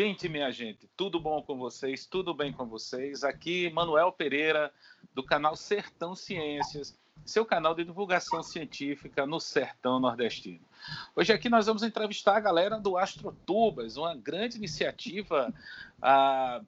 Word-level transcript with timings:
Oxente, 0.00 0.30
minha 0.30 0.50
gente, 0.50 0.88
tudo 0.96 1.20
bom 1.20 1.42
com 1.42 1.58
vocês? 1.58 2.06
Tudo 2.06 2.32
bem 2.32 2.54
com 2.54 2.64
vocês? 2.64 3.22
Aqui, 3.22 3.68
Manuel 3.68 4.10
Pereira, 4.10 4.72
do 5.12 5.22
canal 5.22 5.54
Sertão 5.54 6.14
Ciências, 6.14 6.98
seu 7.22 7.44
canal 7.44 7.74
de 7.74 7.84
divulgação 7.84 8.42
científica 8.42 9.26
no 9.26 9.38
Sertão 9.38 10.00
Nordestino. 10.00 10.64
Hoje 11.14 11.34
aqui 11.34 11.50
nós 11.50 11.66
vamos 11.66 11.82
entrevistar 11.82 12.38
a 12.38 12.40
galera 12.40 12.80
do 12.80 12.96
Astrotubas, 12.96 13.98
uma 13.98 14.16
grande 14.16 14.56
iniciativa 14.56 15.52
ah, 16.00 16.62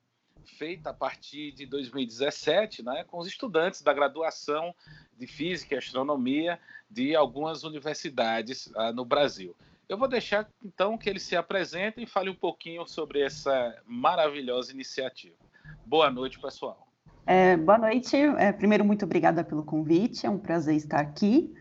feita 0.44 0.90
a 0.90 0.94
partir 0.94 1.52
de 1.52 1.64
2017, 1.64 2.82
né, 2.82 3.02
com 3.04 3.16
os 3.18 3.26
estudantes 3.26 3.80
da 3.80 3.94
graduação 3.94 4.74
de 5.16 5.26
Física 5.26 5.74
e 5.74 5.78
Astronomia 5.78 6.60
de 6.90 7.16
algumas 7.16 7.64
universidades 7.64 8.70
ah, 8.76 8.92
no 8.92 9.06
Brasil. 9.06 9.56
Eu 9.88 9.98
vou 9.98 10.08
deixar 10.08 10.48
então 10.64 10.96
que 10.96 11.08
ele 11.08 11.18
se 11.18 11.36
apresente 11.36 12.02
e 12.02 12.06
fale 12.06 12.30
um 12.30 12.34
pouquinho 12.34 12.86
sobre 12.86 13.20
essa 13.20 13.76
maravilhosa 13.86 14.72
iniciativa. 14.72 15.36
Boa 15.84 16.10
noite, 16.10 16.40
pessoal. 16.40 16.88
É, 17.26 17.56
boa 17.56 17.78
noite. 17.78 18.16
É, 18.16 18.52
primeiro, 18.52 18.84
muito 18.84 19.04
obrigada 19.04 19.44
pelo 19.44 19.64
convite. 19.64 20.26
É 20.26 20.30
um 20.30 20.38
prazer 20.38 20.76
estar 20.76 21.00
aqui. 21.00 21.54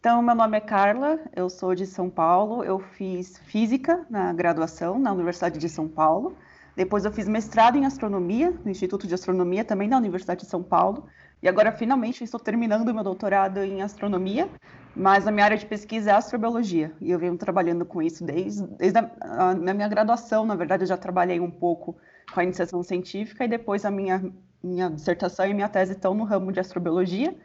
Então, 0.00 0.20
meu 0.22 0.34
nome 0.34 0.56
é 0.56 0.60
Carla, 0.60 1.18
eu 1.34 1.48
sou 1.48 1.74
de 1.74 1.86
São 1.86 2.10
Paulo. 2.10 2.62
Eu 2.62 2.78
fiz 2.78 3.38
física 3.38 4.06
na 4.10 4.32
graduação 4.32 4.98
na 4.98 5.12
Universidade 5.12 5.58
de 5.58 5.68
São 5.68 5.88
Paulo. 5.88 6.36
Depois, 6.76 7.04
eu 7.04 7.12
fiz 7.12 7.28
mestrado 7.28 7.76
em 7.76 7.86
astronomia 7.86 8.50
no 8.50 8.70
Instituto 8.70 9.06
de 9.06 9.14
Astronomia, 9.14 9.64
também 9.64 9.88
na 9.88 9.96
Universidade 9.96 10.42
de 10.42 10.46
São 10.46 10.62
Paulo. 10.62 11.06
E 11.44 11.48
agora, 11.48 11.70
finalmente, 11.70 12.24
estou 12.24 12.40
terminando 12.40 12.92
meu 12.92 13.04
doutorado 13.04 13.58
em 13.62 13.82
astronomia 13.82 14.50
mas 14.96 15.26
a 15.26 15.30
minha 15.32 15.44
área 15.44 15.56
de 15.56 15.66
pesquisa 15.66 16.10
é 16.10 16.14
astrobiologia, 16.14 16.92
e 17.00 17.10
eu 17.10 17.18
venho 17.18 17.36
trabalhando 17.36 17.84
com 17.84 18.00
isso 18.00 18.24
desde, 18.24 18.64
desde 18.76 18.98
a, 18.98 19.50
a, 19.50 19.54
minha 19.54 19.88
graduação, 19.88 20.46
na 20.46 20.54
verdade, 20.54 20.84
eu 20.84 20.86
já 20.86 20.96
trabalhei 20.96 21.40
um 21.40 21.50
pouco 21.50 21.96
com 22.32 22.40
a 22.40 22.44
iniciação 22.44 22.82
científica, 22.82 23.44
e 23.44 23.48
depois 23.48 23.84
a 23.84 23.90
minha, 23.90 24.32
minha 24.62 24.88
dissertação 24.88 25.46
e 25.46 25.54
minha 25.54 25.68
tese 25.68 25.92
estão 25.92 26.14
no 26.14 26.24
ramo 26.24 26.52
de 26.52 26.60
astrobiologia. 26.60 27.36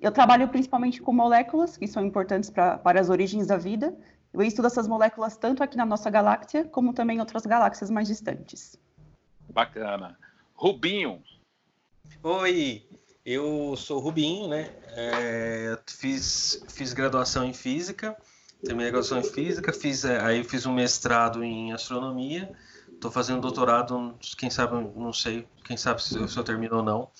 Eu 0.00 0.10
trabalho 0.10 0.48
principalmente 0.48 1.02
com 1.02 1.12
moléculas, 1.12 1.76
que 1.76 1.86
são 1.86 2.04
importantes 2.04 2.48
pra, 2.48 2.78
para 2.78 3.00
as 3.00 3.10
origens 3.10 3.46
da 3.46 3.56
vida. 3.56 3.94
Eu 4.32 4.42
estudo 4.42 4.66
essas 4.66 4.88
moléculas 4.88 5.36
tanto 5.36 5.62
aqui 5.62 5.76
na 5.76 5.86
nossa 5.86 6.08
galáxia, 6.10 6.64
como 6.64 6.92
também 6.92 7.18
em 7.18 7.20
outras 7.20 7.44
galáxias 7.44 7.90
mais 7.90 8.08
distantes. 8.08 8.78
Bacana. 9.50 10.18
Rubinho. 10.54 11.22
Oi, 12.22 12.86
eu 13.26 13.74
sou 13.76 13.98
Rubinho, 13.98 14.46
né? 14.46 14.70
É, 14.92 15.76
fiz, 15.84 16.64
fiz 16.68 16.92
graduação 16.92 17.44
em 17.44 17.52
física, 17.52 18.16
terminei 18.64 18.92
graduação 18.92 19.18
em 19.18 19.24
física, 19.24 19.72
fiz, 19.72 20.04
é, 20.04 20.20
aí 20.20 20.44
fiz 20.44 20.64
um 20.64 20.72
mestrado 20.72 21.42
em 21.42 21.72
astronomia, 21.72 22.48
estou 22.92 23.10
fazendo 23.10 23.40
doutorado, 23.40 24.16
quem 24.38 24.48
sabe, 24.48 24.76
não 24.94 25.12
sei, 25.12 25.44
quem 25.64 25.76
sabe 25.76 26.00
se, 26.04 26.16
eu, 26.16 26.28
se 26.28 26.38
eu 26.38 26.44
termino 26.44 26.76
ou 26.76 26.82
não. 26.84 27.10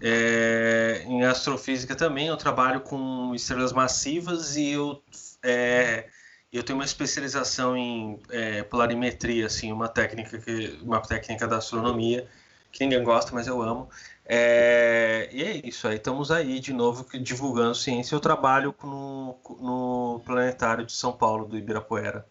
É, 0.00 1.04
em 1.06 1.24
astrofísica 1.24 1.94
também, 1.94 2.26
eu 2.26 2.36
trabalho 2.36 2.80
com 2.80 3.32
estrelas 3.32 3.72
massivas 3.72 4.56
e 4.56 4.70
eu, 4.70 5.00
é, 5.40 6.08
eu 6.52 6.64
tenho 6.64 6.80
uma 6.80 6.84
especialização 6.84 7.76
em 7.76 8.20
é, 8.28 8.64
polarimetria, 8.64 9.46
assim, 9.46 9.72
uma 9.72 9.88
técnica, 9.88 10.36
que, 10.36 10.80
uma 10.82 11.00
técnica 11.00 11.46
da 11.46 11.58
astronomia 11.58 12.28
que 12.74 12.84
ninguém 12.84 13.04
gosta, 13.04 13.32
mas 13.32 13.46
eu 13.46 13.62
amo. 13.62 13.88
É, 14.26 15.28
e 15.32 15.42
é 15.42 15.60
isso, 15.64 15.86
aí 15.86 15.96
estamos 15.96 16.32
aí 16.32 16.58
de 16.58 16.72
novo 16.72 17.06
divulgando 17.20 17.74
ciência. 17.74 18.16
Eu 18.16 18.20
trabalho 18.20 18.74
no, 18.82 19.38
no 19.60 20.20
Planetário 20.24 20.84
de 20.84 20.92
São 20.92 21.12
Paulo, 21.12 21.46
do 21.46 21.56
Ibirapuera, 21.56 22.26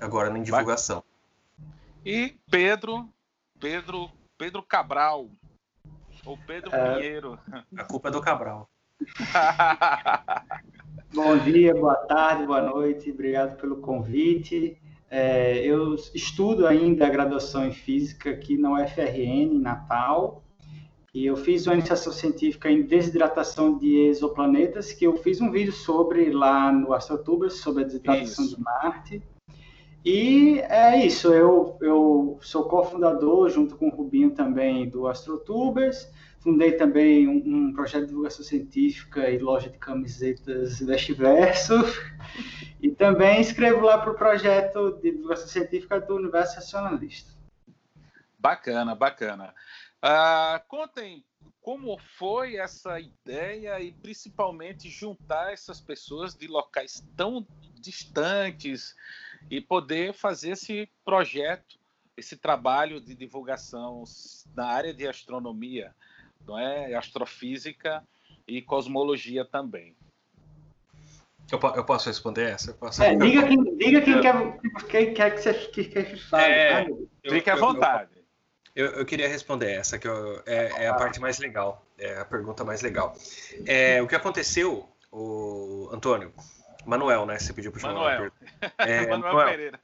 agora 0.00 0.36
em 0.36 0.42
divulgação. 0.42 1.04
E 2.04 2.36
Pedro, 2.50 3.08
Pedro, 3.60 4.10
Pedro 4.36 4.62
Cabral, 4.62 5.28
ou 6.24 6.36
Pedro 6.36 6.74
é, 6.74 6.94
Pinheiro. 6.94 7.38
A 7.76 7.84
culpa 7.84 8.08
é 8.08 8.10
do 8.10 8.20
Cabral. 8.20 8.68
Bom 11.14 11.38
dia, 11.38 11.72
boa 11.72 11.94
tarde, 11.94 12.44
boa 12.44 12.62
noite, 12.62 13.10
obrigado 13.10 13.56
pelo 13.56 13.76
convite. 13.76 14.76
É, 15.10 15.64
eu 15.64 15.94
estudo 16.14 16.66
ainda 16.66 17.06
a 17.06 17.10
graduação 17.10 17.66
em 17.66 17.72
Física 17.72 18.30
aqui 18.30 18.58
na 18.58 18.72
UFRN, 18.72 19.58
Natal, 19.58 20.42
e 21.14 21.24
eu 21.24 21.36
fiz 21.36 21.66
uma 21.66 21.74
iniciação 21.74 22.12
científica 22.12 22.70
em 22.70 22.82
desidratação 22.82 23.78
de 23.78 23.96
exoplanetas, 24.06 24.92
que 24.92 25.06
eu 25.06 25.16
fiz 25.16 25.40
um 25.40 25.50
vídeo 25.50 25.72
sobre 25.72 26.30
lá 26.30 26.70
no 26.70 26.92
AstroTubers, 26.92 27.54
sobre 27.54 27.82
a 27.82 27.86
desidratação 27.86 28.44
isso. 28.44 28.56
de 28.56 28.62
Marte. 28.62 29.22
E 30.04 30.60
é 30.60 31.04
isso, 31.04 31.32
eu, 31.32 31.76
eu 31.80 32.38
sou 32.40 32.64
cofundador, 32.64 33.48
junto 33.48 33.76
com 33.76 33.88
o 33.88 33.90
Rubinho 33.90 34.30
também, 34.30 34.88
do 34.88 35.08
AstroTubers. 35.08 36.08
Fundei 36.40 36.72
também 36.72 37.28
um, 37.28 37.68
um, 37.68 37.72
projeto 37.72 38.02
de 38.02 38.08
divulgação 38.08 38.44
científica 38.44 39.28
e 39.28 39.38
loja 39.38 39.68
de 39.68 39.78
camisetas 39.78 40.78
Vestiverso. 40.80 41.74
E 42.80 42.90
também 42.90 43.40
escrevo 43.40 43.80
lá 43.80 43.98
para 43.98 44.12
o 44.12 44.14
projeto 44.14 44.92
de 45.02 45.10
divulgação 45.10 45.48
científica 45.48 46.00
do 46.00 46.14
Universo 46.14 46.56
Racionalista. 46.56 47.32
Bacana, 48.38 48.94
bacana. 48.94 49.52
Uh, 50.00 50.68
contem 50.68 51.24
como 51.60 51.98
foi 51.98 52.56
essa 52.56 52.98
ideia 52.98 53.80
e 53.80 53.92
principalmente 53.92 54.88
juntar 54.88 55.52
essas 55.52 55.80
pessoas 55.80 56.34
de 56.34 56.46
locais 56.46 57.04
tão 57.16 57.46
distantes 57.74 58.94
e 59.50 59.60
poder 59.60 60.14
fazer 60.14 60.52
esse 60.52 60.88
projeto, 61.04 61.78
esse 62.16 62.36
trabalho 62.36 63.00
de 63.00 63.14
divulgação 63.14 64.04
na 64.54 64.66
área 64.66 64.94
de 64.94 65.06
astronomia, 65.06 65.94
não 66.48 66.58
é, 66.58 66.94
astrofísica 66.94 68.02
e 68.46 68.62
cosmologia 68.62 69.44
também. 69.44 69.94
Eu, 71.50 71.58
eu 71.76 71.84
posso 71.84 72.08
responder 72.08 72.50
essa? 72.50 72.72
Posso... 72.74 73.02
É, 73.02 73.14
diga 73.14 73.46
quem, 73.46 73.76
diga 73.76 74.00
quem 74.02 74.20
quer, 74.20 74.58
quem 74.88 75.14
quer 75.14 75.34
que 75.34 75.42
você 75.42 75.54
que, 75.54 75.84
que 75.84 76.16
fale. 76.16 76.52
É, 76.52 76.86
fique 77.28 77.48
à 77.48 77.56
vontade. 77.56 78.10
Eu, 78.74 78.86
eu, 78.92 79.06
queria 79.06 79.28
responder 79.28 79.72
essa, 79.72 79.98
que 79.98 80.06
eu, 80.06 80.42
é, 80.46 80.84
é, 80.84 80.88
a 80.88 80.94
parte 80.94 81.20
mais 81.20 81.38
legal, 81.38 81.84
é 81.98 82.18
a 82.18 82.24
pergunta 82.24 82.64
mais 82.64 82.80
legal. 82.80 83.16
É, 83.66 84.00
o 84.00 84.06
que 84.06 84.14
aconteceu, 84.14 84.88
o 85.10 85.88
Antônio, 85.90 86.32
Manuel, 86.86 87.26
né? 87.26 87.38
Você 87.38 87.52
pediu 87.52 87.72
para 87.72 87.80
chamar 87.80 87.94
Manuel. 87.94 88.32
É, 88.78 89.00
Manuel, 89.00 89.18
Manuel 89.18 89.48
Pereira. 89.48 89.80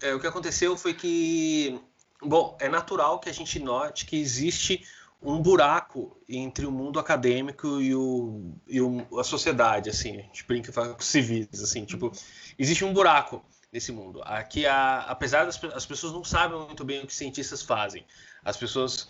É, 0.00 0.14
o 0.14 0.20
que 0.20 0.26
aconteceu 0.26 0.76
foi 0.76 0.94
que, 0.94 1.80
bom, 2.22 2.56
é 2.60 2.68
natural 2.68 3.18
que 3.18 3.28
a 3.28 3.32
gente 3.32 3.58
note 3.58 4.06
que 4.06 4.20
existe 4.20 4.84
um 5.20 5.42
buraco 5.42 6.16
entre 6.28 6.64
o 6.64 6.70
mundo 6.70 7.00
acadêmico 7.00 7.80
e, 7.80 7.94
o, 7.94 8.54
e 8.68 8.80
o, 8.80 9.18
a 9.18 9.24
sociedade, 9.24 9.90
assim, 9.90 10.18
a 10.18 10.22
gente 10.22 10.44
brinca 10.46 10.72
com 10.72 11.00
civis, 11.00 11.48
assim, 11.62 11.84
tipo, 11.84 12.12
existe 12.58 12.84
um 12.84 12.92
buraco 12.92 13.44
nesse 13.72 13.92
mundo. 13.92 14.22
Aqui, 14.24 14.64
a, 14.64 15.00
apesar 15.00 15.44
das 15.44 15.62
as 15.74 15.84
pessoas 15.84 16.12
não 16.12 16.24
sabem 16.24 16.58
muito 16.58 16.84
bem 16.84 17.02
o 17.02 17.06
que 17.06 17.14
cientistas 17.14 17.62
fazem, 17.62 18.04
as 18.44 18.56
pessoas 18.56 19.08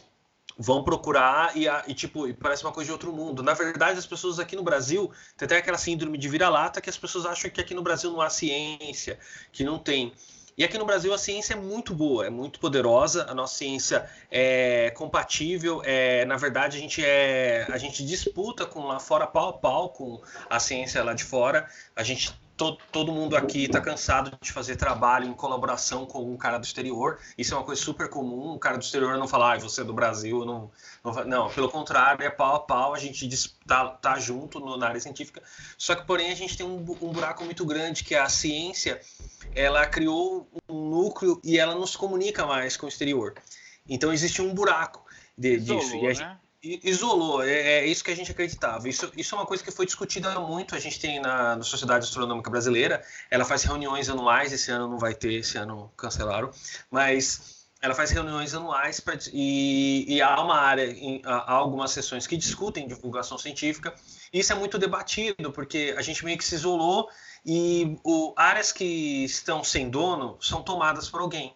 vão 0.59 0.83
procurar 0.83 1.57
e, 1.57 1.67
e 1.87 1.95
tipo, 1.95 2.27
e 2.27 2.35
parece 2.35 2.65
uma 2.65 2.73
coisa 2.73 2.89
de 2.89 2.93
outro 2.93 3.13
mundo. 3.13 3.43
Na 3.43 3.55
verdade, 3.55 3.99
as 3.99 4.07
pessoas 4.07 4.41
aqui 4.41 4.57
no 4.57 4.63
Brasil 4.63 5.13
tem 5.37 5.47
até 5.47 5.59
aquela 5.59 5.79
síndrome 5.79 6.19
de 6.19 6.29
vira-lata 6.29 6.81
que 6.81 6.91
as 6.91 6.99
pessoas 6.99 7.25
acham 7.25 7.49
que 7.51 7.61
aqui 7.61 7.75
no 7.75 7.83
Brasil 7.83 8.11
não 8.11 8.21
há 8.21 8.29
ciência, 8.29 9.19
que 9.53 9.63
não 9.63 9.79
tem. 9.79 10.13
E 10.59 10.65
aqui 10.65 10.77
no 10.77 10.85
Brasil 10.85 11.15
a 11.15 11.19
ciência 11.19 11.55
é 11.55 11.57
muito 11.57 11.95
boa, 11.95 12.27
é 12.27 12.31
muito 12.31 12.59
poderosa, 12.59 13.31
a 13.31 13.35
nossa 13.35 13.57
ciência 13.57 14.11
é 14.29 14.91
compatível, 14.91 15.81
é, 15.85 16.25
na 16.25 16.37
verdade 16.37 16.77
a 16.77 16.81
gente 16.81 17.05
é 17.05 17.65
a 17.71 17.79
gente 17.79 18.05
disputa 18.05 18.67
com 18.67 18.85
lá 18.85 18.99
fora 18.99 19.25
pau 19.25 19.51
a 19.51 19.53
pau 19.53 19.91
com 19.91 20.21
a 20.51 20.59
ciência 20.59 21.05
lá 21.05 21.15
de 21.15 21.23
fora. 21.23 21.69
A 21.95 22.03
gente 22.03 22.37
todo, 22.59 22.77
todo 22.91 23.13
mundo 23.13 23.37
aqui 23.37 23.65
está 23.65 23.81
cansado 23.81 24.37
de 24.41 24.53
fazer 24.53 24.75
trabalho 24.75 25.27
em 25.27 25.33
colaboração 25.33 26.05
com 26.05 26.31
um 26.31 26.37
cara 26.37 26.59
do 26.59 26.65
exterior. 26.65 27.19
Isso 27.39 27.55
é 27.55 27.57
uma 27.57 27.65
coisa 27.65 27.81
super 27.81 28.11
comum. 28.11 28.55
O 28.55 28.59
cara 28.59 28.77
do 28.77 28.83
exterior 28.83 29.17
não 29.17 29.29
falar, 29.29 29.55
ah, 29.55 29.59
você 29.59 29.81
é 29.81 29.85
do 29.85 29.95
Brasil, 29.95 30.45
não, 30.45 30.71
não, 31.05 31.25
não, 31.25 31.51
pelo 31.51 31.71
contrário, 31.71 32.23
é 32.27 32.29
pau 32.29 32.57
a 32.57 32.61
pau, 32.61 32.93
a 32.93 32.99
gente 32.99 33.27
está 33.27 33.87
tá 33.87 34.19
junto 34.19 34.59
no, 34.59 34.77
na 34.77 34.89
área 34.89 35.01
científica. 35.01 35.41
Só 35.79 35.95
que, 35.95 36.05
porém, 36.05 36.33
a 36.33 36.35
gente 36.35 36.57
tem 36.57 36.67
um, 36.67 36.79
um 37.01 37.13
buraco 37.13 37.45
muito 37.45 37.65
grande, 37.65 38.03
que 38.03 38.17
é 38.17 38.19
a 38.19 38.29
ciência, 38.29 39.01
ela 39.55 39.87
criou 39.87 40.49
um 40.69 40.91
núcleo 40.91 41.41
e 41.45 41.59
ela 41.59 41.77
não 41.77 41.87
se 41.87 41.97
comunica 41.97 42.45
mais 42.45 42.77
com 42.77 42.87
o 42.87 42.89
exterior. 42.89 43.35
Então, 43.89 44.13
existe 44.13 44.43
um 44.43 44.53
buraco 44.53 45.07
de, 45.37 45.55
Isolou, 45.55 46.01
disso. 46.01 46.21
Né? 46.21 46.39
Isolou, 46.63 47.43
é, 47.43 47.51
é, 47.51 47.87
isso 47.87 48.03
que 48.03 48.11
a 48.11 48.17
gente 48.17 48.31
acreditava. 48.31 48.89
Isso, 48.89 49.11
isso 49.17 49.35
é 49.35 49.39
uma 49.39 49.47
coisa 49.47 49.63
que 49.63 49.71
foi 49.71 49.87
discutida 49.87 50.39
muito. 50.41 50.75
A 50.75 50.79
gente 50.79 50.99
tem 50.99 51.21
na, 51.21 51.57
na, 51.57 51.63
Sociedade 51.63 52.05
Astronômica 52.05 52.51
Brasileira, 52.51 53.03
ela 53.31 53.45
faz 53.45 53.63
reuniões 53.63 54.09
anuais. 54.09 54.53
Esse 54.53 54.71
ano 54.71 54.89
não 54.89 54.99
vai 54.99 55.15
ter, 55.15 55.35
esse 55.35 55.57
ano 55.57 55.93
cancelaram, 55.97 56.51
mas 56.91 57.59
ela 57.81 57.95
faz 57.95 58.11
reuniões 58.11 58.55
anuais 58.55 58.99
pra, 58.99 59.17
e, 59.33 60.05
e 60.09 60.21
há 60.21 60.41
uma 60.41 60.57
área, 60.57 60.85
em, 60.85 61.23
há 61.25 61.53
algumas 61.53 61.93
sessões 61.93 62.27
que 62.27 62.37
discutem 62.37 62.89
divulgação 62.89 63.39
científica. 63.39 63.95
Isso 64.33 64.53
é 64.53 64.57
muito 64.57 64.79
debatido 64.79 65.53
porque 65.53 65.95
a 65.97 66.03
gente 66.03 66.25
meio 66.25 66.37
que 66.37 66.45
se 66.45 66.57
isolou 66.57 67.09
e 67.47 67.97
o, 68.03 68.35
áreas 68.37 68.73
que 68.73 69.25
estão 69.25 69.63
sem 69.63 69.89
dono 69.89 70.37
são 70.41 70.63
tomadas 70.63 71.09
por 71.09 71.21
alguém. 71.21 71.55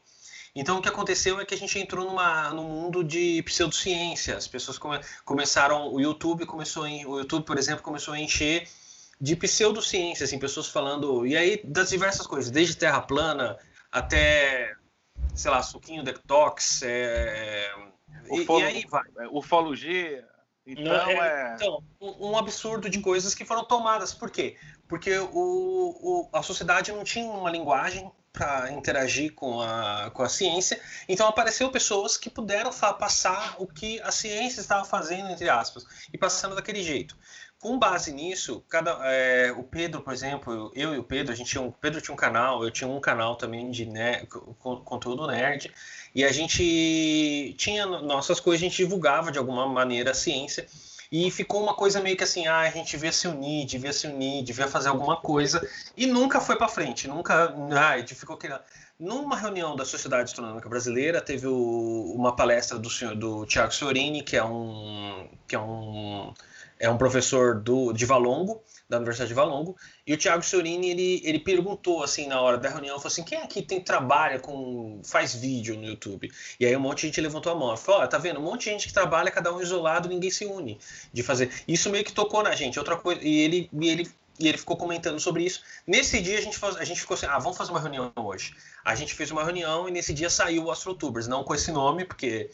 Então 0.54 0.78
o 0.78 0.82
que 0.82 0.88
aconteceu 0.88 1.40
é 1.40 1.46
que 1.46 1.54
a 1.54 1.58
gente 1.58 1.78
entrou 1.78 2.04
numa, 2.04 2.50
no 2.50 2.62
mundo 2.64 3.02
de 3.02 3.43
pseudociência. 3.43 4.37
As 4.37 4.46
pessoas 4.46 4.78
come, 4.78 5.00
começaram, 5.25 5.93
o 5.93 6.00
YouTube 6.00 6.44
começou, 6.44 6.87
em, 6.87 7.06
o 7.06 7.19
YouTube, 7.19 7.44
por 7.44 7.58
exemplo, 7.58 7.82
começou 7.82 8.12
a 8.12 8.20
encher 8.20 8.69
de 9.20 9.37
pseudociência, 9.37 10.25
assim, 10.25 10.38
pessoas 10.38 10.69
falando, 10.69 11.25
e 11.26 11.37
aí 11.37 11.60
das 11.64 11.90
diversas 11.90 12.26
coisas, 12.26 12.50
desde 12.50 12.76
terra 12.76 13.00
plana 13.00 13.56
até, 13.90 14.75
sei 15.34 15.50
lá, 15.50 15.62
suquinho 15.62 16.02
detox, 16.02 16.82
é, 16.82 17.70
Ufolo, 18.28 18.60
e, 18.60 18.62
e 18.62 18.66
aí 18.66 18.87
vai. 18.88 19.04
Ufologia. 19.31 20.28
Então, 20.66 20.93
é, 20.93 21.52
é... 21.52 21.54
então, 21.54 21.82
um 22.00 22.37
absurdo 22.37 22.88
de 22.88 23.00
coisas 23.00 23.34
que 23.34 23.44
foram 23.44 23.64
tomadas. 23.64 24.14
Por 24.14 24.31
quê? 24.31 24.56
Porque 24.88 25.16
o, 25.19 25.28
o 25.32 26.28
a 26.32 26.43
sociedade 26.43 26.93
não 26.93 27.04
tinha 27.04 27.26
uma 27.26 27.50
linguagem 27.50 28.10
para 28.32 28.73
interagir 28.73 29.34
com 29.34 29.61
a, 29.61 30.11
com 30.14 30.23
a 30.23 30.29
ciência, 30.29 30.81
então 31.08 31.29
apareceu 31.29 31.70
pessoas 31.70 32.17
que 32.17 32.31
puderam 32.31 32.70
passar 32.99 33.56
o 33.58 33.67
que 33.67 34.00
a 34.00 34.11
ciência 34.11 34.61
estava 34.61 34.84
fazendo, 34.84 35.29
entre 35.29 35.49
aspas, 35.50 35.84
e 36.12 36.17
passando 36.17 36.55
daquele 36.55 36.82
jeito. 36.82 37.17
Com 37.61 37.79
base 37.79 38.12
nisso, 38.12 38.64
cada, 38.69 38.99
é, 39.05 39.52
o 39.52 39.62
Pedro, 39.62 40.00
por 40.00 40.12
exemplo, 40.12 40.73
eu 40.75 40.94
e 40.94 40.99
o 40.99 41.05
Pedro, 41.05 41.32
a 41.32 41.37
gente 41.37 41.50
tinha 41.50 41.62
um, 41.62 41.70
Pedro 41.70 42.00
tinha 42.00 42.12
um 42.12 42.17
canal, 42.17 42.64
eu 42.64 42.73
tinha 42.73 42.88
um 42.88 43.00
canal 43.00 43.37
também 43.37 43.70
de 43.70 43.87
nerd, 43.87 44.26
conteúdo 44.58 45.28
nerd, 45.28 45.73
e 46.12 46.25
a 46.25 46.32
gente 46.32 47.55
tinha 47.56 47.87
nossas 47.87 48.40
coisas, 48.40 48.61
a 48.62 48.69
gente 48.69 48.78
divulgava 48.78 49.31
de 49.31 49.38
alguma 49.38 49.69
maneira 49.69 50.11
a 50.11 50.14
ciência. 50.14 50.67
E 51.12 51.31
ficou 51.31 51.62
uma 51.62 51.75
coisa 51.75 52.00
meio 52.00 52.17
que 52.17 52.25
assim, 52.25 52.47
ah, 52.47 52.61
a 52.61 52.70
gente 52.70 52.93
devia 52.93 53.12
se 53.12 53.29
unir, 53.29 53.67
devia 53.67 53.93
se 53.93 54.06
unir, 54.06 54.43
devia 54.43 54.67
fazer 54.67 54.88
alguma 54.88 55.14
coisa. 55.20 55.61
E 55.94 56.06
nunca 56.06 56.41
foi 56.41 56.56
para 56.56 56.69
frente, 56.69 57.06
nunca. 57.06 57.55
Ah, 57.70 58.03
ficou 58.06 58.35
querendo. 58.38 58.61
Numa 58.99 59.37
reunião 59.37 59.76
da 59.76 59.85
Sociedade 59.85 60.25
Astronômica 60.25 60.70
Brasileira, 60.70 61.20
teve 61.20 61.47
o, 61.47 62.14
uma 62.17 62.35
palestra 62.35 62.79
do 62.79 62.88
senhor 62.88 63.14
do 63.14 63.44
Tiago 63.44 63.75
Sorini, 63.75 64.23
que 64.23 64.38
é 64.38 64.44
um 64.44 65.29
que 65.47 65.55
é 65.55 65.59
um 65.59 66.32
é 66.82 66.90
um 66.90 66.99
professor 66.99 67.61
do 67.61 67.93
de 67.93 68.05
Valongo, 68.05 68.61
da 68.88 68.96
Universidade 68.96 69.29
de 69.29 69.34
Valongo, 69.34 69.76
e 70.05 70.12
o 70.12 70.19
Thiago 70.19 70.43
Sorini, 70.43 70.90
ele, 70.90 71.23
ele 71.25 71.38
perguntou, 71.38 72.02
assim, 72.02 72.26
na 72.26 72.40
hora 72.40 72.58
da 72.58 72.69
reunião, 72.69 72.96
falou 72.96 73.06
assim, 73.06 73.23
quem 73.23 73.38
aqui 73.38 73.62
tem, 73.62 73.81
trabalha 73.81 74.40
com, 74.40 75.00
faz 75.05 75.32
vídeo 75.32 75.76
no 75.76 75.84
YouTube? 75.84 76.29
E 76.58 76.67
aí 76.67 76.76
um 76.76 76.81
monte 76.81 77.02
de 77.02 77.06
gente 77.06 77.20
levantou 77.20 77.52
a 77.52 77.55
mão, 77.55 77.76
falou, 77.76 78.02
oh, 78.02 78.08
tá 78.08 78.19
vendo, 78.19 78.40
um 78.40 78.43
monte 78.43 78.64
de 78.64 78.70
gente 78.70 78.88
que 78.88 78.93
trabalha, 78.93 79.31
cada 79.31 79.55
um 79.55 79.61
isolado, 79.61 80.08
ninguém 80.08 80.29
se 80.29 80.44
une 80.44 80.76
de 81.12 81.23
fazer. 81.23 81.52
Isso 81.69 81.88
meio 81.88 82.05
que 82.05 82.12
tocou 82.12 82.43
na 82.43 82.52
gente, 82.56 82.81
outra 82.81 82.96
coisa, 82.96 83.20
e 83.23 83.38
ele, 83.38 83.70
e 83.73 83.88
ele 83.88 84.11
e 84.40 84.49
ele 84.49 84.58
ficou 84.58 84.76
comentando 84.76 85.20
sobre 85.20 85.44
isso. 85.44 85.62
Nesse 85.87 86.20
dia 86.20 86.38
a 86.38 86.40
gente, 86.40 86.58
faz, 86.58 86.76
a 86.76 86.85
gente 86.85 87.00
ficou 87.00 87.14
assim, 87.14 87.26
ah, 87.26 87.38
vamos 87.38 87.56
fazer 87.56 87.70
uma 87.70 87.78
reunião 87.78 88.11
hoje. 88.17 88.56
A 88.85 88.94
gente 88.96 89.14
fez 89.14 89.31
uma 89.31 89.44
reunião 89.44 89.88
e 89.88 89.93
nesse 89.93 90.12
dia 90.12 90.28
saiu 90.28 90.64
o 90.64 90.70
AstroTubers, 90.70 91.28
não 91.28 91.44
com 91.44 91.55
esse 91.55 91.70
nome, 91.70 92.05
porque 92.05 92.50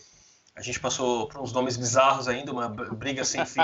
a 0.59 0.61
gente 0.61 0.81
passou 0.81 1.29
por 1.29 1.41
uns 1.41 1.53
nomes 1.53 1.77
bizarros 1.77 2.27
ainda, 2.27 2.51
uma 2.51 2.69
briga 2.69 3.25
sem 3.25 3.47
fim. 3.47 3.61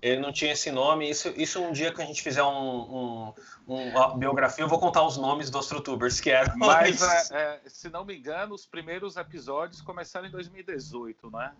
Ele 0.00 0.20
não 0.20 0.32
tinha 0.32 0.52
esse 0.52 0.70
nome. 0.70 1.08
Isso, 1.08 1.28
isso 1.36 1.60
um 1.60 1.70
dia 1.70 1.92
que 1.92 2.00
a 2.00 2.04
gente 2.06 2.22
fizer 2.22 2.42
um, 2.42 3.34
um, 3.68 3.92
uma 3.92 4.16
biografia, 4.16 4.64
eu 4.64 4.68
vou 4.68 4.78
contar 4.78 5.04
os 5.04 5.18
nomes 5.18 5.50
dos 5.50 5.70
youtubers 5.70 6.18
que 6.18 6.30
eram. 6.30 6.56
Mas, 6.56 7.02
é, 7.30 7.60
é, 7.66 7.68
se 7.68 7.90
não 7.90 8.06
me 8.06 8.16
engano, 8.16 8.54
os 8.54 8.64
primeiros 8.64 9.18
episódios 9.18 9.82
começaram 9.82 10.26
em 10.26 10.30
2018, 10.30 11.30
né? 11.30 11.52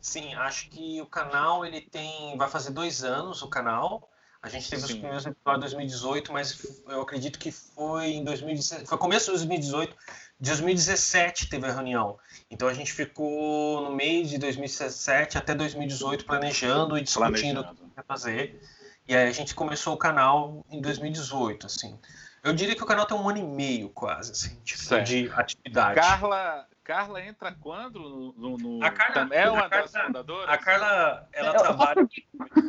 Sim, 0.00 0.34
acho 0.34 0.70
que 0.70 1.02
o 1.02 1.06
canal 1.06 1.66
ele 1.66 1.80
tem. 1.80 2.36
Vai 2.38 2.48
fazer 2.48 2.70
dois 2.70 3.02
anos 3.02 3.42
o 3.42 3.48
canal. 3.48 4.08
A 4.40 4.48
gente 4.48 4.70
teve 4.70 4.82
Sim. 4.82 4.86
os 4.86 4.92
primeiros 4.92 5.26
episódios 5.26 5.72
em 5.72 5.76
2018, 5.76 6.32
mas 6.32 6.82
eu 6.88 7.02
acredito 7.02 7.38
que 7.40 7.50
foi 7.50 8.06
em 8.06 8.24
2017. 8.24 8.86
Foi 8.86 8.98
começo 8.98 9.26
de 9.26 9.32
2018 9.32 9.96
2017 10.42 11.48
teve 11.48 11.66
a 11.66 11.72
reunião. 11.72 12.18
Então 12.50 12.68
a 12.68 12.74
gente 12.74 12.92
ficou 12.92 13.80
no 13.82 13.94
mês 13.94 14.28
de 14.28 14.38
2017 14.38 15.38
até 15.38 15.54
2018 15.54 16.24
planejando 16.24 16.98
e 16.98 17.02
discutindo 17.02 17.62
planejando. 17.62 17.84
o 17.84 17.88
que 17.88 17.96
ia 17.96 18.02
fazer. 18.02 18.60
E 19.06 19.14
aí 19.14 19.28
a 19.28 19.32
gente 19.32 19.54
começou 19.54 19.94
o 19.94 19.96
canal 19.96 20.64
em 20.70 20.80
2018, 20.80 21.66
assim. 21.66 21.98
Eu 22.42 22.52
diria 22.52 22.74
que 22.74 22.82
o 22.82 22.86
canal 22.86 23.06
tem 23.06 23.16
um 23.16 23.28
ano 23.28 23.38
e 23.38 23.42
meio 23.42 23.88
quase, 23.90 24.32
assim, 24.32 24.58
tipo, 24.64 25.00
de 25.04 25.30
atividade. 25.32 26.00
Carla, 26.00 26.66
Carla 26.82 27.24
entra 27.24 27.52
quando 27.52 28.34
no, 28.36 28.56
no 28.58 28.84
a 28.84 28.90
Carla, 28.90 29.32
é 29.32 29.48
uma 29.48 29.68
Carla, 29.68 29.88
das 29.88 30.02
fundadoras? 30.06 30.48
A 30.48 30.58
Carla, 30.58 31.28
ela 31.32 31.54
trabalha 31.54 32.08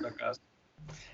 da 0.02 0.12
casa. 0.12 0.40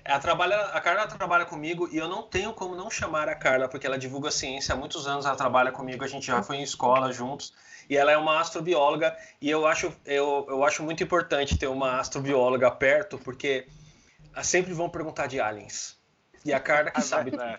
Ela 0.04 0.18
trabalha, 0.18 0.56
a 0.66 0.80
Carla 0.80 1.06
trabalha 1.06 1.44
comigo 1.44 1.88
e 1.90 1.96
eu 1.96 2.08
não 2.08 2.22
tenho 2.22 2.52
como 2.52 2.74
não 2.74 2.90
chamar 2.90 3.28
a 3.28 3.34
Carla, 3.34 3.68
porque 3.68 3.86
ela 3.86 3.98
divulga 3.98 4.30
ciência 4.30 4.74
há 4.74 4.76
muitos 4.76 5.06
anos, 5.06 5.26
ela 5.26 5.36
trabalha 5.36 5.72
comigo, 5.72 6.04
a 6.04 6.08
gente 6.08 6.26
já 6.26 6.42
foi 6.42 6.56
em 6.56 6.62
escola 6.62 7.12
juntos, 7.12 7.52
e 7.88 7.96
ela 7.96 8.10
é 8.12 8.16
uma 8.16 8.40
astrobióloga, 8.40 9.16
e 9.40 9.50
eu 9.50 9.66
acho, 9.66 9.92
eu, 10.04 10.46
eu 10.48 10.64
acho 10.64 10.82
muito 10.82 11.02
importante 11.02 11.58
ter 11.58 11.66
uma 11.66 11.98
astrobióloga 11.98 12.70
perto, 12.70 13.18
porque 13.18 13.66
sempre 14.42 14.72
vão 14.72 14.88
perguntar 14.88 15.26
de 15.26 15.40
aliens. 15.40 15.98
E 16.44 16.52
a 16.52 16.60
Carla 16.60 16.90
que 16.90 17.02
sabe. 17.02 17.36
Né? 17.36 17.58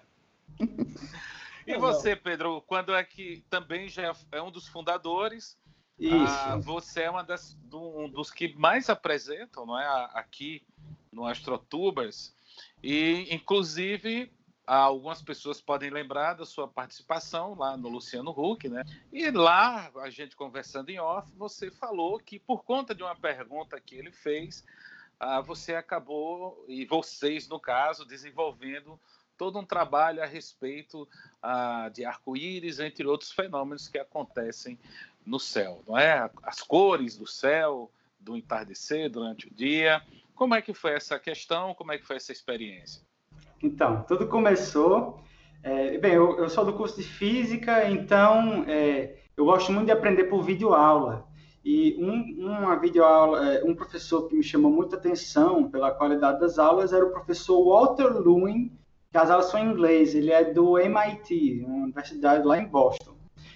E 1.67 1.77
você, 1.77 2.15
Pedro, 2.15 2.61
quando 2.61 2.93
é 2.93 3.03
que 3.03 3.43
também 3.49 3.87
já 3.87 4.13
é 4.31 4.41
um 4.41 4.51
dos 4.51 4.67
fundadores? 4.67 5.57
Isso. 5.97 6.15
Ah, 6.15 6.57
você 6.57 7.03
é 7.03 7.09
uma 7.09 7.23
das, 7.23 7.55
um 7.71 8.09
dos 8.09 8.31
que 8.31 8.55
mais 8.55 8.89
apresentam, 8.89 9.65
não 9.65 9.79
é? 9.79 10.09
Aqui 10.13 10.63
no 11.11 11.25
AstroTubers. 11.25 12.33
E, 12.83 13.27
inclusive, 13.33 14.31
algumas 14.65 15.21
pessoas 15.21 15.59
podem 15.59 15.89
lembrar 15.89 16.33
da 16.33 16.45
sua 16.45 16.67
participação 16.67 17.55
lá 17.55 17.75
no 17.75 17.89
Luciano 17.89 18.31
Huck, 18.31 18.69
né? 18.69 18.83
E 19.11 19.29
lá, 19.29 19.91
a 19.97 20.09
gente 20.09 20.35
conversando 20.35 20.89
em 20.89 20.99
off, 20.99 21.29
você 21.35 21.69
falou 21.69 22.19
que 22.19 22.39
por 22.39 22.63
conta 22.63 22.95
de 22.95 23.03
uma 23.03 23.15
pergunta 23.15 23.79
que 23.79 23.95
ele 23.95 24.11
fez, 24.11 24.63
ah, 25.19 25.41
você 25.41 25.75
acabou, 25.75 26.63
e 26.67 26.85
vocês, 26.85 27.47
no 27.47 27.59
caso, 27.59 28.05
desenvolvendo 28.05 28.99
todo 29.37 29.59
um 29.59 29.65
trabalho 29.65 30.21
a 30.21 30.25
respeito 30.25 31.07
ah, 31.41 31.89
de 31.93 32.05
arco-íris, 32.05 32.79
entre 32.79 33.05
outros 33.07 33.31
fenômenos 33.31 33.87
que 33.87 33.97
acontecem 33.97 34.79
no 35.25 35.39
céu, 35.39 35.83
não 35.87 35.97
é? 35.97 36.29
As 36.43 36.61
cores 36.61 37.17
do 37.17 37.27
céu, 37.27 37.91
do 38.19 38.37
entardecer 38.37 39.09
durante 39.09 39.47
o 39.47 39.53
dia, 39.53 40.01
como 40.41 40.55
é 40.55 40.61
que 40.63 40.73
foi 40.73 40.93
essa 40.93 41.19
questão? 41.19 41.75
Como 41.75 41.91
é 41.91 41.99
que 41.99 42.03
foi 42.03 42.15
essa 42.15 42.31
experiência? 42.31 43.03
Então, 43.61 44.03
tudo 44.07 44.25
começou. 44.25 45.19
É, 45.61 45.99
bem, 45.99 46.13
eu, 46.13 46.35
eu, 46.39 46.49
sou 46.49 46.65
do 46.65 46.73
curso 46.73 46.99
de 46.99 47.03
física, 47.03 47.87
então 47.87 48.65
é, 48.67 49.19
eu 49.37 49.45
gosto 49.45 49.71
muito 49.71 49.85
de 49.85 49.91
aprender 49.91 50.23
por 50.23 50.41
videoaula. 50.41 51.27
E 51.63 51.95
um, 52.03 52.47
uma 52.47 52.75
videoaula, 52.75 53.53
é, 53.53 53.63
um 53.63 53.75
professor 53.75 54.27
que 54.27 54.35
me 54.35 54.41
chamou 54.41 54.71
muita 54.71 54.95
atenção 54.95 55.69
pela 55.69 55.91
qualidade 55.91 56.39
das 56.39 56.57
aulas 56.57 56.91
era 56.91 57.05
o 57.05 57.11
professor 57.11 57.63
Walter 57.63 58.07
Lewin, 58.07 58.75
que 59.11 59.17
as 59.19 59.29
aulas 59.29 59.45
são 59.45 59.59
em 59.59 59.69
inglês. 59.69 60.15
Ele 60.15 60.31
é 60.31 60.43
do 60.43 60.79
MIT, 60.79 61.63
uma 61.63 61.83
universidade 61.83 62.47
lá 62.47 62.57
em 62.57 62.65
Boston. 62.65 63.10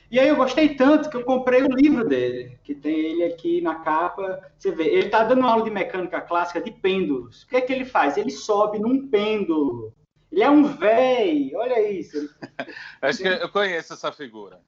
E 0.10 0.20
aí 0.20 0.28
eu 0.28 0.36
gostei 0.36 0.76
tanto 0.76 1.10
que 1.10 1.18
eu 1.18 1.24
comprei 1.24 1.64
o 1.64 1.76
livro 1.76 2.08
dele, 2.08 2.58
que 2.64 2.76
tem 2.76 2.94
ele 2.94 3.24
aqui 3.24 3.62
na 3.62 3.76
capa. 3.76 4.40
Você 4.58 4.72
vê, 4.72 4.86
ele 4.86 5.08
está 5.08 5.24
dando 5.24 5.46
aula 5.46 5.64
de 5.64 5.72
mecânica 5.72 6.22
clássica 6.22 6.62
de 6.62 6.72
pêndulos. 6.72 7.44
O 7.44 7.48
que 7.48 7.58
é 7.58 7.62
que 7.62 7.74
ele 7.74 7.86
faz? 7.86 8.18
Ele 8.18 8.32
sobe 8.32 8.80
num 8.80 9.08
pêndulo. 9.08 9.94
Ele 10.32 10.44
é 10.44 10.50
um 10.50 10.64
véi, 10.64 11.52
olha 11.56 11.90
isso. 11.90 12.30
Acho 13.02 13.20
que 13.20 13.28
eu 13.28 13.50
conheço 13.50 13.94
essa 13.94 14.12
figura. 14.12 14.60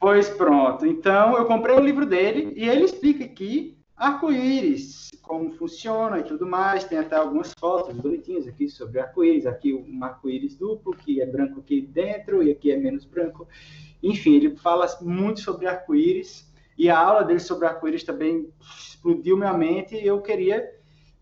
Pois 0.00 0.28
pronto. 0.28 0.84
Então 0.84 1.36
eu 1.36 1.44
comprei 1.44 1.76
o 1.76 1.80
livro 1.80 2.04
dele 2.04 2.52
e 2.56 2.68
ele 2.68 2.84
explica 2.84 3.24
aqui 3.24 3.78
arco-íris, 3.94 5.10
como 5.22 5.52
funciona 5.52 6.18
e 6.18 6.24
tudo 6.24 6.44
mais. 6.44 6.84
Tem 6.84 6.98
até 6.98 7.16
algumas 7.16 7.52
fotos 7.58 7.94
bonitinhas 7.94 8.48
aqui 8.48 8.68
sobre 8.68 8.98
arco-íris. 8.98 9.46
Aqui 9.46 9.72
um 9.72 10.02
arco-íris 10.02 10.56
duplo, 10.56 10.96
que 10.96 11.20
é 11.20 11.26
branco 11.26 11.60
aqui 11.60 11.80
dentro 11.80 12.42
e 12.42 12.50
aqui 12.50 12.72
é 12.72 12.76
menos 12.76 13.04
branco. 13.04 13.46
Enfim, 14.02 14.34
ele 14.34 14.56
fala 14.56 14.86
muito 15.00 15.40
sobre 15.40 15.66
arco-íris 15.66 16.50
e 16.76 16.90
a 16.90 16.98
aula 16.98 17.24
dele 17.24 17.40
sobre 17.40 17.66
arco-íris 17.66 18.02
também 18.02 18.48
explodiu 18.60 19.36
minha 19.36 19.52
mente 19.52 19.94
e 19.94 20.06
eu 20.06 20.20
queria 20.20 20.68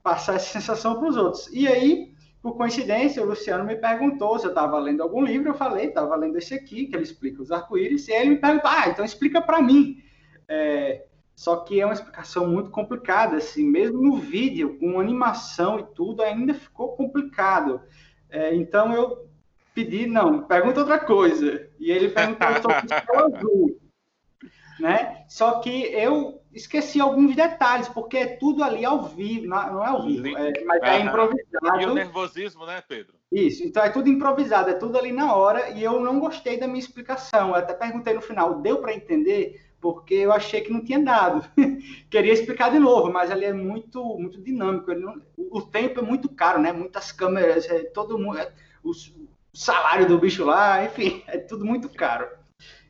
passar 0.03 0.37
essa 0.37 0.53
sensação 0.53 0.99
para 0.99 1.09
os 1.09 1.17
outros. 1.17 1.49
E 1.53 1.69
aí, 1.69 2.15
por 2.43 2.57
coincidência, 2.57 3.23
o 3.23 3.27
Luciano 3.27 3.65
me 3.65 3.77
perguntou 3.77 4.39
se 4.39 4.47
eu 4.47 4.51
estava 4.51 4.79
lendo 4.79 5.03
algum 5.03 5.23
livro. 5.23 5.51
Eu 5.51 5.55
falei, 5.55 5.87
estava 5.87 6.17
lendo 6.17 6.39
esse 6.39 6.55
aqui, 6.55 6.87
que 6.87 6.97
ele 6.97 7.03
explica 7.03 7.43
os 7.43 7.53
arco-íris. 7.53 8.09
E 8.09 8.13
aí 8.13 8.23
ele 8.23 8.31
me 8.31 8.41
perguntou, 8.41 8.71
ah, 8.71 8.89
então 8.89 9.05
explica 9.05 9.43
para 9.43 9.61
mim. 9.61 10.03
É, 10.49 11.05
só 11.35 11.57
que 11.57 11.81
é 11.81 11.85
uma 11.85 11.95
explicação 11.95 12.47
muito 12.49 12.71
complicada, 12.71 13.37
assim, 13.37 13.65
mesmo 13.65 14.01
no 14.01 14.17
vídeo, 14.17 14.79
com 14.79 14.99
animação 14.99 15.79
e 15.79 15.85
tudo, 15.95 16.23
ainda 16.23 16.55
ficou 16.55 16.97
complicado. 16.97 17.81
É, 18.31 18.55
então 18.55 18.93
eu 18.95 19.30
pedi, 19.75 20.07
não, 20.07 20.43
pergunta 20.43 20.81
outra 20.81 20.99
coisa. 20.99 21.69
E 21.79 21.91
ele 21.91 22.09
perguntou 22.09 22.49
sobre 22.63 22.87
o 22.87 22.89
céu 22.89 23.37
azul. 23.37 23.81
Né? 24.79 25.25
Só 25.29 25.61
que 25.61 25.71
eu 25.93 26.41
esqueci 26.53 27.01
alguns 27.01 27.37
detalhes, 27.37 27.89
porque 27.89 28.17
é 28.17 28.27
tudo 28.27 28.65
ali 28.65 28.85
ao 28.85 29.05
vivo, 29.05 29.47
não 29.47 29.85
é 29.85 29.89
ao 29.89 30.03
vivo, 30.05 30.27
é, 30.27 30.65
mas 30.65 30.83
é 30.83 31.01
improvisado. 31.01 31.81
E 31.81 31.87
o 31.87 31.95
nervosismo, 31.95 32.67
né, 32.67 32.83
Pedro? 32.87 33.15
Isso, 33.31 33.63
então 33.65 33.85
é 33.85 33.91
tudo 33.91 34.09
improvisado, 34.09 34.71
é 34.71 34.75
tudo 34.75 34.99
ali 34.99 35.13
na 35.13 35.35
hora, 35.35 35.71
e 35.71 35.85
eu 35.85 36.01
não 36.01 36.19
gostei 36.19 36.59
da 36.59 36.67
minha 36.67 36.81
explicação. 36.81 37.51
Eu 37.51 37.55
até 37.57 37.73
perguntei 37.73 38.15
no 38.15 38.21
final, 38.21 38.61
deu 38.61 38.79
para 38.79 38.95
entender? 38.95 39.65
Porque 39.81 40.15
eu 40.15 40.33
achei 40.33 40.61
que 40.61 40.73
não 40.73 40.85
tinha 40.85 40.99
dado. 40.99 41.49
Queria 42.11 42.33
explicar 42.33 42.71
de 42.71 42.79
novo, 42.79 43.11
mas 43.11 43.31
ali 43.31 43.45
é 43.45 43.53
muito, 43.53 44.03
muito 44.19 44.43
dinâmico. 44.43 44.93
Não, 44.95 45.23
o 45.37 45.63
tempo 45.63 46.01
é 46.01 46.03
muito 46.03 46.29
caro, 46.29 46.61
né? 46.61 46.73
Muitas 46.73 47.13
câmeras, 47.13 47.69
é, 47.71 47.85
todo 47.85 48.19
mundo, 48.19 48.39
é, 48.39 48.53
o 48.83 48.93
salário 49.53 50.09
do 50.09 50.19
bicho 50.19 50.45
lá, 50.45 50.85
enfim, 50.85 51.23
é 51.29 51.39
tudo 51.39 51.65
muito 51.65 51.89
caro. 51.89 52.29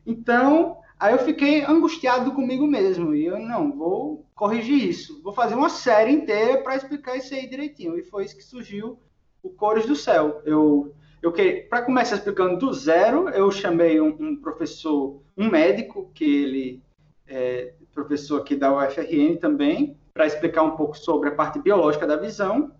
Então, 0.05 0.77
aí 0.99 1.13
eu 1.13 1.19
fiquei 1.19 1.63
angustiado 1.63 2.31
comigo 2.31 2.65
mesmo, 2.67 3.13
e 3.13 3.25
eu 3.25 3.39
não, 3.39 3.71
vou 3.71 4.25
corrigir 4.35 4.83
isso, 4.87 5.21
vou 5.21 5.33
fazer 5.33 5.55
uma 5.55 5.69
série 5.69 6.11
inteira 6.11 6.61
para 6.63 6.75
explicar 6.75 7.15
isso 7.15 7.33
aí 7.33 7.47
direitinho, 7.47 7.97
e 7.97 8.03
foi 8.03 8.25
isso 8.25 8.35
que 8.35 8.43
surgiu 8.43 8.99
o 9.43 9.49
Cores 9.49 9.85
do 9.85 9.95
Céu. 9.95 10.41
Eu, 10.45 10.95
eu 11.21 11.33
para 11.69 11.83
começar 11.83 12.15
explicando 12.15 12.57
do 12.57 12.73
zero, 12.73 13.29
eu 13.29 13.51
chamei 13.51 14.01
um, 14.01 14.15
um 14.19 14.35
professor, 14.35 15.21
um 15.37 15.49
médico, 15.49 16.11
que 16.13 16.23
ele 16.23 16.83
é 17.27 17.73
professor 17.93 18.41
aqui 18.41 18.55
da 18.55 18.73
UFRN 18.73 19.37
também, 19.37 19.97
para 20.13 20.25
explicar 20.25 20.63
um 20.63 20.75
pouco 20.75 20.97
sobre 20.97 21.29
a 21.29 21.35
parte 21.35 21.59
biológica 21.59 22.07
da 22.07 22.17
visão, 22.17 22.73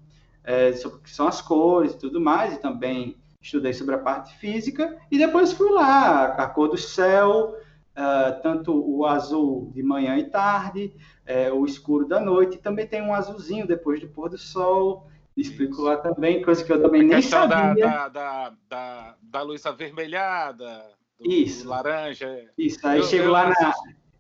é, 0.44 0.74
sobre 0.74 0.98
o 0.98 1.02
que 1.02 1.10
são 1.10 1.28
as 1.28 1.42
cores 1.42 1.94
e 1.94 2.00
tudo 2.00 2.20
mais, 2.20 2.54
e 2.54 2.62
também 2.62 3.21
estudei 3.42 3.74
sobre 3.74 3.96
a 3.96 4.00
parte 4.00 4.38
física, 4.38 4.98
e 5.10 5.18
depois 5.18 5.52
fui 5.52 5.72
lá, 5.72 6.26
a 6.26 6.48
cor 6.48 6.70
do 6.70 6.78
céu, 6.78 7.56
uh, 7.98 8.42
tanto 8.42 8.74
o 8.74 9.06
azul 9.06 9.72
de 9.74 9.82
manhã 9.82 10.18
e 10.18 10.30
tarde, 10.30 10.94
uh, 11.28 11.56
o 11.56 11.66
escuro 11.66 12.08
da 12.08 12.20
noite, 12.20 12.58
e 12.58 12.62
também 12.62 12.88
tem 12.88 13.02
um 13.02 13.14
azulzinho 13.14 13.68
depois 13.68 14.00
do 14.00 14.08
pôr 14.08 14.30
do 14.30 14.38
sol, 14.38 15.08
Explico 15.36 15.74
Isso. 15.74 15.84
lá 15.84 15.98
também, 15.98 16.42
coisa 16.42 16.64
que 16.64 16.72
eu 16.72 16.82
também 16.82 17.02
a 17.02 17.06
nem 17.06 17.22
sabia. 17.22 17.86
Da, 17.88 18.10
da, 18.10 18.54
da, 18.68 19.16
da, 19.22 19.42
luz 19.42 19.66
avermelhada, 19.66 20.84
do, 21.18 21.32
Isso. 21.32 21.64
Do 21.64 21.70
laranja. 21.70 22.50
Isso, 22.58 22.86
aí 22.86 23.00
eu, 23.00 23.06
chego 23.06 23.26
eu 23.26 23.32
lá 23.32 23.48
na. 23.50 23.74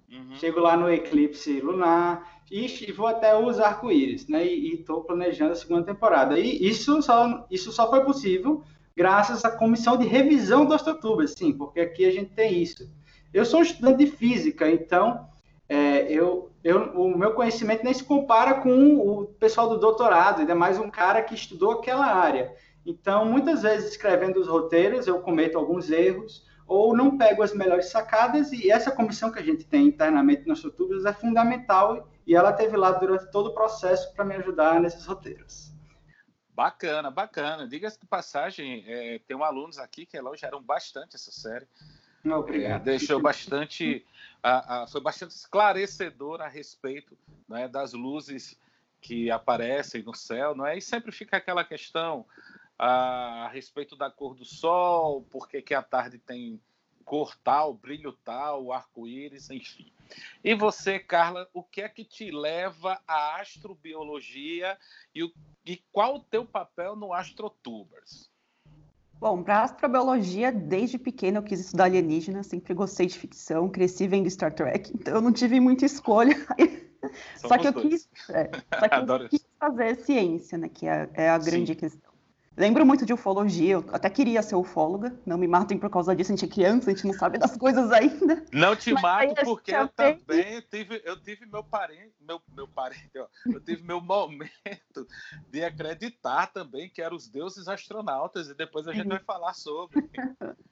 Uhum. 0.09 0.35
Chego 0.35 0.59
lá 0.59 0.75
no 0.75 0.89
eclipse 0.89 1.61
lunar 1.61 2.41
e 2.51 2.91
vou 2.91 3.07
até 3.07 3.37
os 3.37 3.59
arco-íris, 3.59 4.27
né? 4.27 4.45
E 4.45 4.73
estou 4.73 5.03
planejando 5.03 5.53
a 5.53 5.55
segunda 5.55 5.83
temporada. 5.83 6.37
E 6.37 6.67
isso 6.67 7.01
só, 7.01 7.45
isso 7.49 7.71
só 7.71 7.89
foi 7.89 8.03
possível 8.03 8.63
graças 9.01 9.43
à 9.43 9.49
comissão 9.49 9.97
de 9.97 10.05
revisão 10.05 10.63
do 10.63 10.75
Astrotubers, 10.75 11.33
sim, 11.33 11.51
porque 11.51 11.79
aqui 11.79 12.05
a 12.05 12.11
gente 12.11 12.35
tem 12.35 12.61
isso. 12.61 12.87
Eu 13.33 13.43
sou 13.43 13.61
um 13.61 13.63
estudante 13.63 14.05
de 14.05 14.11
física, 14.11 14.69
então 14.69 15.27
é, 15.67 16.03
eu, 16.03 16.51
eu, 16.63 16.91
o 16.93 17.17
meu 17.17 17.33
conhecimento 17.33 17.83
nem 17.83 17.95
se 17.95 18.03
compara 18.03 18.61
com 18.61 18.99
o 18.99 19.25
pessoal 19.25 19.67
do 19.69 19.79
doutorado, 19.79 20.41
ainda 20.41 20.53
mais 20.53 20.77
um 20.77 20.87
cara 20.87 21.23
que 21.23 21.33
estudou 21.33 21.71
aquela 21.71 22.05
área. 22.05 22.53
Então, 22.85 23.25
muitas 23.25 23.63
vezes, 23.63 23.89
escrevendo 23.89 24.39
os 24.39 24.47
roteiros, 24.47 25.07
eu 25.07 25.19
cometo 25.19 25.57
alguns 25.57 25.89
erros, 25.89 26.45
ou 26.67 26.95
não 26.95 27.17
pego 27.17 27.41
as 27.41 27.55
melhores 27.55 27.89
sacadas, 27.89 28.51
e 28.51 28.69
essa 28.69 28.91
comissão 28.91 29.31
que 29.31 29.39
a 29.39 29.43
gente 29.43 29.63
tem 29.63 29.87
internamente 29.87 30.47
nos 30.47 30.59
Astrotubers 30.59 31.05
é 31.05 31.13
fundamental, 31.13 32.07
e 32.27 32.35
ela 32.35 32.53
teve 32.53 32.77
lá 32.77 32.91
durante 32.91 33.31
todo 33.31 33.47
o 33.47 33.53
processo 33.55 34.13
para 34.13 34.23
me 34.23 34.35
ajudar 34.35 34.79
nesses 34.79 35.07
roteiros. 35.07 35.70
Bacana, 36.53 37.09
bacana. 37.09 37.67
Diga-se 37.67 37.99
de 37.99 38.05
passagem, 38.05 38.83
é, 38.87 39.19
tem 39.19 39.41
alunos 39.41 39.77
aqui 39.77 40.05
que 40.05 40.17
elogiaram 40.17 40.61
bastante 40.61 41.15
essa 41.15 41.31
série. 41.31 41.67
Obrigado. 42.25 42.81
É, 42.81 42.83
deixou 42.83 43.19
bastante, 43.19 44.05
a, 44.43 44.83
a, 44.83 44.87
foi 44.87 45.01
bastante 45.01 45.31
esclarecedor 45.31 46.41
a 46.41 46.47
respeito 46.47 47.17
né, 47.47 47.67
das 47.67 47.93
luzes 47.93 48.59
que 48.99 49.31
aparecem 49.31 50.03
no 50.03 50.13
céu, 50.13 50.53
não 50.53 50.65
é? 50.65 50.77
E 50.77 50.81
sempre 50.81 51.11
fica 51.11 51.37
aquela 51.37 51.63
questão 51.63 52.25
a, 52.77 53.45
a 53.45 53.47
respeito 53.49 53.95
da 53.95 54.11
cor 54.11 54.35
do 54.35 54.45
sol, 54.45 55.23
por 55.31 55.49
que 55.49 55.73
a 55.73 55.81
tarde 55.81 56.19
tem 56.19 56.61
cor 57.01 57.35
tal, 57.43 57.73
brilho 57.73 58.13
tal, 58.23 58.71
arco-íris, 58.71 59.49
enfim. 59.49 59.91
E 60.43 60.53
você, 60.53 60.99
Carla, 60.99 61.47
o 61.53 61.63
que 61.63 61.81
é 61.81 61.89
que 61.89 62.03
te 62.03 62.31
leva 62.31 63.01
à 63.07 63.39
astrobiologia 63.39 64.77
e, 65.13 65.23
o, 65.23 65.31
e 65.65 65.77
qual 65.91 66.15
o 66.15 66.19
teu 66.19 66.45
papel 66.45 66.95
no 66.95 67.13
Astrotubers? 67.13 68.29
Bom, 69.19 69.43
para 69.43 69.61
astrobiologia, 69.61 70.51
desde 70.51 70.97
pequena 70.97 71.37
eu 71.37 71.43
quis 71.43 71.59
estudar 71.59 71.83
alienígena, 71.83 72.41
sempre 72.41 72.73
gostei 72.73 73.05
de 73.05 73.17
ficção, 73.17 73.69
cresci 73.69 74.07
vendo 74.07 74.27
Star 74.29 74.51
Trek, 74.51 74.91
então 74.95 75.13
eu 75.13 75.21
não 75.21 75.31
tive 75.31 75.59
muita 75.59 75.85
escolha. 75.85 76.35
só 77.37 77.55
que 77.55 77.67
eu 77.67 77.73
quis, 77.73 78.09
é, 78.29 78.49
só 78.79 78.89
que 78.89 79.11
eu 79.11 79.29
quis 79.29 79.47
fazer 79.59 79.95
ciência, 79.97 80.57
né, 80.57 80.69
que 80.69 80.87
é, 80.87 81.07
é 81.13 81.29
a 81.29 81.37
grande 81.37 81.73
Sim. 81.73 81.79
questão. 81.79 82.10
Lembro 82.57 82.85
muito 82.85 83.05
de 83.05 83.13
ufologia, 83.13 83.75
eu 83.75 83.85
até 83.93 84.09
queria 84.09 84.43
ser 84.43 84.55
ufóloga, 84.55 85.17
não 85.25 85.37
me 85.37 85.47
matem 85.47 85.77
por 85.77 85.89
causa 85.89 86.13
disso, 86.13 86.33
a 86.33 86.35
gente 86.35 86.45
é 86.45 86.53
criança, 86.53 86.91
a 86.91 86.93
gente 86.93 87.07
não 87.07 87.13
sabe 87.13 87.37
das 87.37 87.55
coisas 87.55 87.89
ainda. 87.91 88.43
Não 88.51 88.75
te 88.75 88.93
mato 88.93 89.35
porque 89.45 89.73
eu 89.73 89.87
também 89.87 90.55
eu 90.55 90.61
tive, 90.63 91.01
eu 91.05 91.21
tive 91.21 91.45
meu 91.45 91.63
parente, 91.63 92.13
meu, 92.19 92.41
meu 92.53 92.67
parente, 92.67 93.17
ó, 93.17 93.27
eu 93.45 93.61
tive 93.61 93.83
meu 93.83 94.01
momento 94.01 95.07
de 95.49 95.63
acreditar 95.63 96.47
também 96.47 96.89
que 96.89 97.01
eram 97.01 97.15
os 97.15 97.29
deuses 97.29 97.69
astronautas, 97.69 98.49
e 98.49 98.53
depois 98.53 98.85
a 98.85 98.93
gente 98.93 99.07
vai 99.07 99.19
falar 99.19 99.53
sobre. 99.53 100.09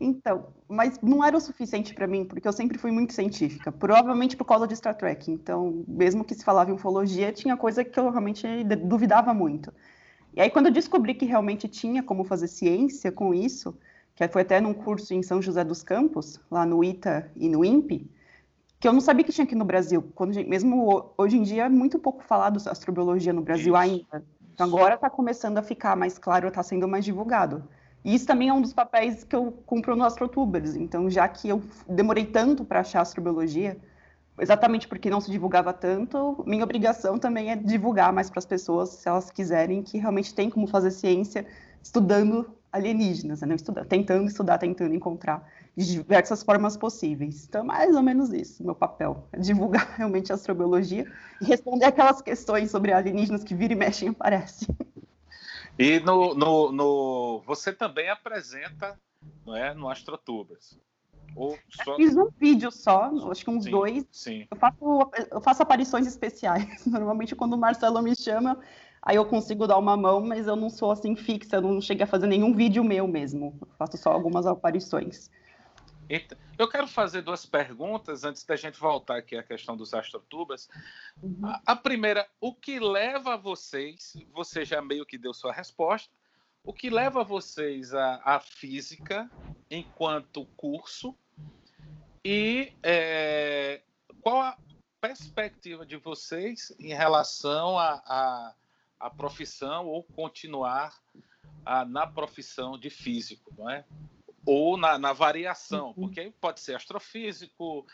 Então, 0.00 0.52
mas 0.66 0.98
não 1.00 1.22
era 1.22 1.36
o 1.36 1.40
suficiente 1.40 1.94
para 1.94 2.06
mim, 2.06 2.24
porque 2.24 2.48
eu 2.48 2.52
sempre 2.52 2.76
fui 2.78 2.90
muito 2.90 3.12
científica, 3.12 3.70
provavelmente 3.70 4.36
por 4.36 4.44
causa 4.44 4.66
de 4.66 4.74
Star 4.74 4.96
Trek. 4.96 5.30
Então, 5.30 5.84
mesmo 5.86 6.24
que 6.24 6.34
se 6.34 6.44
falava 6.44 6.70
em 6.70 6.74
ufologia, 6.74 7.32
tinha 7.32 7.56
coisa 7.56 7.84
que 7.84 8.00
eu 8.00 8.10
realmente 8.10 8.46
duvidava 8.64 9.32
muito. 9.32 9.72
E 10.34 10.40
aí, 10.40 10.50
quando 10.50 10.66
eu 10.66 10.72
descobri 10.72 11.14
que 11.14 11.26
realmente 11.26 11.68
tinha 11.68 12.02
como 12.02 12.24
fazer 12.24 12.48
ciência 12.48 13.12
com 13.12 13.34
isso, 13.34 13.76
que 14.14 14.26
foi 14.28 14.42
até 14.42 14.60
num 14.60 14.74
curso 14.74 15.12
em 15.12 15.22
São 15.22 15.42
José 15.42 15.62
dos 15.64 15.82
Campos, 15.82 16.40
lá 16.50 16.64
no 16.64 16.82
ITA 16.82 17.30
e 17.36 17.48
no 17.48 17.64
INPE, 17.64 18.10
que 18.80 18.88
eu 18.88 18.92
não 18.92 19.00
sabia 19.00 19.24
que 19.24 19.32
tinha 19.32 19.44
aqui 19.44 19.54
no 19.54 19.64
Brasil. 19.64 20.10
Quando, 20.14 20.34
mesmo 20.46 21.12
hoje 21.16 21.36
em 21.36 21.42
dia 21.42 21.66
é 21.66 21.68
muito 21.68 21.98
pouco 21.98 22.22
falado 22.24 22.60
astrobiologia 22.66 23.32
no 23.32 23.42
Brasil 23.42 23.76
ainda. 23.76 24.24
Então 24.52 24.66
agora 24.66 24.94
está 24.94 25.08
começando 25.08 25.58
a 25.58 25.62
ficar 25.62 25.96
mais 25.96 26.18
claro, 26.18 26.48
está 26.48 26.62
sendo 26.62 26.88
mais 26.88 27.04
divulgado. 27.04 27.62
E 28.04 28.14
isso 28.14 28.26
também 28.26 28.48
é 28.48 28.52
um 28.52 28.60
dos 28.60 28.72
papéis 28.72 29.22
que 29.22 29.36
eu 29.36 29.52
cumpro 29.64 29.94
no 29.94 30.04
Astrotubers. 30.04 30.74
Então, 30.74 31.08
já 31.08 31.28
que 31.28 31.48
eu 31.48 31.62
demorei 31.88 32.26
tanto 32.26 32.64
para 32.64 32.80
achar 32.80 33.00
astrobiologia, 33.00 33.76
exatamente 34.38 34.88
porque 34.88 35.10
não 35.10 35.20
se 35.20 35.30
divulgava 35.30 35.72
tanto, 35.72 36.42
minha 36.46 36.64
obrigação 36.64 37.18
também 37.18 37.50
é 37.50 37.56
divulgar 37.56 38.12
mais 38.12 38.30
para 38.30 38.38
as 38.38 38.46
pessoas, 38.46 38.90
se 38.90 39.08
elas 39.08 39.30
quiserem, 39.30 39.82
que 39.82 39.98
realmente 39.98 40.34
tem 40.34 40.48
como 40.48 40.66
fazer 40.66 40.90
ciência 40.90 41.46
estudando 41.82 42.56
alienígenas, 42.72 43.42
né? 43.42 43.54
Estudar, 43.54 43.84
tentando 43.84 44.26
estudar, 44.26 44.58
tentando 44.58 44.94
encontrar 44.94 45.46
de 45.76 45.84
diversas 45.84 46.42
formas 46.42 46.76
possíveis. 46.76 47.44
Então, 47.44 47.64
mais 47.64 47.94
ou 47.94 48.02
menos 48.02 48.32
isso, 48.32 48.64
meu 48.64 48.74
papel, 48.74 49.28
é 49.32 49.38
divulgar 49.38 49.92
realmente 49.96 50.32
a 50.32 50.34
astrobiologia 50.34 51.04
e 51.40 51.44
responder 51.44 51.84
aquelas 51.84 52.22
questões 52.22 52.70
sobre 52.70 52.92
alienígenas 52.92 53.44
que 53.44 53.54
vira 53.54 53.74
e 53.74 53.76
mexe 53.76 54.06
e 54.06 54.08
aparecem. 54.08 54.68
E 55.78 56.00
no, 56.00 56.34
no, 56.34 56.72
no, 56.72 57.42
você 57.46 57.72
também 57.72 58.08
apresenta 58.08 58.98
não 59.44 59.56
é, 59.56 59.74
no 59.74 59.88
Astrotubers. 59.88 60.78
Ou 61.36 61.58
só... 61.84 61.96
Fiz 61.96 62.16
um 62.16 62.28
vídeo 62.38 62.70
só, 62.70 63.10
acho 63.30 63.44
que 63.44 63.50
uns 63.50 63.64
sim, 63.64 63.70
dois. 63.70 64.06
Sim. 64.10 64.46
Eu 64.50 64.56
faço, 64.56 65.10
eu 65.30 65.40
faço 65.40 65.62
aparições 65.62 66.06
especiais. 66.06 66.84
Normalmente, 66.86 67.34
quando 67.34 67.54
o 67.54 67.58
Marcelo 67.58 68.02
me 68.02 68.14
chama, 68.14 68.58
aí 69.00 69.16
eu 69.16 69.24
consigo 69.24 69.66
dar 69.66 69.78
uma 69.78 69.96
mão, 69.96 70.20
mas 70.20 70.46
eu 70.46 70.56
não 70.56 70.70
sou 70.70 70.90
assim 70.90 71.16
fixa, 71.16 71.56
eu 71.56 71.62
não 71.62 71.80
cheguei 71.80 72.04
a 72.04 72.06
fazer 72.06 72.26
nenhum 72.26 72.54
vídeo 72.54 72.84
meu 72.84 73.06
mesmo. 73.06 73.56
Eu 73.60 73.68
faço 73.78 73.96
só 73.96 74.10
algumas 74.10 74.46
aparições. 74.46 75.30
Eu 76.58 76.68
quero 76.68 76.86
fazer 76.86 77.22
duas 77.22 77.46
perguntas 77.46 78.22
antes 78.22 78.44
da 78.44 78.54
gente 78.54 78.78
voltar 78.78 79.16
aqui 79.16 79.36
à 79.36 79.42
questão 79.42 79.76
dos 79.76 79.94
astrotubas. 79.94 80.68
Uhum. 81.22 81.40
A, 81.46 81.62
a 81.66 81.76
primeira, 81.76 82.28
o 82.38 82.54
que 82.54 82.78
leva 82.78 83.36
vocês, 83.36 84.14
você 84.32 84.64
já 84.64 84.82
meio 84.82 85.06
que 85.06 85.16
deu 85.16 85.32
sua 85.32 85.52
resposta, 85.52 86.12
o 86.62 86.72
que 86.72 86.90
leva 86.90 87.24
vocês 87.24 87.94
à, 87.94 88.20
à 88.24 88.40
física 88.40 89.30
enquanto 89.72 90.44
curso 90.56 91.16
e 92.22 92.72
é, 92.82 93.80
qual 94.20 94.42
a 94.42 94.58
perspectiva 95.00 95.84
de 95.84 95.96
vocês 95.96 96.72
em 96.78 96.94
relação 96.94 97.78
à 97.78 98.02
a, 98.06 98.14
a, 98.14 98.54
a, 99.00 99.10
profissão 99.10 99.86
ou 99.86 100.04
continuar 100.04 100.94
a, 101.64 101.84
na 101.84 102.06
profissão 102.06 102.78
de 102.78 102.90
físico, 102.90 103.52
não 103.56 103.68
é? 103.68 103.84
Ou 104.44 104.76
na, 104.76 104.98
na 104.98 105.12
variação, 105.12 105.88
uhum. 105.88 105.94
porque 105.94 106.32
pode 106.40 106.60
ser 106.60 106.76
astrofísico, 106.76 107.86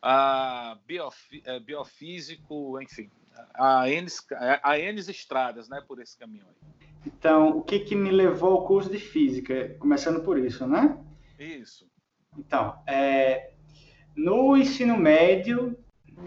a 0.00 0.78
biofi, 0.86 1.42
é, 1.44 1.58
biofísico, 1.58 2.80
enfim, 2.80 3.10
a 3.54 3.88
N, 3.90 4.06
a 4.62 4.78
estradas, 4.78 5.68
né, 5.68 5.82
por 5.86 6.00
esse 6.00 6.16
caminho 6.16 6.46
aí. 6.46 6.88
Então, 7.06 7.58
o 7.58 7.62
que, 7.62 7.80
que 7.80 7.94
me 7.94 8.10
levou 8.10 8.52
ao 8.52 8.66
curso 8.66 8.90
de 8.90 8.98
física? 8.98 9.76
Começando 9.78 10.22
por 10.22 10.38
isso, 10.38 10.66
né? 10.66 10.98
Isso. 11.38 11.86
Então, 12.36 12.76
é, 12.86 13.52
no 14.16 14.56
ensino 14.56 14.96
médio, 14.96 15.76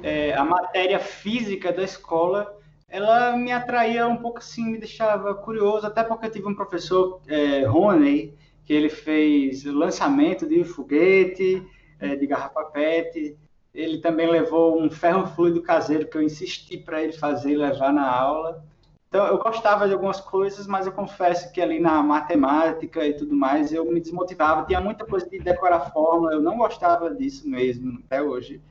é, 0.04 0.34
a 0.34 0.44
matéria 0.44 1.00
física 1.00 1.72
da 1.72 1.84
escola 1.84 2.58
ela 2.90 3.36
me 3.36 3.52
atraía 3.52 4.08
um 4.08 4.18
pouco 4.18 4.40
assim, 4.40 4.66
me 4.66 4.78
deixava 4.78 5.36
curioso, 5.36 5.86
até 5.86 6.04
porque 6.04 6.26
eu 6.26 6.32
tive 6.32 6.48
um 6.48 6.56
professor, 6.56 7.22
é, 7.28 7.66
Rony, 7.66 8.34
que 8.64 8.74
ele 8.74 8.90
fez 8.90 9.66
lançamento 9.66 10.48
de 10.48 10.64
foguete, 10.64 11.66
é, 12.00 12.16
de 12.16 12.26
garrafa 12.26 12.64
PET, 12.66 13.38
ele 13.74 14.00
também 14.00 14.30
levou 14.30 14.82
um 14.82 14.90
ferro 14.90 15.28
fluido 15.28 15.62
caseiro 15.62 16.08
que 16.08 16.18
eu 16.18 16.22
insisti 16.22 16.78
para 16.78 17.04
ele 17.04 17.14
fazer 17.14 17.56
levar 17.56 17.94
na 17.94 18.10
aula. 18.10 18.66
Então, 19.08 19.26
eu 19.26 19.38
gostava 19.38 19.88
de 19.88 19.94
algumas 19.94 20.20
coisas, 20.20 20.68
mas 20.68 20.86
eu 20.86 20.92
confesso 20.92 21.52
que 21.54 21.62
ali 21.62 21.80
na 21.80 22.04
matemática 22.04 23.06
e 23.06 23.14
tudo 23.14 23.34
mais, 23.34 23.72
eu 23.72 23.86
me 23.86 24.02
desmotivava. 24.02 24.66
Tinha 24.66 24.82
muita 24.82 25.06
coisa 25.06 25.30
de 25.30 25.40
decorar 25.40 25.92
fórmula, 25.92 26.34
eu 26.34 26.42
não 26.42 26.58
gostava 26.58 27.14
disso 27.16 27.48
mesmo, 27.50 28.00
até 28.06 28.22
hoje. 28.22 28.62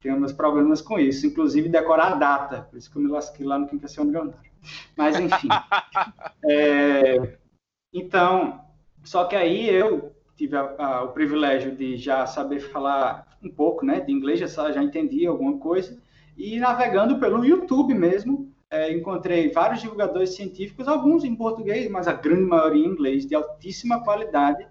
Tenho 0.00 0.18
meus 0.18 0.32
problemas 0.32 0.80
com 0.80 0.98
isso, 0.98 1.26
inclusive 1.26 1.68
decorar 1.68 2.12
a 2.12 2.16
data, 2.16 2.62
por 2.62 2.76
isso 2.76 2.90
que 2.90 2.96
eu 2.96 3.02
me 3.02 3.08
lasquei 3.08 3.46
lá 3.46 3.58
no 3.58 3.68
Quinta 3.68 3.86
Milionário. 4.04 4.50
Mas, 4.96 5.18
enfim. 5.18 5.48
é, 6.44 7.36
então, 7.92 8.60
só 9.04 9.24
que 9.24 9.36
aí 9.36 9.68
eu 9.68 10.12
tive 10.36 10.56
a, 10.56 10.74
a, 10.78 11.02
o 11.04 11.08
privilégio 11.08 11.74
de 11.74 11.96
já 11.96 12.26
saber 12.26 12.60
falar 12.60 13.26
um 13.42 13.48
pouco 13.48 13.84
né, 13.84 14.00
de 14.00 14.12
inglês, 14.12 14.40
já, 14.40 14.72
já 14.72 14.82
entendi 14.82 15.26
alguma 15.26 15.58
coisa, 15.58 15.98
e 16.36 16.58
navegando 16.58 17.18
pelo 17.18 17.44
YouTube 17.44 17.94
mesmo, 17.94 18.52
é, 18.70 18.92
encontrei 18.92 19.50
vários 19.50 19.80
divulgadores 19.80 20.34
científicos, 20.34 20.88
alguns 20.88 21.24
em 21.24 21.34
português, 21.34 21.90
mas 21.90 22.06
a 22.06 22.12
grande 22.12 22.42
maioria 22.42 22.84
em 22.84 22.90
inglês, 22.90 23.26
de 23.26 23.34
altíssima 23.34 24.02
qualidade, 24.04 24.66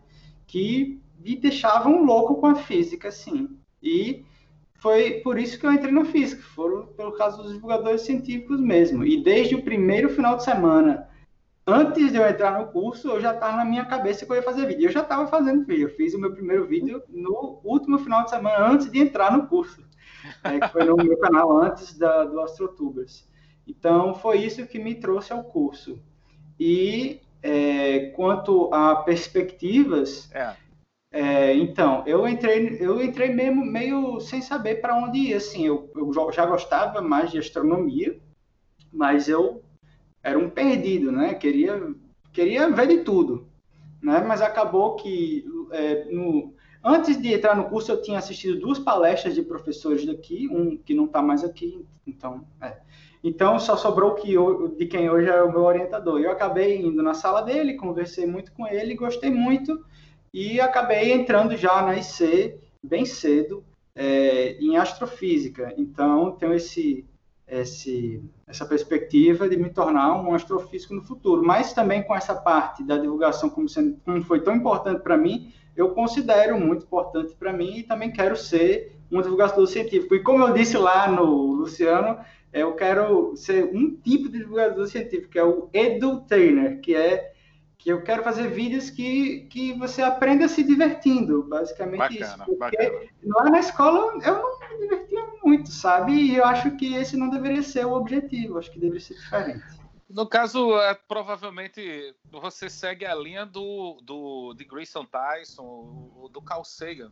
que 0.46 1.02
me 1.20 1.36
deixavam 1.36 2.04
louco 2.04 2.36
com 2.36 2.48
a 2.48 2.56
física, 2.56 3.12
sim. 3.12 3.58
E 3.82 4.24
foi 4.80 5.22
por 5.22 5.40
isso 5.40 5.60
que 5.60 5.66
eu 5.66 5.72
entrei 5.72 5.92
na 5.92 6.06
física, 6.06 6.42
foram 6.42 6.88
pelo 6.88 7.14
caso 7.14 7.42
dos 7.42 7.54
divulgadores 7.54 8.02
científicos 8.02 8.60
mesmo. 8.60 9.04
E 9.04 9.24
desde 9.24 9.56
o 9.56 9.64
primeiro 9.64 10.10
final 10.10 10.38
de 10.38 10.44
semana, 10.44 11.10
antes 11.66 12.12
de 12.12 12.18
eu 12.18 12.28
entrar 12.28 12.60
no 12.60 12.68
curso, 12.72 13.10
eu 13.10 13.20
já 13.20 13.34
estava 13.34 13.58
na 13.58 13.66
minha 13.66 13.86
cabeça 13.86 14.26
que 14.26 14.32
eu 14.32 14.36
ia 14.36 14.44
fazer 14.44 14.68
vídeo. 14.68 14.88
Eu 14.88 14.92
já 14.92 15.02
estava 15.02 15.26
fazendo 15.28 15.66
vídeo, 15.66 15.88
eu 15.88 15.96
fiz 15.96 16.14
o 16.14 16.20
meu 16.20 16.32
primeiro 16.32 16.68
vídeo 16.68 17.02
no 17.10 17.60
último 17.64 17.98
final 17.98 18.24
de 18.24 18.30
semana, 18.30 18.68
antes 18.68 18.92
de 18.92 19.00
entrar 19.00 19.36
no 19.36 19.48
curso, 19.48 19.84
é, 20.44 20.60
que 20.60 20.68
foi 20.70 20.86
no 20.86 20.96
meu 20.96 21.18
canal 21.18 21.58
antes 21.58 21.98
da, 21.98 22.26
do 22.26 22.40
AstroTubers. 22.42 23.27
Então, 23.68 24.16
foi 24.16 24.40
isso 24.40 24.66
que 24.66 24.80
me 24.80 24.96
trouxe 24.96 25.34
ao 25.34 25.44
curso. 25.44 26.02
E 26.60 27.22
é, 27.44 28.12
quanto 28.12 28.74
a 28.74 28.96
perspectivas, 28.96 30.32
é. 30.34 30.56
É, 31.12 31.54
então, 31.56 32.04
eu 32.06 32.28
entrei, 32.28 32.78
eu 32.80 33.02
entrei 33.02 33.34
mesmo 33.34 33.66
meio 33.66 34.20
sem 34.20 34.42
saber 34.42 34.82
para 34.82 34.96
onde 34.96 35.18
ir. 35.20 35.34
Assim, 35.36 35.66
eu, 35.66 35.90
eu, 35.96 36.12
já 36.32 36.46
gostava 36.46 37.02
mais 37.02 37.32
de 37.32 37.40
astronomia, 37.40 38.20
mas 38.92 39.30
eu 39.30 39.64
era 40.22 40.38
um 40.38 40.50
perdido, 40.50 41.12
né? 41.12 41.34
Queria, 41.34 41.96
queria 42.34 42.70
ver 42.70 42.88
de 42.88 42.98
tudo, 43.00 43.48
né? 44.02 44.20
Mas 44.20 44.42
acabou 44.42 44.96
que 44.96 45.46
é, 45.72 46.06
no, 46.12 46.54
antes 46.84 47.20
de 47.22 47.34
entrar 47.34 47.56
no 47.56 47.70
curso 47.70 47.92
eu 47.92 48.02
tinha 48.02 48.20
assistido 48.20 48.60
duas 48.60 48.78
palestras 48.78 49.34
de 49.34 49.42
professores 49.42 50.06
daqui, 50.06 50.50
um 50.50 50.78
que 50.78 50.94
não 50.94 51.06
está 51.06 51.22
mais 51.22 51.44
aqui, 51.44 51.86
então 52.06 52.46
é. 52.62 52.78
Então 53.24 53.60
só 53.60 53.76
sobrou 53.76 54.16
que 54.16 54.34
eu, 54.34 54.70
de 54.70 54.86
quem 54.86 55.10
hoje 55.10 55.30
é 55.30 55.42
o 55.42 55.52
meu 55.52 55.64
orientador. 55.64 56.20
Eu 56.20 56.32
acabei 56.32 56.82
indo 56.82 57.02
na 57.02 57.14
sala 57.14 57.42
dele, 57.42 57.76
conversei 57.76 58.26
muito 58.26 58.52
com 58.52 58.68
ele, 58.68 58.96
gostei 58.96 59.30
muito 59.30 59.84
e 60.34 60.60
acabei 60.60 61.12
entrando 61.12 61.56
já 61.56 61.82
na 61.82 61.96
IC 61.96 62.60
bem 62.84 63.06
cedo 63.06 63.64
é, 63.96 64.58
em 64.60 64.78
astrofísica. 64.78 65.74
Então 65.78 66.32
tenho 66.32 66.54
esse, 66.54 67.06
esse, 67.48 68.24
essa 68.46 68.66
perspectiva 68.66 69.50
de 69.50 69.58
me 69.58 69.70
tornar 69.70 70.22
um 70.22 70.34
astrofísico 70.34 70.94
no 70.94 71.02
futuro. 71.02 71.44
Mas 71.44 71.74
também 71.74 72.04
com 72.04 72.16
essa 72.16 72.36
parte 72.36 72.84
da 72.84 72.98
divulgação 72.98 73.50
como, 73.50 73.68
sendo, 73.68 73.98
como 74.06 74.22
foi 74.24 74.42
tão 74.42 74.56
importante 74.56 75.02
para 75.02 75.18
mim, 75.18 75.52
eu 75.76 75.92
considero 75.92 76.60
muito 76.60 76.86
importante 76.86 77.36
para 77.36 77.54
mim 77.54 77.78
e 77.78 77.84
também 77.84 78.12
quero 78.12 78.36
ser 78.36 78.96
um 79.12 79.22
divulgador 79.22 79.66
científico. 79.68 80.16
E 80.16 80.24
como 80.24 80.44
eu 80.44 80.54
disse 80.54 80.78
lá 80.78 81.10
no 81.10 81.54
Luciano, 81.54 82.18
eu 82.52 82.76
quero 82.76 83.36
ser 83.36 83.66
um 83.66 83.96
tipo 83.96 84.30
de 84.30 84.40
divulgador 84.40 84.88
científico, 84.88 85.32
que 85.32 85.40
é 85.40 85.44
o 85.44 85.70
edutainer, 85.74 86.80
que 86.82 86.96
é 86.96 87.34
que 87.78 87.92
eu 87.92 88.02
quero 88.02 88.24
fazer 88.24 88.50
vídeos 88.50 88.90
que, 88.90 89.42
que 89.52 89.74
você 89.74 90.02
aprenda 90.02 90.48
se 90.48 90.64
divertindo, 90.64 91.44
basicamente 91.44 92.00
bacana, 92.00 92.44
isso. 92.44 92.46
Porque 92.46 92.78
bacana. 92.78 93.10
lá 93.24 93.50
na 93.50 93.60
escola 93.60 94.14
eu 94.26 94.34
não 94.34 94.60
me 94.60 94.80
divertia 94.80 95.28
muito, 95.44 95.72
sabe? 95.72 96.12
E 96.12 96.36
eu 96.36 96.44
acho 96.44 96.76
que 96.76 96.96
esse 96.96 97.16
não 97.16 97.30
deveria 97.30 97.62
ser 97.62 97.86
o 97.86 97.94
objetivo, 97.94 98.58
acho 98.58 98.72
que 98.72 98.80
deveria 98.80 99.00
ser 99.00 99.14
diferente. 99.14 99.64
No 100.10 100.26
caso, 100.26 100.78
é, 100.80 100.96
provavelmente 100.96 102.16
você 102.32 102.70
segue 102.70 103.06
a 103.06 103.14
linha 103.14 103.46
do, 103.46 104.00
do 104.02 104.54
de 104.54 104.64
Grayson 104.64 105.06
Tyson, 105.06 106.30
do 106.32 106.42
Carl 106.42 106.64
Sagan, 106.64 107.12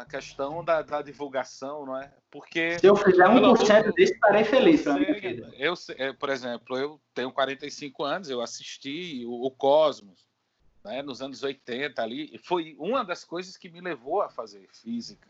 a 0.00 0.04
questão 0.06 0.64
da, 0.64 0.80
da, 0.80 1.02
divulgação, 1.02 1.84
não 1.84 1.96
é? 1.96 2.10
Porque. 2.30 2.78
Se 2.78 2.86
eu 2.86 2.96
fizer 2.96 3.26
1% 3.26 3.94
disso, 3.94 4.14
estarei 4.14 4.44
feliz. 4.44 4.84
Eu, 5.58 5.74
eu, 5.98 6.14
por 6.14 6.30
exemplo, 6.30 6.78
eu 6.78 7.00
tenho 7.12 7.30
45 7.30 8.02
anos, 8.02 8.30
eu 8.30 8.40
assisti 8.40 9.24
o, 9.26 9.46
o 9.46 9.50
Cosmos 9.50 10.26
né, 10.82 11.02
nos 11.02 11.20
anos 11.20 11.42
80 11.42 12.02
ali, 12.02 12.30
e 12.32 12.38
foi 12.38 12.74
uma 12.78 13.04
das 13.04 13.24
coisas 13.24 13.58
que 13.58 13.68
me 13.68 13.82
levou 13.82 14.22
a 14.22 14.30
fazer 14.30 14.66
física 14.72 15.28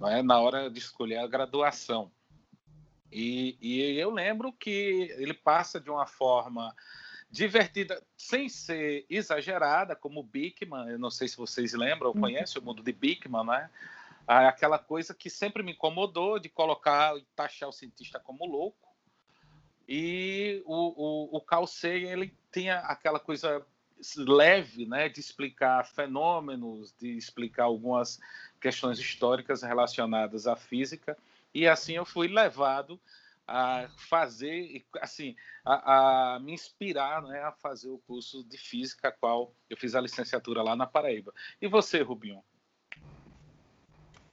não 0.00 0.08
é? 0.08 0.22
na 0.22 0.40
hora 0.40 0.68
de 0.68 0.80
escolher 0.80 1.18
a 1.18 1.28
graduação. 1.28 2.10
E, 3.12 3.56
e 3.60 3.96
eu 3.96 4.10
lembro 4.10 4.52
que 4.52 5.14
ele 5.16 5.34
passa 5.34 5.80
de 5.80 5.88
uma 5.88 6.04
forma 6.04 6.74
divertida, 7.34 8.00
sem 8.16 8.48
ser 8.48 9.04
exagerada, 9.10 9.96
como 9.96 10.22
Bickman. 10.22 10.88
Eu 10.88 10.98
não 11.00 11.10
sei 11.10 11.26
se 11.26 11.36
vocês 11.36 11.72
lembram, 11.72 12.10
ou 12.10 12.14
uhum. 12.14 12.20
conhecem 12.20 12.62
o 12.62 12.64
mundo 12.64 12.80
de 12.80 12.92
Bickman, 12.92 13.44
né? 13.44 13.68
Aquela 14.24 14.78
coisa 14.78 15.12
que 15.12 15.28
sempre 15.28 15.60
me 15.60 15.72
incomodou 15.72 16.38
de 16.38 16.48
colocar 16.48 17.18
e 17.18 17.26
taxar 17.34 17.68
o 17.68 17.72
cientista 17.72 18.20
como 18.20 18.46
louco. 18.46 18.88
E 19.86 20.62
o, 20.64 21.34
o, 21.34 21.36
o 21.36 21.40
Carl 21.40 21.66
Sagan, 21.66 22.08
ele 22.08 22.32
tinha 22.52 22.78
aquela 22.78 23.18
coisa 23.18 23.66
leve, 24.16 24.86
né, 24.86 25.08
de 25.08 25.18
explicar 25.18 25.84
fenômenos, 25.86 26.94
de 26.98 27.16
explicar 27.16 27.64
algumas 27.64 28.20
questões 28.60 28.98
históricas 28.98 29.62
relacionadas 29.62 30.46
à 30.46 30.54
física. 30.54 31.18
E 31.52 31.66
assim 31.66 31.94
eu 31.94 32.04
fui 32.04 32.28
levado 32.28 32.98
a 33.46 33.88
fazer, 34.08 34.84
assim, 35.00 35.36
a, 35.64 36.34
a, 36.34 36.40
me 36.40 36.52
inspirar 36.52 37.22
né, 37.22 37.42
a 37.42 37.52
fazer 37.52 37.88
o 37.88 37.98
curso 37.98 38.42
de 38.44 38.56
física, 38.56 39.12
qual 39.12 39.54
eu 39.68 39.76
fiz 39.76 39.94
a 39.94 40.00
licenciatura 40.00 40.62
lá 40.62 40.74
na 40.74 40.86
Paraíba. 40.86 41.32
E 41.60 41.68
você, 41.68 42.00
Rubinho? 42.02 42.42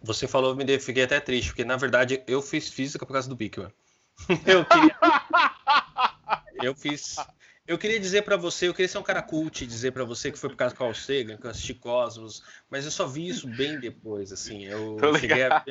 Você 0.02 0.28
falou, 0.28 0.56
me 0.56 0.80
fiquei 0.80 1.04
até 1.04 1.20
triste, 1.20 1.50
porque 1.50 1.64
na 1.64 1.78
verdade 1.78 2.24
eu 2.26 2.42
fiz 2.42 2.70
física 2.70 3.06
por 3.06 3.14
causa 3.14 3.30
do 3.30 3.36
Bickman. 3.36 3.72
Eu 4.46 4.66
queria. 4.66 4.96
eu 6.64 6.76
fiz. 6.76 7.16
Eu 7.66 7.78
queria 7.78 8.00
dizer 8.00 8.24
para 8.24 8.36
você, 8.36 8.68
eu 8.68 8.74
queria 8.74 8.88
ser 8.88 8.98
um 8.98 9.04
cara 9.04 9.22
cult, 9.22 9.66
dizer 9.66 9.92
para 9.92 10.04
você 10.04 10.32
que 10.32 10.38
foi 10.38 10.50
por 10.50 10.56
causa 10.56 10.76
do 10.76 10.78
Carl 10.78 10.94
Sagan, 10.94 11.38
que 11.38 11.46
eu 11.46 11.50
assisti 11.50 11.74
Cosmos, 11.74 12.44
mas 12.70 12.86
eu 12.86 12.92
só 12.92 13.08
vi 13.08 13.30
isso 13.30 13.48
bem 13.48 13.80
depois, 13.80 14.32
assim. 14.32 14.66
Eu 14.66 14.98
cheguei 15.20 15.44
a, 15.44 15.64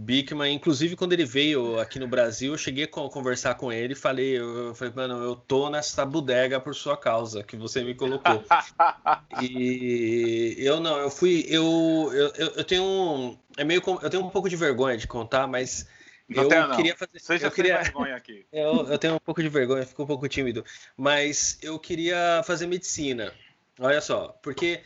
Bickman, 0.00 0.54
inclusive 0.54 0.96
quando 0.96 1.12
ele 1.12 1.26
veio 1.26 1.78
aqui 1.78 1.98
no 1.98 2.08
Brasil, 2.08 2.52
eu 2.52 2.58
cheguei 2.58 2.84
a 2.84 2.88
conversar 2.88 3.54
com 3.54 3.70
ele 3.70 3.92
e 3.92 3.96
falei, 3.96 4.38
eu 4.38 4.74
falei, 4.74 4.94
mano, 4.96 5.22
eu 5.22 5.36
tô 5.36 5.68
nessa 5.68 6.06
bodega 6.06 6.58
por 6.58 6.74
sua 6.74 6.96
causa, 6.96 7.42
que 7.42 7.54
você 7.54 7.84
me 7.84 7.94
colocou. 7.94 8.42
e 9.38 10.56
eu 10.58 10.80
não, 10.80 10.96
eu 10.98 11.10
fui, 11.10 11.44
eu, 11.48 12.10
eu, 12.12 12.46
eu 12.56 12.64
tenho 12.64 12.82
um, 12.82 13.38
é 13.58 13.64
meio, 13.64 13.82
eu 14.02 14.08
tenho 14.10 14.24
um 14.24 14.30
pouco 14.30 14.48
de 14.48 14.56
vergonha 14.56 14.96
de 14.96 15.06
contar, 15.06 15.46
mas 15.46 15.86
não 16.26 16.44
eu 16.44 16.48
tenho, 16.48 16.70
queria 16.76 16.96
fazer, 16.96 17.20
Seja 17.20 17.46
eu 17.46 17.50
queria, 17.50 17.82
vergonha 17.82 18.16
aqui. 18.16 18.46
Eu, 18.52 18.88
eu 18.88 18.98
tenho 18.98 19.14
um 19.14 19.20
pouco 19.20 19.40
de 19.40 19.48
vergonha, 19.48 19.86
fico 19.86 20.02
um 20.02 20.06
pouco 20.06 20.28
tímido, 20.28 20.64
mas 20.96 21.56
eu 21.62 21.78
queria 21.78 22.42
fazer 22.44 22.66
medicina. 22.66 23.32
Olha 23.78 24.00
só, 24.00 24.36
porque 24.42 24.80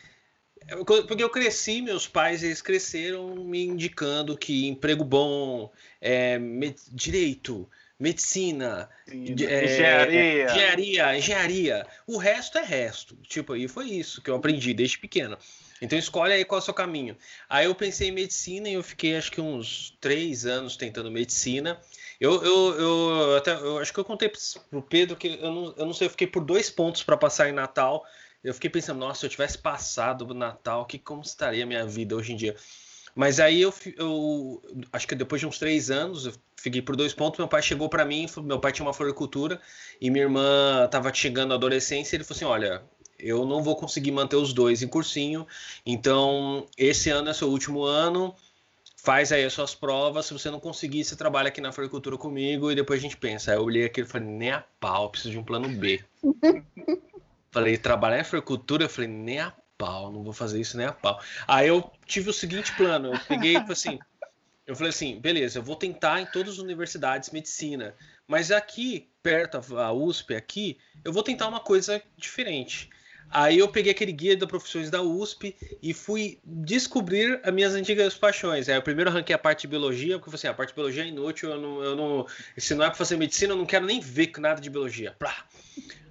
porque 1.06 1.22
eu 1.22 1.30
cresci, 1.30 1.82
meus 1.82 2.06
pais 2.06 2.42
eles 2.42 2.62
cresceram 2.62 3.34
me 3.36 3.64
indicando 3.64 4.36
que 4.36 4.66
emprego 4.66 5.04
bom, 5.04 5.70
é, 6.00 6.38
med 6.38 6.76
direito, 6.92 7.68
medicina, 7.98 8.88
Sim, 9.06 9.34
é, 9.46 9.64
engenharia. 9.64 10.44
engenharia, 10.44 11.18
engenharia. 11.18 11.86
O 12.06 12.16
resto 12.16 12.58
é 12.58 12.62
resto. 12.62 13.16
Tipo, 13.22 13.52
aí 13.52 13.68
foi 13.68 13.90
isso 13.90 14.22
que 14.22 14.30
eu 14.30 14.36
aprendi 14.36 14.74
desde 14.74 14.98
pequeno. 14.98 15.38
Então 15.80 15.98
escolhe 15.98 16.32
aí 16.32 16.44
qual 16.44 16.58
é 16.58 16.62
o 16.62 16.64
seu 16.64 16.74
caminho. 16.74 17.16
Aí 17.48 17.66
eu 17.66 17.74
pensei 17.74 18.08
em 18.08 18.12
medicina 18.12 18.68
e 18.68 18.74
eu 18.74 18.82
fiquei 18.82 19.16
acho 19.16 19.30
que 19.30 19.40
uns 19.40 19.96
três 20.00 20.46
anos 20.46 20.76
tentando 20.76 21.10
medicina. 21.10 21.80
Eu, 22.20 22.42
eu, 22.42 22.80
eu, 22.80 23.36
até, 23.36 23.52
eu 23.52 23.78
acho 23.78 23.92
que 23.92 24.00
eu 24.00 24.04
contei 24.04 24.30
pro 24.70 24.82
Pedro 24.82 25.16
que 25.16 25.38
eu 25.40 25.52
não, 25.52 25.74
eu 25.76 25.86
não 25.86 25.92
sei, 25.92 26.06
eu 26.06 26.10
fiquei 26.10 26.26
por 26.26 26.44
dois 26.44 26.70
pontos 26.70 27.02
para 27.02 27.16
passar 27.16 27.48
em 27.48 27.52
Natal 27.52 28.04
eu 28.44 28.52
fiquei 28.52 28.68
pensando, 28.68 28.98
nossa, 28.98 29.20
se 29.20 29.26
eu 29.26 29.30
tivesse 29.30 29.56
passado 29.56 30.28
o 30.28 30.34
Natal, 30.34 30.84
que 30.84 30.98
como 30.98 31.22
estaria 31.22 31.64
a 31.64 31.66
minha 31.66 31.86
vida 31.86 32.14
hoje 32.14 32.34
em 32.34 32.36
dia? 32.36 32.54
Mas 33.14 33.40
aí 33.40 33.62
eu, 33.62 33.72
eu, 33.96 34.62
acho 34.92 35.08
que 35.08 35.14
depois 35.14 35.40
de 35.40 35.46
uns 35.46 35.58
três 35.58 35.90
anos, 35.90 36.26
eu 36.26 36.32
fiquei 36.56 36.82
por 36.82 36.94
dois 36.94 37.14
pontos. 37.14 37.38
Meu 37.38 37.48
pai 37.48 37.62
chegou 37.62 37.88
para 37.88 38.04
mim, 38.04 38.26
meu 38.42 38.58
pai 38.58 38.72
tinha 38.72 38.84
uma 38.84 38.92
floricultura 38.92 39.60
e 40.00 40.10
minha 40.10 40.24
irmã 40.24 40.84
estava 40.84 41.14
chegando 41.14 41.52
à 41.52 41.54
adolescência. 41.54 42.16
Ele 42.16 42.24
falou 42.24 42.36
assim: 42.36 42.44
Olha, 42.44 42.82
eu 43.18 43.46
não 43.46 43.62
vou 43.62 43.76
conseguir 43.76 44.10
manter 44.10 44.36
os 44.36 44.52
dois 44.52 44.82
em 44.82 44.88
cursinho, 44.88 45.46
então 45.86 46.66
esse 46.76 47.08
ano 47.08 47.30
é 47.30 47.32
seu 47.32 47.48
último 47.48 47.84
ano. 47.84 48.34
Faz 48.96 49.32
aí 49.32 49.44
as 49.44 49.52
suas 49.52 49.74
provas. 49.74 50.26
Se 50.26 50.32
você 50.32 50.50
não 50.50 50.58
conseguir, 50.58 51.04
você 51.04 51.14
trabalha 51.14 51.48
aqui 51.48 51.60
na 51.60 51.72
floricultura 51.72 52.16
comigo 52.16 52.72
e 52.72 52.74
depois 52.74 52.98
a 52.98 53.02
gente 53.02 53.16
pensa. 53.16 53.52
Aí 53.52 53.58
eu 53.58 53.62
olhei 53.62 53.84
aquilo 53.84 54.08
e 54.08 54.10
falei: 54.10 54.26
Nem 54.26 54.50
a 54.50 54.64
pau, 54.80 55.08
preciso 55.08 55.30
de 55.30 55.38
um 55.38 55.44
plano 55.44 55.68
B. 55.68 56.02
falei: 57.54 57.78
Trabalhar 57.78 58.20
em 58.20 58.24
floricultura? 58.24 58.84
Eu 58.84 58.88
falei: 58.88 59.08
Nem 59.08 59.38
a 59.38 59.54
pau, 59.78 60.12
não 60.12 60.22
vou 60.22 60.32
fazer 60.32 60.60
isso 60.60 60.76
nem 60.76 60.86
a 60.86 60.92
pau. 60.92 61.20
Aí 61.46 61.68
eu 61.68 61.90
tive 62.06 62.30
o 62.30 62.32
seguinte 62.32 62.74
plano, 62.76 63.12
eu 63.12 63.20
peguei 63.28 63.56
assim, 63.56 63.98
eu 64.66 64.74
falei 64.74 64.90
assim, 64.90 65.20
beleza, 65.20 65.58
eu 65.58 65.62
vou 65.62 65.76
tentar 65.76 66.20
em 66.20 66.26
todas 66.26 66.54
as 66.54 66.58
universidades 66.58 67.30
medicina, 67.30 67.94
mas 68.26 68.50
aqui, 68.50 69.08
perto 69.22 69.60
a 69.76 69.92
USP, 69.92 70.34
aqui, 70.34 70.78
eu 71.04 71.12
vou 71.12 71.22
tentar 71.22 71.48
uma 71.48 71.60
coisa 71.60 72.02
diferente. 72.16 72.90
Aí 73.30 73.58
eu 73.58 73.68
peguei 73.68 73.90
aquele 73.90 74.12
guia 74.12 74.36
de 74.36 74.46
profissões 74.46 74.90
da 74.90 75.02
USP 75.02 75.56
e 75.82 75.92
fui 75.92 76.38
descobrir 76.44 77.40
as 77.42 77.52
minhas 77.52 77.74
antigas 77.74 78.14
paixões. 78.14 78.68
Aí 78.68 78.76
eu 78.76 78.82
primeiro 78.82 79.10
arranquei 79.10 79.34
a 79.34 79.38
parte 79.38 79.62
de 79.62 79.68
biologia, 79.68 80.18
porque 80.18 80.34
assim, 80.36 80.46
a 80.46 80.54
parte 80.54 80.68
de 80.68 80.74
biologia 80.76 81.02
é 81.02 81.08
inútil, 81.08 81.50
eu 81.50 81.60
não, 81.60 81.82
eu 81.82 81.96
não, 81.96 82.26
se 82.56 82.74
não 82.74 82.84
é 82.84 82.88
para 82.88 82.96
fazer 82.96 83.16
medicina, 83.16 83.52
eu 83.52 83.56
não 83.56 83.66
quero 83.66 83.86
nem 83.86 83.98
ver 83.98 84.30
nada 84.38 84.60
de 84.60 84.70
biologia. 84.70 85.16
Plá. 85.18 85.34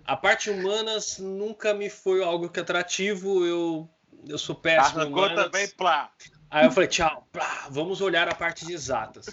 A 0.06 0.18
parte 0.18 0.50
humanas 0.50 1.18
nunca 1.18 1.74
me 1.74 1.90
foi 1.90 2.24
algo 2.24 2.50
que 2.50 2.60
atrativo, 2.60 3.46
eu, 3.46 3.90
eu 4.28 4.38
sou 4.38 4.56
péssimo. 4.56 5.02
Arrancou 5.02 5.24
humanas. 5.24 5.46
também, 5.46 5.68
plá. 5.70 6.12
Aí 6.50 6.66
eu 6.66 6.72
falei, 6.72 6.90
tchau, 6.90 7.28
plá, 7.32 7.68
vamos 7.70 8.02
olhar 8.02 8.28
a 8.28 8.36
parte 8.36 8.66
de 8.66 8.74
exatas. 8.74 9.28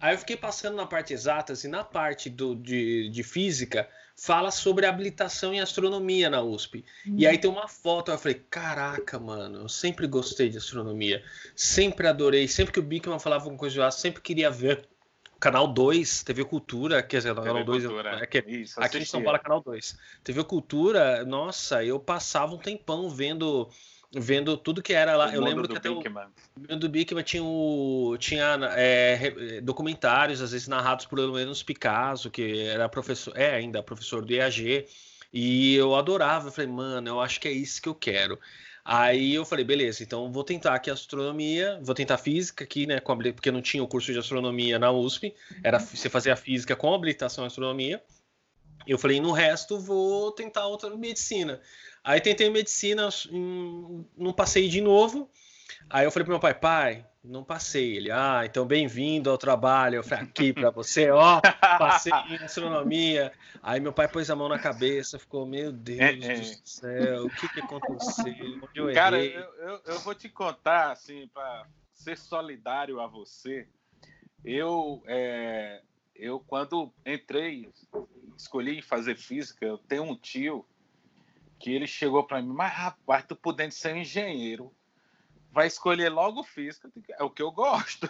Aí 0.00 0.14
eu 0.14 0.18
fiquei 0.18 0.36
passando 0.36 0.74
na 0.76 0.84
parte 0.84 1.12
exatas 1.12 1.62
e 1.62 1.68
na 1.68 1.84
parte 1.84 2.28
do, 2.28 2.56
de, 2.56 3.08
de 3.08 3.22
física 3.22 3.88
fala 4.16 4.50
sobre 4.50 4.84
habilitação 4.84 5.54
em 5.54 5.60
astronomia 5.60 6.28
na 6.28 6.42
USP. 6.42 6.84
Hum. 7.06 7.14
E 7.16 7.26
aí 7.26 7.38
tem 7.38 7.50
uma 7.50 7.68
foto, 7.68 8.10
eu 8.10 8.18
falei, 8.18 8.42
caraca, 8.50 9.18
mano, 9.18 9.60
eu 9.60 9.68
sempre 9.68 10.06
gostei 10.06 10.48
de 10.48 10.58
astronomia, 10.58 11.22
sempre 11.54 12.06
adorei, 12.06 12.46
sempre 12.48 12.72
que 12.72 12.80
o 12.80 12.82
Bickman 12.82 13.18
falava 13.18 13.44
alguma 13.44 13.58
coisa 13.58 13.74
de 13.74 13.80
lá, 13.80 13.90
sempre 13.90 14.20
queria 14.20 14.50
ver. 14.50 14.88
Canal 15.42 15.66
2, 15.66 16.22
TV 16.22 16.44
Cultura, 16.44 17.02
quer 17.02 17.16
dizer, 17.16 17.34
TV 17.34 17.48
Canal 17.48 17.64
2 17.64 17.84
é, 17.84 18.26
que, 18.26 18.44
Isso, 18.46 18.80
aqui 18.80 18.98
em 18.98 19.04
São 19.04 19.24
Paulo 19.24 19.36
é 19.36 19.40
Canal 19.40 19.60
2. 19.60 19.98
TV 20.22 20.44
Cultura, 20.44 21.24
nossa, 21.24 21.84
eu 21.84 21.98
passava 21.98 22.54
um 22.54 22.58
tempão 22.58 23.10
vendo 23.10 23.68
vendo 24.14 24.56
tudo 24.56 24.80
que 24.80 24.92
era 24.92 25.16
lá. 25.16 25.30
O 25.30 25.32
eu 25.32 25.40
lembro 25.40 25.66
que 25.66 25.76
até 25.76 25.88
Bickman. 25.88 26.28
o 26.70 26.76
do 26.76 26.88
Bickman 26.88 27.24
tinha, 27.24 27.42
o, 27.42 28.16
tinha 28.20 28.56
é, 28.76 29.60
documentários, 29.60 30.40
às 30.40 30.52
vezes 30.52 30.68
narrados 30.68 31.06
por 31.06 31.18
pelo 31.18 31.32
menos 31.32 31.60
Picasso, 31.60 32.30
que 32.30 32.60
era 32.60 32.88
professor, 32.88 33.36
é 33.36 33.52
ainda 33.52 33.82
professor 33.82 34.24
do 34.24 34.32
IAG, 34.32 34.86
e 35.32 35.74
eu 35.74 35.96
adorava. 35.96 36.48
Eu 36.48 36.52
falei, 36.52 36.70
mano, 36.70 37.08
eu 37.08 37.20
acho 37.20 37.40
que 37.40 37.48
é 37.48 37.52
isso 37.52 37.82
que 37.82 37.88
eu 37.88 37.96
quero. 37.96 38.38
Aí 38.84 39.34
eu 39.34 39.44
falei, 39.44 39.64
beleza, 39.64 40.02
então 40.02 40.32
vou 40.32 40.42
tentar 40.42 40.74
aqui 40.74 40.90
astronomia, 40.90 41.78
vou 41.82 41.94
tentar 41.94 42.18
física 42.18 42.64
aqui, 42.64 42.84
né? 42.84 42.98
porque 43.00 43.50
não 43.50 43.62
tinha 43.62 43.82
o 43.82 43.86
curso 43.86 44.12
de 44.12 44.18
astronomia 44.18 44.76
na 44.76 44.90
USP, 44.90 45.34
era 45.62 45.78
você 45.78 46.08
fazia 46.08 46.34
física 46.34 46.74
com 46.74 46.92
habilitação 46.92 47.44
em 47.44 47.46
astronomia. 47.46 48.02
Eu 48.84 48.98
falei, 48.98 49.20
no 49.20 49.30
resto 49.30 49.78
vou 49.78 50.32
tentar 50.32 50.66
outra 50.66 50.96
medicina. 50.96 51.60
Aí 52.02 52.20
tentei 52.20 52.50
medicina, 52.50 53.08
não 54.16 54.32
passei 54.32 54.68
de 54.68 54.80
novo. 54.80 55.30
Aí 55.88 56.04
eu 56.04 56.10
falei 56.10 56.24
pro 56.24 56.32
meu 56.32 56.40
pai, 56.40 56.54
pai, 56.54 57.06
não 57.22 57.44
passei. 57.44 57.96
Ele, 57.96 58.10
ah, 58.10 58.42
então 58.44 58.66
bem-vindo 58.66 59.30
ao 59.30 59.38
trabalho. 59.38 59.96
Eu 59.96 60.04
falei, 60.04 60.24
aqui 60.24 60.52
para 60.52 60.70
você, 60.70 61.10
ó, 61.10 61.40
passei 61.78 62.12
em 62.28 62.36
astronomia. 62.36 63.32
Aí 63.62 63.80
meu 63.80 63.92
pai 63.92 64.08
pôs 64.08 64.28
a 64.30 64.36
mão 64.36 64.48
na 64.48 64.58
cabeça, 64.58 65.18
ficou, 65.18 65.46
meu 65.46 65.72
Deus 65.72 66.00
é, 66.00 66.12
é. 66.12 66.40
do 66.40 66.68
céu, 66.68 67.26
o 67.26 67.30
que 67.30 67.48
que 67.48 67.60
aconteceu? 67.60 68.68
Eu 68.74 68.92
Cara, 68.92 69.22
eu, 69.22 69.54
eu, 69.54 69.80
eu, 69.86 69.98
vou 70.00 70.14
te 70.14 70.28
contar, 70.28 70.92
assim, 70.92 71.28
para 71.28 71.66
ser 71.92 72.18
solidário 72.18 73.00
a 73.00 73.06
você, 73.06 73.68
eu, 74.44 75.02
é, 75.06 75.80
eu 76.16 76.40
quando 76.40 76.92
entrei, 77.06 77.70
escolhi 78.36 78.82
fazer 78.82 79.16
física, 79.16 79.64
eu 79.64 79.78
tenho 79.78 80.02
um 80.02 80.16
tio 80.16 80.66
que 81.60 81.70
ele 81.70 81.86
chegou 81.86 82.24
para 82.24 82.42
mim, 82.42 82.52
mas 82.52 82.72
rapaz, 82.72 83.24
tu 83.24 83.36
podendo 83.36 83.70
ser 83.70 83.94
um 83.94 83.98
engenheiro, 83.98 84.74
vai 85.52 85.66
escolher 85.66 86.08
logo 86.08 86.42
física, 86.42 86.90
é 87.18 87.22
o 87.22 87.30
que 87.30 87.42
eu 87.42 87.52
gosto. 87.52 88.08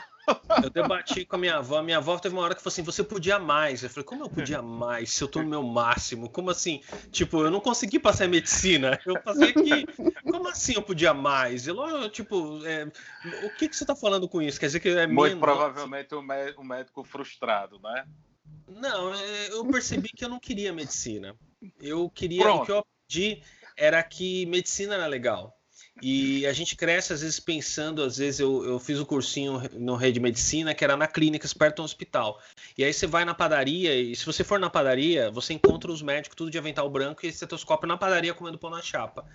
Eu 0.63 0.71
debati 0.71 1.25
com 1.25 1.35
a 1.35 1.39
minha 1.39 1.57
avó. 1.57 1.83
Minha 1.83 1.99
avó 1.99 2.17
teve 2.17 2.35
uma 2.35 2.45
hora 2.45 2.55
que 2.55 2.63
falou 2.63 2.73
assim: 2.73 2.85
você 2.85 3.03
podia 3.03 3.41
mais. 3.41 3.83
Eu 3.83 3.91
falei: 3.91 4.05
como 4.05 4.23
eu 4.25 4.31
podia 4.31 4.63
mais 4.63 5.13
se 5.13 5.23
eu 5.25 5.29
tô 5.29 5.43
no 5.43 5.49
meu 5.49 5.63
máximo? 5.65 6.31
Como 6.31 6.49
assim? 6.51 6.81
Tipo, 7.11 7.43
eu 7.43 7.51
não 7.51 7.61
consegui 7.61 7.99
passar 7.99 8.27
em 8.27 8.29
medicina. 8.29 8.99
Eu 9.05 9.21
passei 9.21 9.51
aqui. 9.51 9.85
Como 10.23 10.49
assim 10.49 10.75
eu 10.75 10.83
podia 10.83 11.13
mais? 11.13 11.67
Eu, 11.67 12.09
tipo, 12.09 12.65
é, 12.65 12.85
o 13.45 13.57
que, 13.57 13.69
que 13.69 13.77
você 13.77 13.85
tá 13.85 13.97
falando 13.97 14.29
com 14.29 14.41
isso? 14.41 14.61
Quer 14.61 14.67
dizer 14.67 14.81
que 14.81 14.89
é 14.91 15.07
Muito 15.07 15.39
provavelmente 15.39 16.15
um 16.15 16.65
médico 16.65 17.03
frustrado, 17.03 17.81
né? 17.81 18.07
Não, 18.69 19.13
é, 19.13 19.49
eu 19.51 19.67
percebi 19.67 20.09
que 20.09 20.25
eu 20.25 20.29
não 20.29 20.39
queria 20.39 20.73
medicina. 20.73 21.35
Eu 21.81 22.09
queria. 22.09 22.43
Pronto. 22.43 22.63
O 22.63 22.67
que 22.67 22.73
eu 22.73 22.79
aprendi 22.79 23.43
era 23.77 24.01
que 24.05 24.47
medicina 24.47 24.95
era 24.95 25.07
legal. 25.07 25.59
E 26.01 26.47
a 26.47 26.53
gente 26.53 26.75
cresce, 26.75 27.13
às 27.13 27.21
vezes, 27.21 27.39
pensando, 27.39 28.03
às 28.03 28.17
vezes 28.17 28.41
eu, 28.41 28.65
eu 28.65 28.79
fiz 28.79 28.99
o 28.99 29.03
um 29.03 29.05
cursinho 29.05 29.61
no 29.75 29.95
Rede 29.95 30.19
Medicina, 30.19 30.75
que 30.75 30.83
era 30.83 30.97
na 30.97 31.07
clínica, 31.07 31.47
perto 31.57 31.77
do 31.77 31.83
hospital. 31.83 32.41
E 32.77 32.83
aí 32.83 32.93
você 32.93 33.07
vai 33.07 33.25
na 33.25 33.35
padaria, 33.35 33.95
e 33.95 34.17
se 34.17 34.25
você 34.25 34.43
for 34.43 34.59
na 34.59 34.71
padaria, 34.71 35.31
você 35.31 35.53
encontra 35.53 35.93
os 35.93 36.01
médicos 36.01 36.35
tudo 36.35 36.51
de 36.51 36.59
avental 36.59 36.89
branco 36.89 37.27
e 37.27 37.29
estetoscópio 37.29 37.87
na 37.87 37.97
padaria 37.97 38.33
comendo 38.33 38.59
pão 38.59 38.71
na 38.71 38.81
chapa. 38.81 39.27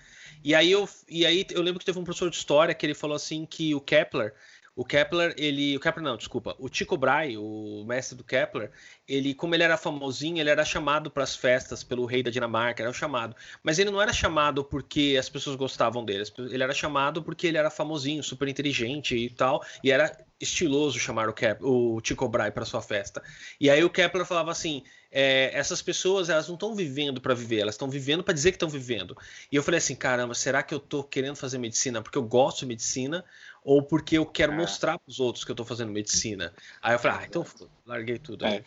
E 0.42 0.54
aí 0.54 0.70
eu, 0.70 0.88
e 1.08 1.24
aí 1.24 1.46
eu 1.50 1.62
lembro 1.62 1.78
que 1.78 1.86
teve 1.86 1.98
um 1.98 2.04
professor 2.04 2.28
de 2.28 2.36
história 2.36 2.74
que 2.74 2.84
ele 2.84 2.94
falou 2.94 3.14
assim 3.14 3.46
que 3.46 3.74
o 3.74 3.80
Kepler 3.80 4.34
o 4.78 4.84
Kepler, 4.84 5.34
ele. 5.36 5.76
O 5.76 5.80
Kepler 5.80 6.04
não, 6.04 6.16
desculpa. 6.16 6.54
O 6.56 6.68
Tycho 6.68 6.96
Brahe, 6.96 7.36
o 7.36 7.84
mestre 7.84 8.16
do 8.16 8.22
Kepler, 8.22 8.70
ele, 9.08 9.34
como 9.34 9.52
ele 9.56 9.64
era 9.64 9.76
famosinho, 9.76 10.38
ele 10.38 10.50
era 10.50 10.64
chamado 10.64 11.10
para 11.10 11.24
as 11.24 11.34
festas 11.34 11.82
pelo 11.82 12.06
rei 12.06 12.22
da 12.22 12.30
Dinamarca, 12.30 12.80
era 12.80 12.92
chamado. 12.92 13.34
Mas 13.60 13.80
ele 13.80 13.90
não 13.90 14.00
era 14.00 14.12
chamado 14.12 14.62
porque 14.62 15.16
as 15.18 15.28
pessoas 15.28 15.56
gostavam 15.56 16.04
dele. 16.04 16.22
Ele 16.38 16.62
era 16.62 16.72
chamado 16.72 17.24
porque 17.24 17.48
ele 17.48 17.58
era 17.58 17.70
famosinho, 17.70 18.22
super 18.22 18.46
inteligente 18.46 19.16
e 19.16 19.28
tal. 19.28 19.64
E 19.82 19.90
era 19.90 20.16
estiloso 20.40 20.98
chamar 20.98 21.28
o, 21.28 21.32
Kep, 21.32 21.60
o 21.64 22.00
Tycho 22.00 22.28
Brahe 22.28 22.52
para 22.52 22.64
sua 22.64 22.80
festa. 22.80 23.20
E 23.60 23.68
aí 23.68 23.82
o 23.82 23.90
Kepler 23.90 24.24
falava 24.24 24.52
assim: 24.52 24.84
é, 25.10 25.50
essas 25.54 25.80
pessoas 25.82 26.28
elas 26.28 26.46
não 26.46 26.54
estão 26.54 26.74
vivendo 26.74 27.20
para 27.20 27.34
viver, 27.34 27.60
elas 27.60 27.74
estão 27.74 27.88
vivendo 27.88 28.22
para 28.22 28.34
dizer 28.34 28.52
que 28.52 28.56
estão 28.56 28.68
vivendo. 28.68 29.16
E 29.50 29.56
eu 29.56 29.62
falei 29.62 29.78
assim: 29.78 29.94
caramba, 29.94 30.34
será 30.34 30.62
que 30.62 30.74
eu 30.74 30.78
estou 30.78 31.02
querendo 31.02 31.36
fazer 31.36 31.58
medicina 31.58 32.02
porque 32.02 32.18
eu 32.18 32.22
gosto 32.22 32.60
de 32.60 32.66
medicina? 32.66 33.24
Ou 33.68 33.82
porque 33.82 34.16
eu 34.16 34.24
quero 34.24 34.54
é. 34.54 34.56
mostrar 34.56 34.98
para 34.98 35.10
os 35.10 35.20
outros 35.20 35.44
que 35.44 35.50
eu 35.50 35.52
estou 35.52 35.66
fazendo 35.66 35.92
medicina. 35.92 36.54
Aí 36.80 36.94
eu 36.94 36.98
falei, 36.98 37.18
ah, 37.18 37.26
então 37.26 37.44
larguei 37.84 38.18
tudo. 38.18 38.46
É. 38.46 38.64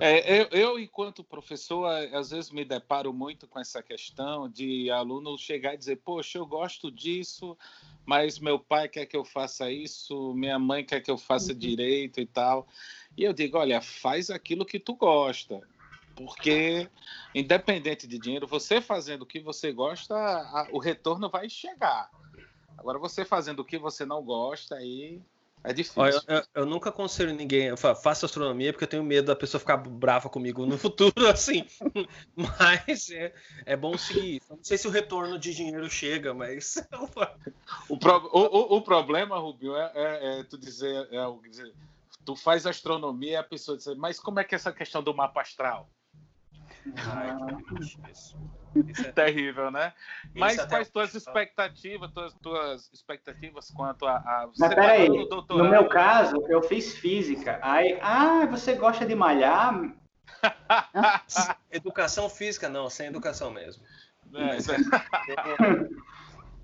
É, 0.00 0.40
eu, 0.40 0.48
eu, 0.50 0.78
enquanto 0.80 1.22
professor, 1.22 1.86
às 2.12 2.30
vezes 2.30 2.50
me 2.50 2.64
deparo 2.64 3.12
muito 3.12 3.46
com 3.46 3.60
essa 3.60 3.80
questão 3.80 4.48
de 4.48 4.90
aluno 4.90 5.38
chegar 5.38 5.74
e 5.74 5.76
dizer, 5.76 6.00
poxa, 6.04 6.36
eu 6.36 6.44
gosto 6.44 6.90
disso, 6.90 7.56
mas 8.04 8.40
meu 8.40 8.58
pai 8.58 8.88
quer 8.88 9.06
que 9.06 9.16
eu 9.16 9.24
faça 9.24 9.70
isso, 9.70 10.34
minha 10.34 10.58
mãe 10.58 10.84
quer 10.84 11.00
que 11.00 11.12
eu 11.12 11.16
faça 11.16 11.52
uhum. 11.52 11.58
direito 11.58 12.20
e 12.20 12.26
tal. 12.26 12.66
E 13.16 13.22
eu 13.22 13.32
digo, 13.32 13.56
olha, 13.56 13.80
faz 13.80 14.30
aquilo 14.30 14.66
que 14.66 14.80
tu 14.80 14.96
gosta. 14.96 15.60
Porque, 16.16 16.90
independente 17.32 18.04
de 18.04 18.18
dinheiro, 18.18 18.48
você 18.48 18.80
fazendo 18.80 19.22
o 19.22 19.26
que 19.26 19.38
você 19.38 19.72
gosta, 19.72 20.16
a, 20.16 20.66
o 20.72 20.80
retorno 20.80 21.30
vai 21.30 21.48
chegar. 21.48 22.10
Agora, 22.80 22.98
você 22.98 23.26
fazendo 23.26 23.60
o 23.60 23.64
que 23.64 23.78
você 23.78 24.06
não 24.06 24.24
gosta, 24.24 24.74
aí 24.74 25.20
é 25.62 25.72
difícil. 25.74 26.02
Olha, 26.02 26.22
eu, 26.26 26.42
eu, 26.54 26.66
nunca 26.66 26.88
aconselho 26.88 27.34
ninguém, 27.34 27.76
faça 27.76 28.24
astronomia, 28.24 28.72
porque 28.72 28.84
eu 28.84 28.88
tenho 28.88 29.04
medo 29.04 29.26
da 29.26 29.36
pessoa 29.36 29.60
ficar 29.60 29.76
brava 29.76 30.30
comigo 30.30 30.64
no 30.64 30.78
futuro, 30.80 31.26
assim. 31.28 31.66
mas 32.34 33.10
é, 33.10 33.34
é 33.66 33.76
bom 33.76 33.96
seguir. 33.98 34.40
Não 34.48 34.58
sei 34.62 34.78
se 34.78 34.88
o 34.88 34.90
retorno 34.90 35.38
de 35.38 35.54
dinheiro 35.54 35.88
chega, 35.90 36.32
mas. 36.32 36.82
o, 37.86 37.98
pro, 37.98 38.30
o, 38.32 38.76
o, 38.76 38.82
problema, 38.82 39.38
Rubio, 39.38 39.76
é, 39.76 39.92
é, 39.94 40.40
é 40.40 40.44
tu 40.44 40.56
dizer, 40.56 41.06
é, 41.12 41.48
dizer, 41.50 41.74
tu 42.24 42.34
faz 42.34 42.66
astronomia 42.66 43.32
e 43.32 43.36
a 43.36 43.42
pessoa 43.42 43.76
diz, 43.76 43.86
mas 43.98 44.18
como 44.18 44.40
é 44.40 44.44
que 44.44 44.54
é 44.54 44.56
essa 44.56 44.72
questão 44.72 45.02
do 45.02 45.14
mapa 45.14 45.42
astral? 45.42 45.86
Ai, 46.96 47.36
que 48.92 49.06
é... 49.06 49.12
Terrível, 49.12 49.70
né? 49.70 49.92
Mas 50.34 50.56
Isso 50.56 50.68
quais 50.68 50.88
tuas 50.90 51.14
expectativas, 51.14 52.10
tuas, 52.12 52.34
tuas 52.34 52.90
expectativas 52.92 53.70
quanto 53.70 54.06
a. 54.06 54.16
a... 54.16 54.46
Você 54.46 54.60
Mas 54.60 54.70
tá 54.70 54.76
peraí, 54.76 55.08
no 55.08 55.64
meu 55.68 55.88
caso, 55.88 56.36
eu 56.48 56.62
fiz 56.62 56.94
física. 56.96 57.58
Aí, 57.62 57.98
ah, 58.00 58.46
você 58.46 58.74
gosta 58.74 59.04
de 59.04 59.14
malhar? 59.14 59.92
educação 61.70 62.28
física, 62.28 62.68
não, 62.68 62.88
sem 62.88 63.08
educação 63.08 63.50
mesmo. 63.50 63.82
É, 64.32 64.56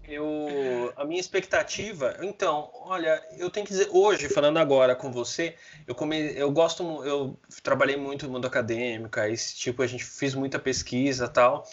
Eu, 0.08 0.92
a 0.96 1.04
minha 1.04 1.20
expectativa, 1.20 2.16
então, 2.22 2.70
olha, 2.74 3.20
eu 3.36 3.50
tenho 3.50 3.66
que 3.66 3.72
dizer, 3.72 3.88
hoje, 3.90 4.28
falando 4.28 4.58
agora 4.58 4.94
com 4.94 5.10
você, 5.10 5.56
eu, 5.86 5.94
come, 5.94 6.32
eu 6.36 6.50
gosto, 6.52 7.04
eu 7.04 7.36
trabalhei 7.62 7.96
muito 7.96 8.26
no 8.26 8.32
mundo 8.32 8.46
acadêmico, 8.46 9.18
esse 9.20 9.56
tipo, 9.56 9.82
a 9.82 9.86
gente 9.86 10.04
fez 10.04 10.34
muita 10.34 10.60
pesquisa 10.60 11.26
tal, 11.26 11.66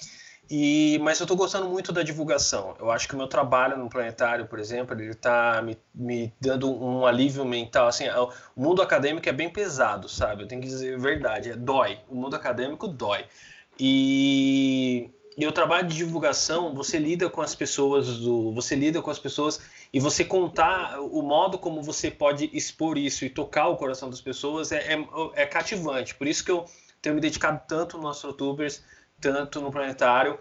e, 0.50 1.00
mas 1.02 1.20
eu 1.20 1.24
estou 1.24 1.38
gostando 1.38 1.70
muito 1.70 1.92
da 1.92 2.04
divulgação. 2.04 2.76
Eu 2.80 2.92
acho 2.92 3.08
que 3.08 3.16
o 3.16 3.18
meu 3.18 3.28
trabalho 3.28 3.78
no 3.78 3.90
planetário, 3.90 4.46
por 4.46 4.60
exemplo, 4.60 4.94
ele 4.94 5.12
está 5.12 5.62
me, 5.62 5.78
me, 5.96 6.34
dando 6.40 6.72
um 6.72 7.06
alívio 7.06 7.46
mental. 7.46 7.88
Assim, 7.88 8.06
o 8.10 8.62
mundo 8.62 8.82
acadêmico 8.82 9.28
é 9.28 9.32
bem 9.32 9.50
pesado, 9.50 10.10
sabe? 10.10 10.44
Eu 10.44 10.48
tenho 10.48 10.62
que 10.62 10.68
dizer 10.68 10.96
a 10.96 10.98
verdade, 10.98 11.52
é, 11.52 11.56
dói. 11.56 12.00
O 12.10 12.16
mundo 12.16 12.36
acadêmico 12.36 12.88
dói. 12.88 13.26
E 13.80 15.10
e 15.38 15.48
o 15.48 15.52
trabalho 15.52 15.88
de 15.88 15.96
divulgação, 15.96 16.74
você 16.74 16.98
lida 17.00 17.30
com 17.30 17.42
as 17.42 17.56
pessoas 17.56 18.20
do, 18.20 18.52
você 18.54 18.76
lida 18.76 19.02
com 19.02 19.10
as 19.10 19.18
pessoas 19.18 19.60
e 19.92 20.00
você 20.00 20.24
contar 20.24 21.00
o 21.00 21.22
modo 21.22 21.58
como 21.58 21.82
você 21.82 22.12
pode 22.12 22.50
expor 22.54 22.98
isso 22.98 23.26
e 23.26 23.30
tocar 23.30 23.68
o 23.68 23.78
coração 23.78 24.10
das 24.10 24.22
pessoas 24.22 24.72
é, 24.72 24.94
é, 24.94 25.08
é 25.34 25.46
cativante. 25.46 26.14
Por 26.16 26.28
isso 26.28 26.44
que 26.44 26.52
eu 26.52 26.66
tenho 27.02 27.16
me 27.16 27.22
dedicado 27.22 27.62
tanto 27.68 27.98
nos 27.98 28.22
YouTubers, 28.22 28.84
tanto 29.20 29.60
no 29.60 29.72
Planetário, 29.72 30.38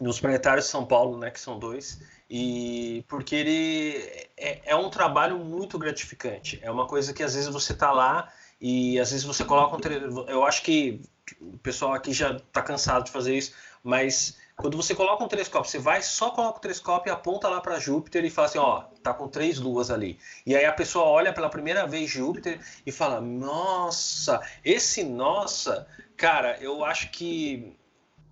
nos 0.00 0.20
Planetários 0.20 0.66
de 0.66 0.70
São 0.70 0.84
Paulo, 0.84 1.18
né, 1.18 1.30
que 1.30 1.40
são 1.40 1.58
dois, 1.58 2.00
e 2.28 3.04
porque 3.08 3.34
ele 3.34 3.96
é, 4.36 4.60
é 4.70 4.76
um 4.76 4.90
trabalho 4.90 5.38
muito 5.38 5.78
gratificante. 5.78 6.58
É 6.62 6.70
uma 6.70 6.86
coisa 6.86 7.12
que 7.12 7.22
às 7.22 7.34
vezes 7.34 7.48
você 7.48 7.72
está 7.72 7.90
lá 7.90 8.30
e 8.60 9.00
às 9.00 9.10
vezes 9.10 9.24
você 9.24 9.44
coloca 9.44 9.76
um, 9.76 10.28
eu 10.28 10.44
acho 10.44 10.62
que 10.62 11.00
o 11.40 11.58
pessoal 11.58 11.94
aqui 11.94 12.12
já 12.12 12.32
está 12.32 12.62
cansado 12.62 13.04
de 13.04 13.10
fazer 13.10 13.36
isso 13.36 13.52
mas 13.82 14.38
quando 14.56 14.76
você 14.76 14.94
coloca 14.94 15.24
um 15.24 15.28
telescópio, 15.28 15.70
você 15.70 15.78
vai, 15.78 16.02
só 16.02 16.30
coloca 16.30 16.58
o 16.58 16.60
telescópio 16.60 17.10
e 17.10 17.12
aponta 17.12 17.48
lá 17.48 17.60
para 17.60 17.78
Júpiter 17.78 18.24
e 18.24 18.30
fala 18.30 18.48
assim, 18.48 18.58
ó, 18.58 18.82
tá 19.02 19.14
com 19.14 19.26
três 19.26 19.58
luas 19.58 19.90
ali. 19.90 20.18
E 20.44 20.54
aí 20.54 20.64
a 20.64 20.72
pessoa 20.72 21.06
olha 21.06 21.32
pela 21.32 21.48
primeira 21.48 21.86
vez 21.86 22.10
Júpiter 22.10 22.60
e 22.84 22.92
fala, 22.92 23.20
nossa, 23.20 24.40
esse 24.64 25.02
nossa, 25.02 25.88
cara, 26.16 26.58
eu 26.60 26.84
acho 26.84 27.10
que 27.10 27.74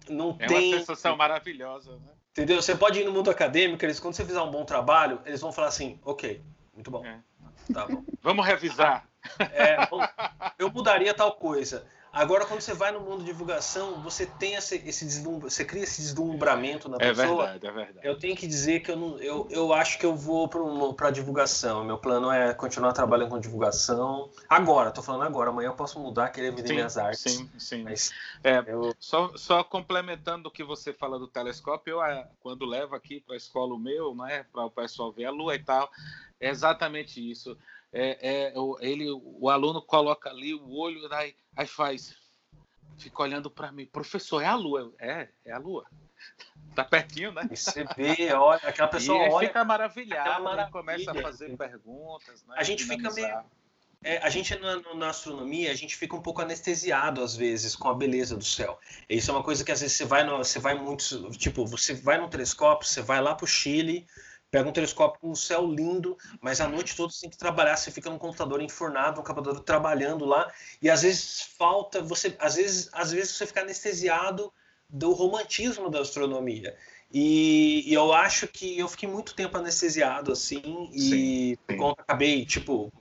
não 0.09 0.37
é 0.39 0.47
tem... 0.47 0.73
É 0.73 0.77
uma 0.77 0.79
sensação 0.81 1.17
maravilhosa, 1.17 1.93
né? 1.93 2.13
Entendeu? 2.33 2.61
Você 2.61 2.75
pode 2.75 3.01
ir 3.01 3.05
no 3.05 3.13
mundo 3.13 3.31
acadêmico, 3.31 3.85
eles, 3.85 3.99
quando 3.99 4.15
você 4.15 4.25
fizer 4.25 4.41
um 4.41 4.51
bom 4.51 4.65
trabalho, 4.65 5.21
eles 5.25 5.41
vão 5.41 5.51
falar 5.51 5.69
assim, 5.69 5.99
ok, 6.05 6.43
muito 6.75 6.91
bom. 6.91 7.05
É. 7.05 7.19
Tá 7.73 7.87
bom. 7.87 8.05
Vamos 8.23 8.47
revisar. 8.47 9.09
É, 9.41 9.77
eu 10.59 10.71
mudaria 10.71 11.13
tal 11.13 11.33
coisa. 11.33 11.87
Agora, 12.19 12.45
quando 12.45 12.61
você 12.61 12.75
vai 12.75 12.91
no 12.91 12.99
mundo 12.99 13.21
de 13.21 13.27
divulgação, 13.27 14.03
você 14.03 14.27
tem 14.27 14.55
esse, 14.55 14.75
esse 14.85 15.05
deslumbre, 15.05 15.49
você 15.49 15.65
cria 15.65 15.85
esse 15.85 16.03
deslumbramento 16.03 16.89
na 16.89 16.97
é 16.97 17.11
pessoa. 17.11 17.53
Verdade, 17.53 17.67
é 17.69 17.71
verdade. 17.71 18.07
Eu 18.09 18.19
tenho 18.19 18.35
que 18.35 18.45
dizer 18.45 18.81
que 18.81 18.91
eu, 18.91 18.97
não, 18.97 19.19
eu, 19.19 19.47
eu 19.51 19.73
acho 19.73 20.01
que 20.01 20.05
eu 20.05 20.17
vou 20.17 20.49
para 20.95 21.09
a 21.09 21.11
divulgação. 21.13 21.85
Meu 21.85 21.97
plano 21.97 22.29
é 22.29 22.53
continuar 22.53 22.93
trabalhando 22.93 23.31
com 23.31 23.39
divulgação. 23.39 24.29
Agora, 24.49 24.89
estou 24.89 25.05
falando 25.05 25.23
agora. 25.23 25.51
Amanhã 25.51 25.69
eu 25.69 25.75
posso 25.75 26.01
mudar, 26.01 26.31
querer 26.31 26.51
vender 26.51 26.67
sim, 26.67 26.75
minhas 26.75 26.99
artes. 26.99 27.21
Sim, 27.21 27.51
sim. 27.57 27.83
Mas, 27.85 28.11
é, 28.43 28.65
eu... 28.67 28.93
só, 28.99 29.31
só 29.37 29.63
complementando 29.63 30.49
o 30.49 30.53
que 30.53 30.65
você 30.65 30.93
fala 30.93 31.21
do 31.21 31.29
telescópio, 31.29 31.93
eu, 31.93 32.03
é, 32.03 32.29
quando 32.41 32.67
levo 32.67 32.97
aqui 32.97 33.21
para 33.21 33.35
a 33.35 33.39
escola 33.39 33.75
o 33.75 33.79
meu, 33.79 34.13
né, 34.17 34.45
para 34.53 34.65
o 34.65 34.71
pessoal 34.71 35.13
ver 35.13 35.27
a 35.27 35.31
lua 35.31 35.55
e 35.55 35.61
tal, 35.61 35.89
é 36.41 36.51
exatamente 36.51 37.31
isso 37.31 37.57
é, 37.93 38.19
é, 38.21 38.55
ele, 38.81 39.11
o 39.11 39.49
aluno 39.49 39.81
coloca 39.81 40.31
ali 40.31 40.55
o 40.55 40.71
olho, 40.73 41.13
aí, 41.13 41.35
aí 41.57 41.67
faz, 41.67 42.15
fica 42.99 43.23
olhando 43.23 43.51
para 43.51 43.73
mim, 43.73 43.87
professor, 43.87 44.43
é 44.43 44.47
a 44.47 44.55
lua? 44.55 44.93
É, 44.99 45.29
é 45.45 45.53
a 45.53 45.59
lua. 45.59 45.87
Tá 46.75 46.85
pertinho, 46.85 47.33
né? 47.33 47.49
Você 47.51 47.85
vê, 47.97 48.33
olha, 48.35 48.61
aquela 48.63 48.87
pessoa 48.87 49.27
e 49.27 49.31
olha. 49.31 49.49
fica 49.49 49.65
maravilhado, 49.65 50.45
maravilha. 50.45 50.71
começa 50.71 51.11
a 51.11 51.23
fazer 51.23 51.57
perguntas. 51.57 52.45
Né, 52.47 52.55
a 52.57 52.63
gente 52.63 52.85
fica 52.85 53.11
meio. 53.11 53.43
É, 54.05 54.19
a 54.19 54.31
gente 54.31 54.57
na, 54.61 54.95
na, 54.95 55.09
astronomia, 55.09 55.73
a 55.73 55.75
gente 55.75 55.97
fica 55.97 56.15
um 56.15 56.23
pouco 56.23 56.41
anestesiado 56.41 57.21
às 57.21 57.35
vezes 57.35 57.75
com 57.75 57.89
a 57.89 57.95
beleza 57.95 58.37
do 58.37 58.45
céu. 58.45 58.79
Isso 59.09 59.29
é 59.29 59.35
uma 59.35 59.43
coisa 59.43 59.65
que 59.65 59.73
às 59.73 59.81
vezes 59.81 59.97
você 59.97 60.05
vai, 60.05 60.23
no, 60.23 60.39
você 60.39 60.61
vai 60.61 60.75
muito, 60.77 61.31
tipo, 61.33 61.67
você 61.67 61.95
vai 61.95 62.17
no 62.17 62.29
telescópio, 62.29 62.87
você 62.87 63.03
vai 63.03 63.21
lá 63.21 63.35
para 63.35 63.45
o 63.45 63.49
Chile, 63.49 64.07
pega 64.51 64.69
um 64.69 64.73
telescópio 64.73 65.21
com 65.21 65.31
um 65.31 65.35
céu 65.35 65.67
lindo, 65.67 66.17
mas 66.41 66.61
à 66.61 66.69
noite 66.69 66.97
toda 66.97 67.13
você 67.13 67.23
tem 67.23 67.31
que 67.31 67.37
trabalhar, 67.37 67.77
você 67.77 67.91
fica 67.91 68.11
no 68.11 68.19
computador 68.19 68.63
enfurnado, 68.63 69.19
no 69.19 69.27
computador 69.27 69.61
trabalhando 69.61 70.25
lá, 70.25 70.51
e 70.81 70.89
às 70.89 71.03
vezes 71.03 71.43
falta, 71.57 72.01
você, 72.01 72.35
às 72.39 72.57
vezes, 72.57 72.89
às 72.93 73.13
vezes 73.13 73.33
você 73.33 73.47
fica 73.47 73.61
anestesiado 73.61 74.53
do 74.89 75.13
romantismo 75.13 75.91
da 75.91 76.01
astronomia. 76.01 76.75
E, 77.13 77.85
e 77.87 77.95
eu 77.95 78.13
acho 78.13 78.47
que 78.47 78.79
eu 78.79 78.89
fiquei 78.89 79.09
muito 79.09 79.35
tempo 79.35 79.57
anestesiado 79.57 80.33
assim, 80.33 80.91
e 80.93 81.01
sim, 81.01 81.59
sim. 81.71 81.95
acabei, 81.99 82.45
tipo, 82.45 82.93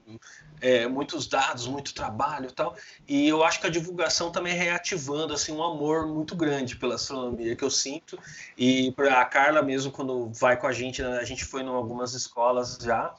é, 0.60 0.86
muitos 0.86 1.26
dados, 1.26 1.66
muito 1.66 1.94
trabalho 1.94 2.48
e 2.48 2.52
tal. 2.52 2.76
E 3.06 3.28
eu 3.28 3.44
acho 3.44 3.60
que 3.60 3.66
a 3.66 3.70
divulgação 3.70 4.30
também 4.30 4.52
é 4.52 4.56
reativando 4.56 5.32
assim, 5.32 5.52
um 5.52 5.62
amor 5.62 6.06
muito 6.06 6.34
grande 6.36 6.76
pela 6.76 6.96
astronomia 6.96 7.56
que 7.56 7.64
eu 7.64 7.70
sinto. 7.70 8.18
E 8.56 8.92
para 8.92 9.20
a 9.20 9.24
Carla 9.24 9.62
mesmo, 9.62 9.90
quando 9.90 10.30
vai 10.32 10.56
com 10.56 10.66
a 10.66 10.72
gente, 10.72 11.02
né, 11.02 11.18
a 11.18 11.24
gente 11.24 11.44
foi 11.44 11.62
em 11.62 11.68
algumas 11.68 12.14
escolas 12.14 12.78
já, 12.80 13.14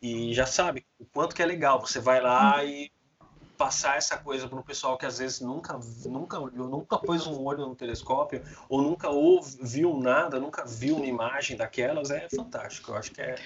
e 0.00 0.34
já 0.34 0.46
sabe 0.46 0.84
o 0.98 1.04
quanto 1.04 1.34
que 1.34 1.42
é 1.42 1.46
legal. 1.46 1.80
Você 1.80 1.98
vai 1.98 2.20
lá 2.20 2.62
e 2.64 2.90
passar 3.56 3.96
essa 3.96 4.16
coisa 4.18 4.48
para 4.48 4.58
o 4.58 4.64
pessoal 4.64 4.98
que 4.98 5.06
às 5.06 5.18
vezes 5.18 5.40
nunca, 5.40 5.78
nunca, 6.04 6.38
nunca 6.38 6.98
pôs 6.98 7.26
um 7.26 7.42
olho 7.42 7.66
no 7.66 7.74
telescópio 7.74 8.42
ou 8.68 8.82
nunca 8.82 9.08
ouviu 9.08 9.96
nada, 9.96 10.38
nunca 10.40 10.64
viu 10.64 10.96
uma 10.96 11.06
imagem 11.06 11.56
daquelas, 11.56 12.10
é 12.10 12.28
fantástico. 12.28 12.90
Eu 12.90 12.96
acho 12.96 13.12
que 13.12 13.20
é 13.20 13.36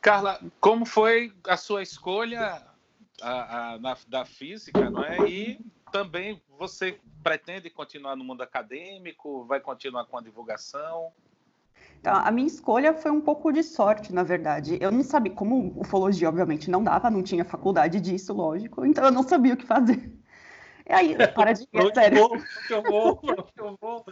Carla, 0.00 0.40
como 0.60 0.84
foi 0.84 1.32
a 1.46 1.56
sua 1.56 1.82
escolha 1.82 2.62
a, 3.20 3.72
a, 3.72 3.78
na, 3.78 3.96
da 4.06 4.24
física, 4.24 4.90
não 4.90 5.02
é? 5.02 5.28
E 5.28 5.60
também 5.90 6.40
você 6.58 6.98
pretende 7.22 7.68
continuar 7.70 8.16
no 8.16 8.24
mundo 8.24 8.42
acadêmico? 8.42 9.44
Vai 9.44 9.60
continuar 9.60 10.04
com 10.06 10.16
a 10.16 10.22
divulgação? 10.22 11.12
Então, 12.00 12.14
a 12.14 12.30
minha 12.30 12.46
escolha 12.46 12.94
foi 12.94 13.10
um 13.10 13.20
pouco 13.20 13.52
de 13.52 13.62
sorte, 13.62 14.12
na 14.12 14.22
verdade. 14.22 14.78
Eu 14.80 14.92
não 14.92 15.02
sabia, 15.02 15.32
como 15.32 15.74
ufologia, 15.76 16.28
obviamente, 16.28 16.70
não 16.70 16.82
dava, 16.82 17.10
não 17.10 17.22
tinha 17.22 17.44
faculdade 17.44 18.00
disso, 18.00 18.32
lógico, 18.32 18.84
então 18.86 19.04
eu 19.04 19.10
não 19.10 19.22
sabia 19.22 19.54
o 19.54 19.56
que 19.56 19.66
fazer. 19.66 20.12
E 20.88 20.92
aí, 20.92 21.16
para 21.34 21.52
de 21.52 21.66
rir, 21.72 21.92
sério. 21.92 22.18
Eu 22.70 22.82
vou, 22.82 23.20
eu 23.56 23.76
vou. 23.80 24.06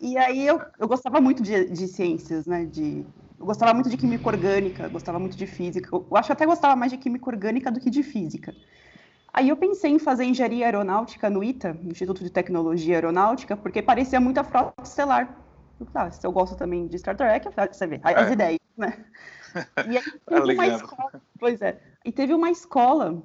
E 0.00 0.18
aí, 0.18 0.44
eu, 0.44 0.60
eu 0.78 0.88
gostava 0.88 1.20
muito 1.20 1.40
de, 1.40 1.70
de 1.70 1.86
ciências, 1.86 2.46
né, 2.46 2.64
de 2.64 3.06
eu 3.44 3.46
gostava 3.46 3.74
muito 3.74 3.90
de 3.90 3.98
química 3.98 4.26
orgânica, 4.26 4.88
gostava 4.88 5.18
muito 5.18 5.36
de 5.36 5.46
física. 5.46 5.90
Eu 5.92 6.16
acho 6.16 6.28
que 6.28 6.32
até 6.32 6.46
gostava 6.46 6.74
mais 6.74 6.90
de 6.90 6.96
química 6.96 7.28
orgânica 7.28 7.70
do 7.70 7.78
que 7.78 7.90
de 7.90 8.02
física. 8.02 8.54
Aí 9.30 9.50
eu 9.50 9.56
pensei 9.56 9.90
em 9.90 9.98
fazer 9.98 10.24
engenharia 10.24 10.64
aeronáutica 10.64 11.28
no 11.28 11.44
ITA, 11.44 11.76
Instituto 11.82 12.24
de 12.24 12.30
Tecnologia 12.30 12.94
Aeronáutica, 12.94 13.54
porque 13.54 13.82
parecia 13.82 14.18
muito 14.18 14.38
a 14.38 14.44
frota 14.44 14.82
estelar. 14.82 15.38
Ah, 15.94 16.10
se 16.10 16.26
eu 16.26 16.32
gosto 16.32 16.56
também 16.56 16.86
de 16.86 16.98
Star 16.98 17.16
Trek, 17.16 17.46
você 17.70 17.86
vê, 17.86 18.00
as 18.02 18.28
é. 18.28 18.32
ideias, 18.32 18.60
né? 18.78 19.04
E 19.88 19.98
aí 19.98 20.04
teve 20.26 20.54
uma 20.54 20.66
escola, 20.66 21.22
pois 21.38 21.62
é, 21.62 21.80
e 22.04 22.10
teve 22.10 22.34
uma 22.34 22.50
escola, 22.50 23.22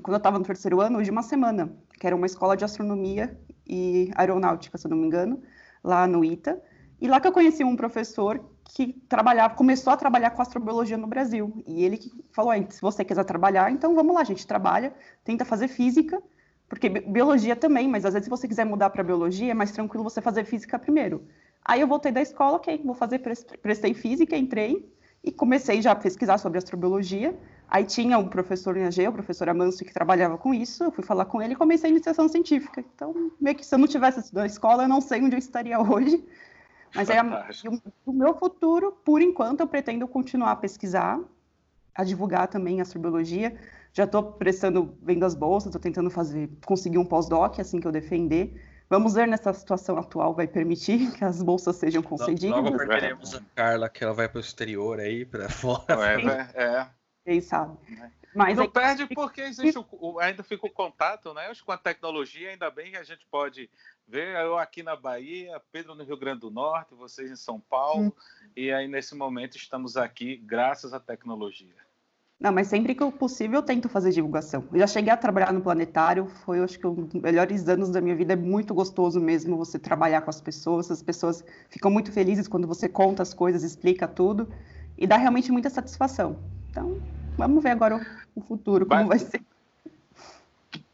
quando 0.00 0.14
eu 0.14 0.18
estava 0.18 0.38
no 0.38 0.44
terceiro 0.44 0.80
ano, 0.80 1.02
de 1.02 1.10
uma 1.10 1.22
semana, 1.22 1.76
que 1.98 2.06
era 2.06 2.14
uma 2.14 2.26
escola 2.26 2.56
de 2.56 2.64
astronomia 2.64 3.36
e 3.66 4.12
aeronáutica, 4.14 4.78
se 4.78 4.86
eu 4.86 4.90
não 4.90 4.96
me 4.96 5.06
engano, 5.06 5.42
lá 5.82 6.06
no 6.06 6.24
ITA, 6.24 6.62
e 7.00 7.08
lá 7.08 7.18
que 7.18 7.26
eu 7.26 7.32
conheci 7.32 7.64
um 7.64 7.74
professor 7.74 8.40
que 8.68 8.92
trabalhava, 9.08 9.54
começou 9.54 9.92
a 9.92 9.96
trabalhar 9.96 10.30
com 10.30 10.42
astrobiologia 10.42 10.96
no 10.96 11.06
Brasil. 11.06 11.62
E 11.66 11.84
ele 11.84 11.96
que 11.96 12.10
falou: 12.32 12.52
se 12.68 12.80
você 12.80 13.04
quiser 13.04 13.24
trabalhar, 13.24 13.70
então 13.70 13.94
vamos 13.94 14.14
lá, 14.14 14.20
a 14.20 14.24
gente 14.24 14.46
trabalha, 14.46 14.94
tenta 15.24 15.44
fazer 15.44 15.68
física, 15.68 16.22
porque 16.68 16.88
biologia 16.88 17.54
também, 17.54 17.88
mas 17.88 18.04
às 18.04 18.14
vezes 18.14 18.26
se 18.26 18.30
você 18.30 18.48
quiser 18.48 18.64
mudar 18.64 18.90
para 18.90 19.02
biologia, 19.02 19.52
é 19.52 19.54
mais 19.54 19.70
tranquilo 19.70 20.04
você 20.04 20.20
fazer 20.20 20.44
física 20.44 20.78
primeiro. 20.78 21.24
Aí 21.64 21.80
eu 21.80 21.88
voltei 21.88 22.12
da 22.12 22.22
escola, 22.22 22.56
ok, 22.56 22.80
vou 22.84 22.94
fazer, 22.94 23.20
prestei 23.60 23.92
física, 23.94 24.36
entrei 24.36 24.88
e 25.22 25.32
comecei 25.32 25.82
já 25.82 25.92
a 25.92 25.96
pesquisar 25.96 26.38
sobre 26.38 26.58
astrobiologia. 26.58 27.36
Aí 27.68 27.84
tinha 27.84 28.16
um 28.16 28.28
professor 28.28 28.76
em 28.76 28.84
AG, 28.84 29.08
o 29.08 29.12
professor 29.12 29.48
Amanso, 29.48 29.84
que 29.84 29.92
trabalhava 29.92 30.38
com 30.38 30.54
isso, 30.54 30.84
eu 30.84 30.92
fui 30.92 31.02
falar 31.02 31.24
com 31.24 31.42
ele 31.42 31.54
e 31.54 31.56
comecei 31.56 31.88
a 31.88 31.92
iniciação 31.92 32.28
científica. 32.28 32.84
Então, 32.94 33.32
meio 33.40 33.56
que 33.56 33.66
se 33.66 33.74
eu 33.74 33.78
não 33.78 33.88
tivesse 33.88 34.32
na 34.32 34.46
escola, 34.46 34.84
eu 34.84 34.88
não 34.88 35.00
sei 35.00 35.20
onde 35.20 35.34
eu 35.34 35.38
estaria 35.38 35.78
hoje, 35.82 36.24
mas 36.96 37.10
é 37.10 37.20
o 38.04 38.12
meu 38.12 38.34
futuro, 38.34 38.92
por 39.04 39.20
enquanto, 39.20 39.60
eu 39.60 39.68
pretendo 39.68 40.08
continuar 40.08 40.52
a 40.52 40.56
pesquisar, 40.56 41.20
a 41.94 42.02
divulgar 42.02 42.48
também 42.48 42.80
a 42.80 42.82
astrobiologia. 42.82 43.56
Já 43.92 44.04
estou 44.04 44.22
prestando, 44.22 44.94
vendo 45.02 45.24
as 45.24 45.34
bolsas, 45.34 45.68
estou 45.68 45.80
tentando 45.80 46.10
fazer, 46.10 46.50
conseguir 46.64 46.98
um 46.98 47.04
pós-doc 47.04 47.58
assim 47.60 47.80
que 47.80 47.86
eu 47.86 47.92
defender. 47.92 48.60
Vamos 48.88 49.14
ver 49.14 49.26
nessa 49.26 49.52
situação 49.52 49.98
atual 49.98 50.32
vai 50.34 50.46
permitir 50.46 51.10
que 51.16 51.24
as 51.24 51.42
bolsas 51.42 51.76
sejam 51.76 52.02
concedidas. 52.02 52.56
Logo 52.62 52.76
perderemos 52.76 53.34
a 53.34 53.40
Carla, 53.54 53.88
que 53.88 54.04
ela 54.04 54.12
vai 54.12 54.28
para 54.28 54.38
o 54.38 54.40
exterior 54.40 55.00
aí, 55.00 55.24
para 55.24 55.48
fora. 55.50 55.84
É, 56.54 56.62
é, 56.62 56.86
quem 57.26 57.40
sabe. 57.40 57.76
Né? 57.88 58.12
Mas 58.32 58.56
não 58.56 58.64
é... 58.64 58.68
perde 58.68 59.06
porque 59.12 59.40
existe 59.40 59.78
o, 59.90 60.20
ainda 60.20 60.44
fica 60.44 60.64
o 60.64 60.70
contato, 60.70 61.34
né? 61.34 61.46
Acho 61.46 61.60
que 61.60 61.66
com 61.66 61.72
a 61.72 61.78
tecnologia, 61.78 62.50
ainda 62.50 62.70
bem 62.70 62.92
que 62.92 62.96
a 62.96 63.02
gente 63.02 63.26
pode 63.26 63.68
ver 64.06 64.36
eu 64.36 64.56
aqui 64.56 64.82
na 64.82 64.94
Bahia, 64.94 65.60
Pedro 65.72 65.96
no 65.96 66.04
Rio 66.04 66.16
Grande 66.16 66.40
do 66.40 66.50
Norte, 66.50 66.94
vocês 66.94 67.30
em 67.30 67.36
São 67.36 67.58
Paulo, 67.58 68.06
hum. 68.06 68.50
e 68.54 68.70
aí 68.70 68.86
nesse 68.86 69.16
momento 69.16 69.56
estamos 69.56 69.96
aqui 69.96 70.36
graças 70.36 70.94
à 70.94 71.00
tecnologia. 71.00 71.74
Não, 72.38 72.52
mas 72.52 72.68
sempre 72.68 72.94
que 72.94 73.10
possível 73.12 73.60
eu 73.60 73.62
tento 73.62 73.88
fazer 73.88 74.12
divulgação. 74.12 74.68
Eu 74.70 74.80
já 74.80 74.86
cheguei 74.86 75.10
a 75.10 75.16
trabalhar 75.16 75.52
no 75.52 75.62
planetário, 75.62 76.26
foi 76.44 76.60
acho 76.60 76.78
que 76.78 76.86
um 76.86 77.06
dos 77.06 77.20
melhores 77.20 77.66
anos 77.66 77.90
da 77.90 78.00
minha 78.00 78.14
vida. 78.14 78.34
É 78.34 78.36
muito 78.36 78.74
gostoso 78.74 79.18
mesmo 79.18 79.56
você 79.56 79.78
trabalhar 79.78 80.20
com 80.20 80.28
as 80.28 80.40
pessoas. 80.40 80.90
As 80.90 81.02
pessoas 81.02 81.42
ficam 81.70 81.90
muito 81.90 82.12
felizes 82.12 82.46
quando 82.46 82.68
você 82.68 82.90
conta 82.90 83.22
as 83.22 83.32
coisas, 83.32 83.62
explica 83.62 84.06
tudo 84.06 84.52
e 84.98 85.06
dá 85.06 85.16
realmente 85.16 85.50
muita 85.50 85.70
satisfação. 85.70 86.38
Então, 86.76 87.00
vamos 87.38 87.62
ver 87.62 87.70
agora 87.70 87.96
o, 87.96 88.40
o 88.40 88.42
futuro 88.42 88.84
como 88.84 89.08
vai, 89.08 89.18
vai 89.18 89.18
ser. 89.18 89.42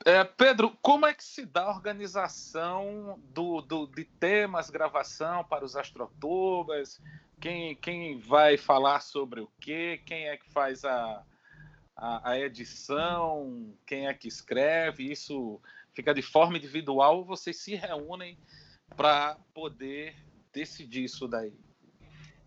É, 0.04 0.22
Pedro, 0.22 0.70
como 0.80 1.06
é 1.06 1.12
que 1.12 1.24
se 1.24 1.44
dá 1.44 1.62
a 1.62 1.70
organização 1.70 3.18
do, 3.34 3.60
do, 3.60 3.88
de 3.88 4.04
temas, 4.04 4.70
gravação 4.70 5.42
para 5.42 5.64
os 5.64 5.74
astrotubas? 5.74 7.00
Quem, 7.40 7.74
quem 7.74 8.16
vai 8.16 8.56
falar 8.56 9.00
sobre 9.00 9.40
o 9.40 9.50
quê? 9.58 10.00
Quem 10.06 10.28
é 10.28 10.36
que 10.36 10.48
faz 10.52 10.84
a, 10.84 11.24
a, 11.96 12.30
a, 12.30 12.38
edição, 12.38 13.74
quem 13.84 14.06
é 14.06 14.14
que 14.14 14.28
escreve, 14.28 15.10
isso 15.10 15.60
fica 15.92 16.14
de 16.14 16.22
forma 16.22 16.58
individual, 16.58 17.24
vocês 17.24 17.56
se 17.56 17.74
reúnem 17.74 18.38
para 18.96 19.36
poder 19.52 20.14
decidir 20.52 21.02
isso 21.02 21.26
daí. 21.26 21.52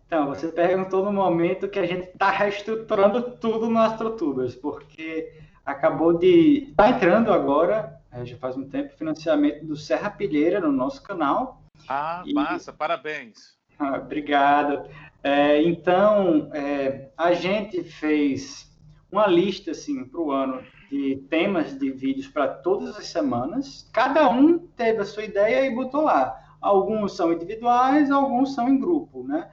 Então, 0.06 0.26
você 0.26 0.48
perguntou 0.48 1.04
no 1.04 1.12
momento 1.12 1.68
que 1.68 1.78
a 1.78 1.86
gente 1.86 2.08
está 2.08 2.30
reestruturando 2.30 3.22
tudo 3.22 3.68
no 3.68 3.78
AstroTubers, 3.78 4.54
porque 4.54 5.32
acabou 5.64 6.16
de. 6.16 6.68
Está 6.70 6.90
entrando 6.90 7.32
agora, 7.32 8.00
é, 8.12 8.24
já 8.24 8.36
faz 8.36 8.56
um 8.56 8.68
tempo, 8.68 8.96
financiamento 8.96 9.64
do 9.66 9.76
Serra 9.76 10.08
Pilheira 10.08 10.60
no 10.60 10.70
nosso 10.70 11.02
canal. 11.02 11.60
Ah, 11.88 12.22
e... 12.24 12.32
massa, 12.32 12.72
parabéns. 12.72 13.56
Ah, 13.78 13.98
obrigado. 13.98 14.88
É, 15.22 15.60
então, 15.60 16.48
é, 16.54 17.10
a 17.14 17.34
gente 17.34 17.84
fez 17.84 18.74
uma 19.12 19.26
lista 19.26 19.72
assim 19.72 20.02
para 20.06 20.18
o 20.18 20.32
ano 20.32 20.62
de 20.90 21.16
temas 21.28 21.78
de 21.78 21.90
vídeos 21.90 22.26
para 22.26 22.48
todas 22.48 22.96
as 22.96 23.06
semanas. 23.08 23.86
Cada 23.92 24.30
um 24.30 24.58
teve 24.58 25.02
a 25.02 25.04
sua 25.04 25.24
ideia 25.24 25.66
e 25.66 25.74
botou 25.74 26.00
lá. 26.00 26.42
Alguns 26.58 27.14
são 27.14 27.30
individuais, 27.34 28.10
alguns 28.10 28.54
são 28.54 28.66
em 28.66 28.78
grupo, 28.78 29.24
né? 29.24 29.50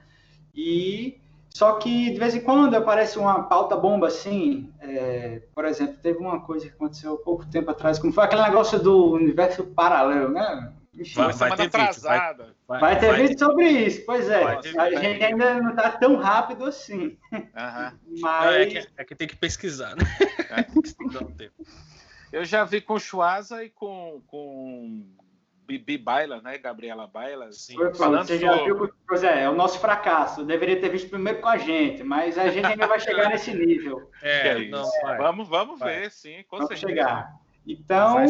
E 0.54 1.20
só 1.54 1.74
que 1.74 2.10
de 2.10 2.18
vez 2.18 2.34
em 2.34 2.40
quando 2.40 2.74
aparece 2.74 3.16
uma 3.18 3.44
pauta 3.44 3.76
bomba 3.76 4.08
assim. 4.08 4.72
É, 4.80 5.42
por 5.54 5.64
exemplo, 5.64 5.96
teve 6.02 6.18
uma 6.18 6.40
coisa 6.40 6.66
que 6.66 6.74
aconteceu 6.74 7.14
há 7.14 7.18
pouco 7.18 7.46
tempo 7.46 7.70
atrás, 7.70 7.98
como 7.98 8.12
foi 8.12 8.24
aquele 8.24 8.42
negócio 8.42 8.78
do 8.78 9.12
universo 9.12 9.64
paralelo, 9.64 10.30
né? 10.30 10.72
Enfim, 10.92 11.14
vai, 11.14 11.32
vai 11.32 11.56
ter 11.56 11.62
atrasada. 11.64 12.44
Vídeo, 12.44 12.56
vai, 12.68 12.80
vai, 12.80 12.98
ter 12.98 13.06
vai, 13.08 13.22
vídeo 13.22 13.38
sobre 13.38 13.68
isso, 13.68 14.04
pois 14.04 14.28
é. 14.28 14.42
A 14.78 14.90
gente 14.90 15.24
ainda 15.24 15.54
não 15.60 15.70
está 15.70 15.90
tão 15.90 16.16
rápido 16.16 16.64
assim. 16.64 17.16
Uhum. 17.32 18.20
Mas... 18.20 18.54
É 18.54 18.66
que, 18.66 18.88
é, 18.96 19.04
que, 19.04 19.14
tem 19.14 19.28
que 19.28 19.36
pesquisar, 19.36 19.96
né? 19.96 20.04
É. 20.50 21.50
Eu 22.32 22.44
já 22.44 22.64
vi 22.64 22.80
com 22.80 22.98
Chuasa 22.98 23.62
e 23.62 23.70
com, 23.70 24.20
com 24.26 25.06
Bibi 25.66 25.98
Baila, 25.98 26.40
né? 26.40 26.58
Gabriela 26.58 27.06
Baila. 27.06 27.50
Sim. 27.52 27.76
Falando 27.94 28.26
você 28.26 28.38
já 28.38 28.64
viu, 28.64 28.92
pois 29.06 29.24
é, 29.24 29.44
é 29.44 29.50
o 29.50 29.54
nosso 29.54 29.78
fracasso. 29.78 30.44
Deveria 30.44 30.80
ter 30.80 30.88
visto 30.88 31.08
primeiro 31.08 31.40
com 31.40 31.48
a 31.48 31.56
gente, 31.56 32.02
mas 32.02 32.38
a 32.38 32.48
gente 32.48 32.66
ainda 32.66 32.86
vai 32.86 33.00
chegar 33.00 33.28
nesse 33.28 33.54
nível. 33.54 34.10
É, 34.22 34.48
é 34.48 34.68
não, 34.68 34.84
vamos, 35.18 35.48
vamos 35.48 35.80
ver, 35.80 36.10
sim, 36.10 36.44
com 36.48 36.58
vamos 36.58 36.68
certeza. 36.68 36.88
chegar. 36.88 37.32
Então, 37.66 38.26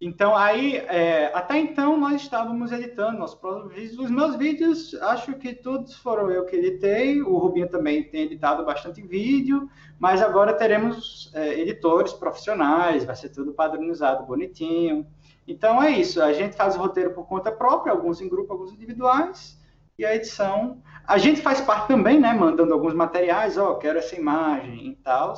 então, 0.00 0.36
aí, 0.36 0.76
é, 0.76 1.26
até 1.34 1.58
então, 1.58 1.96
nós 1.96 2.22
estávamos 2.22 2.70
editando 2.70 3.18
nossos 3.18 3.38
próprios 3.38 3.74
vídeos. 3.74 3.98
Os 3.98 4.10
meus 4.10 4.36
vídeos, 4.36 4.94
acho 4.94 5.34
que 5.34 5.52
todos 5.52 5.96
foram 5.96 6.30
eu 6.30 6.44
que 6.44 6.54
editei. 6.54 7.20
O 7.20 7.36
Rubinho 7.36 7.68
também 7.68 8.04
tem 8.04 8.22
editado 8.22 8.64
bastante 8.64 9.02
vídeo, 9.02 9.68
mas 9.98 10.22
agora 10.22 10.52
teremos 10.52 11.32
é, 11.34 11.58
editores 11.58 12.12
profissionais, 12.12 13.04
vai 13.04 13.16
ser 13.16 13.30
tudo 13.30 13.52
padronizado, 13.52 14.24
bonitinho. 14.24 15.04
Então, 15.48 15.82
é 15.82 15.90
isso. 15.90 16.22
A 16.22 16.32
gente 16.34 16.54
faz 16.54 16.76
o 16.76 16.78
roteiro 16.78 17.14
por 17.14 17.26
conta 17.26 17.50
própria, 17.50 17.90
alguns 17.90 18.20
em 18.20 18.28
grupo, 18.28 18.52
alguns 18.52 18.70
individuais, 18.70 19.58
e 19.98 20.04
a 20.04 20.14
edição. 20.14 20.82
A 21.06 21.16
gente 21.16 21.40
faz 21.40 21.58
parte 21.58 21.88
também, 21.88 22.20
né, 22.20 22.34
mandando 22.34 22.74
alguns 22.74 22.92
materiais, 22.92 23.56
ó, 23.56 23.72
oh, 23.72 23.76
quero 23.76 23.98
essa 23.98 24.14
imagem 24.14 24.88
e 24.88 24.96
tal, 24.96 25.32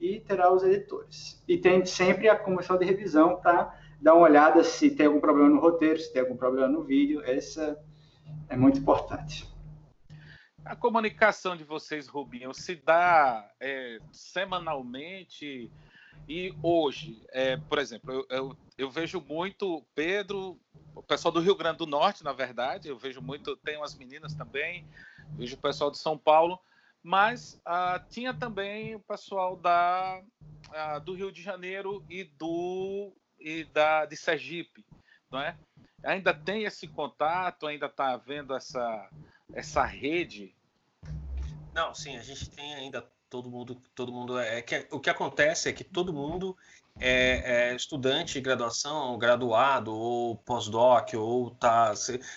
e 0.00 0.18
terá 0.18 0.52
os 0.52 0.64
editores. 0.64 1.40
E 1.46 1.56
tem 1.56 1.86
sempre 1.86 2.28
a 2.28 2.36
comissão 2.36 2.76
de 2.76 2.84
revisão 2.84 3.36
para 3.36 3.72
dar 4.00 4.14
uma 4.14 4.24
olhada 4.24 4.64
se 4.64 4.90
tem 4.90 5.06
algum 5.06 5.20
problema 5.20 5.48
no 5.48 5.60
roteiro, 5.60 5.98
se 6.00 6.12
tem 6.12 6.22
algum 6.22 6.36
problema 6.36 6.66
no 6.66 6.82
vídeo. 6.82 7.22
Essa 7.24 7.78
é 8.48 8.56
muito 8.56 8.80
importante. 8.80 9.48
A 10.64 10.74
comunicação 10.74 11.56
de 11.56 11.62
vocês, 11.62 12.08
Rubinho, 12.08 12.52
se 12.52 12.74
dá 12.74 13.48
é, 13.60 13.98
semanalmente 14.10 15.70
e 16.28 16.54
hoje, 16.62 17.22
é, 17.30 17.56
por 17.56 17.78
exemplo, 17.78 18.12
eu, 18.12 18.26
eu, 18.30 18.56
eu, 18.78 18.90
vejo 18.90 19.20
muito 19.20 19.84
Pedro, 19.94 20.58
o 20.94 21.02
pessoal 21.02 21.32
do 21.32 21.40
Rio 21.40 21.56
Grande 21.56 21.78
do 21.78 21.86
Norte, 21.86 22.22
na 22.22 22.32
verdade, 22.32 22.88
eu 22.88 22.96
vejo 22.96 23.20
muito, 23.20 23.56
tem 23.56 23.76
umas 23.76 23.96
meninas 23.96 24.34
também, 24.34 24.86
vejo 25.32 25.56
o 25.56 25.60
pessoal 25.60 25.90
de 25.90 25.98
São 25.98 26.16
Paulo, 26.16 26.58
mas 27.02 27.60
ah, 27.64 28.00
tinha 28.08 28.32
também 28.32 28.94
o 28.94 29.00
pessoal 29.00 29.56
da, 29.56 30.22
ah, 30.70 30.98
do 30.98 31.14
Rio 31.14 31.32
de 31.32 31.42
Janeiro 31.42 32.04
e 32.08 32.24
do 32.24 33.12
e 33.40 33.64
da 33.64 34.06
de 34.06 34.16
Sergipe, 34.16 34.86
não 35.30 35.40
é? 35.40 35.56
Ainda 36.04 36.32
tem 36.32 36.64
esse 36.64 36.86
contato, 36.86 37.66
ainda 37.66 37.86
está 37.86 38.12
havendo 38.12 38.54
essa 38.54 39.10
essa 39.52 39.84
rede? 39.84 40.54
Não, 41.74 41.94
sim, 41.94 42.16
a 42.16 42.22
gente 42.22 42.48
tem 42.50 42.74
ainda 42.74 43.06
todo 43.32 43.48
mundo, 43.48 43.78
todo 43.94 44.12
mundo 44.12 44.38
é, 44.38 44.58
é 44.58 44.62
que 44.62 44.86
o 44.90 45.00
que 45.00 45.08
acontece 45.08 45.66
é 45.66 45.72
que 45.72 45.82
todo 45.82 46.12
mundo 46.12 46.54
é, 47.00 47.70
é 47.70 47.74
estudante 47.74 48.34
de 48.34 48.42
graduação, 48.42 49.16
graduado 49.16 49.90
ou 49.90 50.36
pós-doc 50.36 51.14
ou 51.14 51.50
tá, 51.52 51.94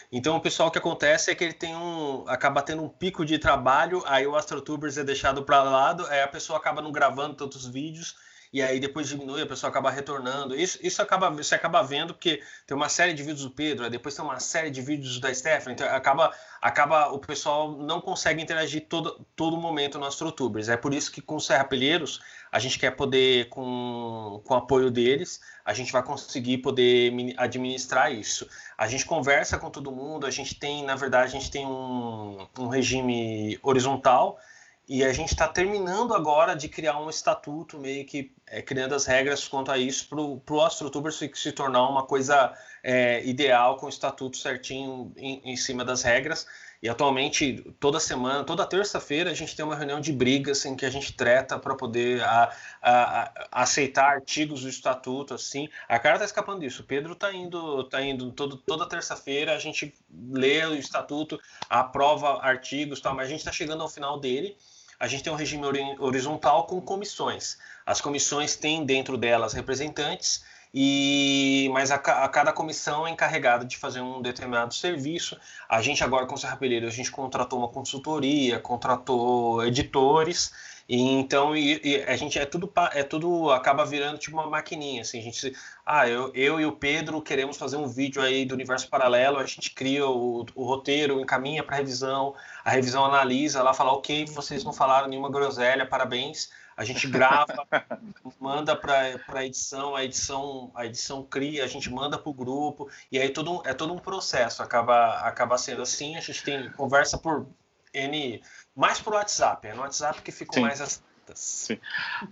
então 0.09 0.37
o 0.37 0.39
pessoal 0.39 0.71
que 0.71 0.77
acontece 0.77 1.29
é 1.29 1.35
que 1.35 1.43
ele 1.43 1.53
tem 1.53 1.75
um 1.75 2.23
acaba 2.29 2.61
tendo 2.61 2.81
um 2.81 2.87
pico 2.87 3.25
de 3.25 3.37
trabalho, 3.37 4.01
aí 4.05 4.25
o 4.25 4.37
AstroTubers 4.37 4.97
é 4.97 5.03
deixado 5.03 5.43
para 5.43 5.61
lado, 5.63 6.05
aí 6.07 6.21
a 6.21 6.29
pessoa 6.29 6.57
acaba 6.57 6.81
não 6.81 6.93
gravando 6.93 7.35
tantos 7.35 7.65
vídeos 7.65 8.15
e 8.55 8.61
aí 8.61 8.79
depois 8.79 9.09
diminui, 9.09 9.41
a 9.41 9.45
pessoa 9.45 9.69
acaba 9.69 9.91
retornando. 9.91 10.55
Isso, 10.55 10.79
isso 10.81 11.01
acaba, 11.01 11.29
você 11.29 11.55
acaba 11.55 11.83
vendo 11.83 12.13
porque 12.13 12.41
tem 12.65 12.77
uma 12.77 12.87
série 12.87 13.13
de 13.13 13.21
vídeos 13.21 13.41
do 13.41 13.51
Pedro, 13.51 13.89
depois 13.89 14.15
tem 14.15 14.23
uma 14.23 14.39
série 14.39 14.69
de 14.71 14.81
vídeos 14.81 15.19
da 15.19 15.33
Stephanie, 15.33 15.73
então 15.73 15.93
acaba, 15.93 16.33
acaba 16.61 17.09
o 17.09 17.19
pessoal 17.19 17.73
não 17.73 17.99
consegue 17.99 18.41
interagir 18.41 18.85
todo, 18.87 19.27
todo 19.35 19.57
momento 19.57 19.99
nos 19.99 20.17
YouTubers. 20.17 20.69
É 20.69 20.77
por 20.77 20.93
isso 20.93 21.11
que 21.11 21.21
com 21.21 21.37
Serra 21.37 21.65
Pelheiros 21.65 22.21
a 22.49 22.57
gente 22.57 22.79
quer 22.79 22.91
poder, 22.91 23.49
com, 23.49 24.41
com 24.45 24.53
o 24.53 24.57
apoio 24.57 24.89
deles, 24.89 25.41
a 25.65 25.73
gente 25.73 25.91
vai 25.91 26.01
conseguir 26.01 26.59
poder 26.59 27.13
administrar 27.35 28.13
isso. 28.13 28.47
A 28.77 28.87
gente 28.87 29.05
conversa 29.05 29.59
com 29.59 29.69
todo 29.69 29.91
mundo, 29.91 30.25
a 30.25 30.31
gente 30.31 30.55
tem, 30.57 30.81
na 30.85 30.95
verdade, 30.95 31.25
a 31.25 31.39
gente 31.39 31.51
tem 31.51 31.65
um, 31.67 32.47
um 32.57 32.69
regime 32.69 33.59
horizontal 33.61 34.39
e 34.87 35.03
a 35.03 35.11
gente 35.11 35.29
está 35.29 35.47
terminando 35.47 36.13
agora 36.13 36.55
de 36.55 36.69
criar 36.69 36.99
um 36.99 37.09
estatuto, 37.09 37.79
meio 37.79 38.05
que 38.05 38.31
é, 38.45 38.61
criando 38.61 38.93
as 38.93 39.05
regras 39.05 39.47
quanto 39.47 39.71
a 39.71 39.77
isso, 39.77 40.07
para 40.07 40.21
o 40.21 40.61
AstroTuber 40.61 41.11
se, 41.11 41.31
se 41.33 41.51
tornar 41.51 41.87
uma 41.89 42.03
coisa 42.03 42.53
é, 42.83 43.25
ideal, 43.25 43.77
com 43.77 43.87
o 43.87 43.89
estatuto 43.89 44.37
certinho 44.37 45.11
em, 45.17 45.41
em, 45.43 45.57
cima 45.57 45.83
das 45.83 46.03
regras. 46.03 46.45
E 46.83 46.87
atualmente, 46.87 47.65
toda 47.79 47.99
semana, 47.99 48.43
toda 48.43 48.63
terça-feira, 48.63 49.31
a 49.31 49.33
gente 49.33 49.55
tem 49.55 49.65
uma 49.65 49.75
reunião 49.75 49.99
de 49.99 50.13
brigas 50.13 50.63
em 50.65 50.75
que 50.75 50.85
a 50.85 50.89
gente 50.91 51.13
treta 51.13 51.57
para 51.57 51.73
poder 51.73 52.21
a, 52.21 52.55
a, 52.79 53.23
a, 53.23 53.63
aceitar 53.63 54.13
artigos 54.13 54.61
do 54.61 54.69
estatuto. 54.69 55.33
assim. 55.33 55.67
A 55.89 55.97
cara 55.97 56.17
está 56.17 56.25
escapando 56.25 56.59
disso. 56.59 56.83
O 56.83 56.85
Pedro 56.85 57.13
está 57.13 57.33
indo, 57.33 57.85
tá 57.85 58.03
indo 58.03 58.31
todo, 58.31 58.57
toda 58.57 58.87
terça-feira, 58.87 59.55
a 59.55 59.59
gente 59.59 59.95
lê 60.29 60.63
o 60.63 60.75
estatuto, 60.75 61.39
aprova 61.67 62.39
artigos, 62.43 63.01
tal, 63.01 63.15
mas 63.15 63.25
a 63.25 63.29
gente 63.29 63.39
está 63.39 63.51
chegando 63.51 63.81
ao 63.81 63.89
final 63.89 64.19
dele 64.19 64.55
a 64.99 65.07
gente 65.07 65.23
tem 65.23 65.31
um 65.31 65.35
regime 65.35 65.65
horizontal 65.99 66.65
com 66.65 66.79
comissões. 66.81 67.57
As 67.85 68.01
comissões 68.01 68.55
têm 68.55 68.85
dentro 68.85 69.17
delas 69.17 69.53
representantes, 69.53 70.43
e 70.73 71.69
mas 71.71 71.89
a, 71.89 71.95
a, 71.95 72.27
cada 72.27 72.51
comissão 72.51 73.07
é 73.07 73.09
encarregada 73.09 73.63
de 73.63 73.77
fazer 73.77 74.01
um 74.01 74.21
determinado 74.21 74.73
serviço. 74.73 75.37
A 75.69 75.81
gente 75.81 76.03
agora 76.03 76.25
com 76.25 76.35
o 76.35 76.37
Serra 76.37 76.57
Pelheiro, 76.57 76.85
a 76.85 76.91
gente 76.91 77.09
contratou 77.09 77.59
uma 77.59 77.69
consultoria, 77.69 78.59
contratou 78.59 79.65
editores, 79.65 80.51
e 80.87 81.01
então 81.01 81.55
e, 81.55 81.81
e 81.83 82.03
a 82.03 82.15
gente 82.15 82.37
é 82.37 82.45
tudo 82.45 82.71
é 82.93 83.03
tudo 83.03 83.49
acaba 83.51 83.85
virando 83.85 84.17
tipo 84.17 84.37
uma 84.37 84.47
maquininha 84.47 85.01
assim 85.01 85.19
a 85.19 85.23
gente 85.23 85.53
ah 85.85 86.07
eu, 86.07 86.31
eu 86.33 86.59
e 86.59 86.65
o 86.65 86.71
Pedro 86.71 87.21
queremos 87.21 87.57
fazer 87.57 87.77
um 87.77 87.87
vídeo 87.87 88.21
aí 88.21 88.45
do 88.45 88.53
universo 88.53 88.87
paralelo 88.89 89.37
a 89.37 89.45
gente 89.45 89.71
cria 89.71 90.07
o, 90.07 90.45
o 90.53 90.63
roteiro 90.63 91.19
encaminha 91.19 91.63
para 91.63 91.77
revisão 91.77 92.35
a 92.63 92.69
revisão 92.69 93.03
analisa 93.05 93.63
lá 93.63 93.73
fala 93.73 93.91
ok 93.93 94.25
vocês 94.25 94.63
não 94.63 94.73
falaram 94.73 95.07
nenhuma 95.07 95.29
groselha 95.29 95.85
parabéns. 95.85 96.49
A 96.77 96.83
gente 96.83 97.07
grava, 97.07 97.65
manda 98.37 98.75
para 98.75 99.17
a 99.29 99.45
edição, 99.45 99.95
a 99.95 100.03
edição, 100.03 100.71
a 100.75 100.85
edição 100.85 101.23
cria, 101.23 101.63
a 101.63 101.67
gente 101.67 101.89
manda 101.89 102.17
para 102.17 102.29
o 102.29 102.33
grupo, 102.33 102.89
e 103.09 103.17
aí 103.17 103.29
todo 103.29 103.61
é 103.65 103.73
todo 103.73 103.93
um 103.93 103.97
processo, 103.97 104.61
acaba, 104.61 105.19
acaba 105.19 105.57
sendo 105.57 105.81
assim, 105.81 106.17
a 106.17 106.19
gente 106.19 106.43
tem 106.43 106.69
conversa 106.71 107.17
por 107.17 107.47
N, 107.93 108.41
mais 108.75 108.99
por 108.99 109.13
WhatsApp, 109.13 109.67
é 109.67 109.73
no 109.73 109.81
WhatsApp 109.81 110.21
que 110.21 110.31
ficam 110.31 110.61
mais 110.61 110.81
as 110.81 111.03
Sim. 111.33 111.79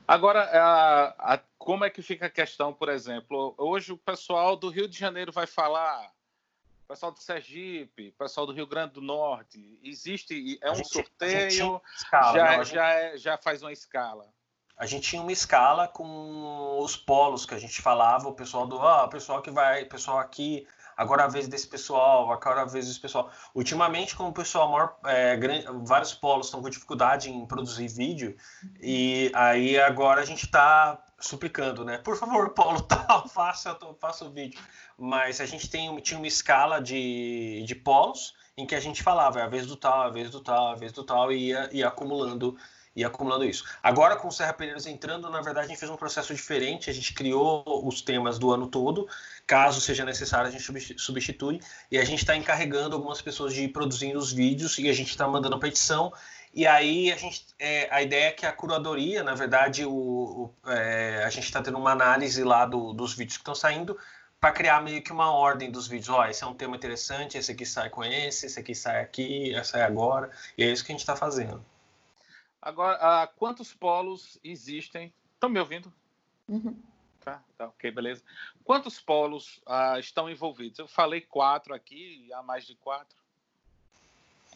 Agora, 0.07 0.43
a, 0.43 1.33
a, 1.33 1.39
como 1.57 1.83
é 1.83 1.89
que 1.89 2.03
fica 2.03 2.27
a 2.27 2.29
questão, 2.29 2.71
por 2.71 2.89
exemplo, 2.89 3.55
hoje 3.57 3.91
o 3.91 3.97
pessoal 3.97 4.55
do 4.55 4.69
Rio 4.69 4.87
de 4.87 4.95
Janeiro 4.95 5.31
vai 5.31 5.47
falar 5.47 6.11
pessoal 6.93 7.11
do 7.11 7.19
Sergipe, 7.19 8.11
pessoal 8.11 8.45
do 8.45 8.53
Rio 8.53 8.67
Grande 8.67 8.93
do 8.93 9.01
Norte, 9.01 9.79
existe, 9.83 10.59
é 10.61 10.71
um 10.71 10.75
gente, 10.75 10.89
sorteio, 10.89 11.81
escala, 11.95 12.37
já, 12.37 12.45
não, 12.45 12.63
gente... 12.63 12.75
já, 12.75 12.89
é, 12.91 13.17
já 13.17 13.37
faz 13.37 13.63
uma 13.63 13.71
escala. 13.71 14.27
A 14.77 14.85
gente 14.85 15.09
tinha 15.09 15.21
uma 15.21 15.31
escala 15.31 15.87
com 15.87 16.77
os 16.79 16.95
polos 16.95 17.45
que 17.45 17.53
a 17.53 17.59
gente 17.59 17.81
falava, 17.81 18.27
o 18.27 18.33
pessoal 18.33 18.67
do, 18.67 18.79
ah, 18.79 19.05
o 19.05 19.09
pessoal 19.09 19.41
que 19.41 19.49
vai, 19.49 19.85
pessoal 19.85 20.19
aqui, 20.19 20.67
agora 20.95 21.25
a 21.25 21.27
vez 21.27 21.47
desse 21.47 21.67
pessoal, 21.67 22.31
agora 22.31 22.61
a 22.61 22.65
vez 22.65 22.87
desse 22.87 22.99
pessoal. 22.99 23.31
Ultimamente, 23.53 24.15
como 24.15 24.29
o 24.29 24.33
pessoal 24.33 24.71
maior, 24.71 24.95
é, 25.05 25.35
grande, 25.35 25.65
vários 25.83 26.13
polos 26.13 26.47
estão 26.47 26.61
com 26.61 26.69
dificuldade 26.69 27.29
em 27.29 27.45
produzir 27.45 27.87
vídeo, 27.87 28.35
e 28.81 29.31
aí 29.33 29.79
agora 29.79 30.21
a 30.21 30.25
gente 30.25 30.45
está 30.45 31.03
suplicando, 31.19 31.85
né? 31.85 31.97
Por 31.97 32.15
favor, 32.17 32.49
Paulo, 32.55 32.81
tal, 32.81 33.27
faça, 33.27 33.77
faça 33.99 34.25
o 34.25 34.31
vídeo. 34.31 34.59
Mas 34.97 35.41
a 35.41 35.45
gente 35.45 35.69
tem, 35.69 35.95
tinha 36.01 36.17
uma 36.17 36.27
escala 36.27 36.81
de, 36.81 37.63
de 37.65 37.75
polos 37.75 38.33
em 38.55 38.65
que 38.65 38.75
a 38.75 38.79
gente 38.79 39.01
falava, 39.01 39.39
é 39.39 39.43
a 39.43 39.47
vez 39.47 39.65
do 39.65 39.75
tal, 39.75 40.03
a 40.03 40.09
vez 40.09 40.29
do 40.29 40.39
tal, 40.39 40.67
a 40.67 40.75
vez 40.75 40.91
do 40.91 41.03
tal, 41.03 41.31
e 41.31 41.47
ia, 41.47 41.69
ia 41.71 41.87
acumulando 41.87 42.55
e 42.95 43.03
acumulando 43.03 43.45
isso. 43.45 43.65
Agora, 43.81 44.15
com 44.15 44.27
o 44.27 44.31
Serra 44.31 44.53
Pereiros 44.53 44.85
entrando, 44.85 45.29
na 45.29 45.41
verdade, 45.41 45.65
a 45.65 45.69
gente 45.69 45.79
fez 45.79 45.91
um 45.91 45.95
processo 45.95 46.33
diferente, 46.33 46.89
a 46.89 46.93
gente 46.93 47.13
criou 47.13 47.63
os 47.85 48.01
temas 48.01 48.37
do 48.37 48.51
ano 48.51 48.67
todo, 48.67 49.07
caso 49.47 49.81
seja 49.81 50.05
necessário, 50.05 50.47
a 50.47 50.51
gente 50.51 50.99
substitui, 50.99 51.59
e 51.91 51.97
a 51.97 52.05
gente 52.05 52.19
está 52.19 52.35
encarregando 52.35 52.95
algumas 52.95 53.21
pessoas 53.21 53.53
de 53.53 53.63
ir 53.63 53.69
produzindo 53.69 54.19
os 54.19 54.31
vídeos, 54.31 54.77
e 54.77 54.89
a 54.89 54.93
gente 54.93 55.09
está 55.09 55.27
mandando 55.27 55.55
a 55.55 55.59
petição, 55.59 56.13
e 56.53 56.67
aí 56.67 57.11
a 57.11 57.15
gente, 57.15 57.47
é, 57.57 57.87
a 57.89 58.03
ideia 58.03 58.27
é 58.27 58.31
que 58.31 58.45
a 58.45 58.51
curadoria, 58.51 59.23
na 59.23 59.33
verdade, 59.33 59.85
o, 59.85 59.91
o 59.91 60.69
é, 60.69 61.23
a 61.23 61.29
gente 61.29 61.45
está 61.45 61.63
tendo 61.63 61.79
uma 61.79 61.91
análise 61.91 62.43
lá 62.43 62.65
do, 62.65 62.93
dos 62.93 63.15
vídeos 63.15 63.37
que 63.37 63.41
estão 63.41 63.55
saindo 63.55 63.97
para 64.39 64.51
criar 64.51 64.83
meio 64.83 65.01
que 65.01 65.11
uma 65.11 65.31
ordem 65.31 65.71
dos 65.71 65.87
vídeos. 65.87 66.09
Ó, 66.09 66.25
esse 66.25 66.43
é 66.43 66.47
um 66.47 66.53
tema 66.53 66.75
interessante, 66.75 67.37
esse 67.37 67.51
aqui 67.51 67.65
sai 67.65 67.89
com 67.89 68.03
esse, 68.03 68.45
esse 68.45 68.59
aqui 68.59 68.75
sai 68.75 69.01
aqui, 69.01 69.51
esse 69.51 69.71
sai 69.71 69.81
agora. 69.81 70.29
E 70.55 70.63
é 70.63 70.67
isso 70.67 70.85
que 70.85 70.91
a 70.91 70.93
gente 70.93 71.01
está 71.01 71.15
fazendo. 71.15 71.65
Agora, 72.63 72.97
uh, 72.97 73.37
quantos 73.37 73.73
polos 73.73 74.39
existem? 74.41 75.13
Estão 75.33 75.49
me 75.49 75.59
ouvindo? 75.59 75.91
Uhum. 76.47 76.73
Tá, 77.19 77.43
tá, 77.57 77.67
ok, 77.67 77.91
beleza. 77.91 78.23
Quantos 78.63 79.01
polos 79.01 79.61
uh, 79.67 79.99
estão 79.99 80.29
envolvidos? 80.29 80.79
Eu 80.79 80.87
falei 80.87 81.19
quatro 81.19 81.73
aqui, 81.73 82.31
há 82.33 82.41
mais 82.41 82.65
de 82.65 82.75
quatro. 82.75 83.17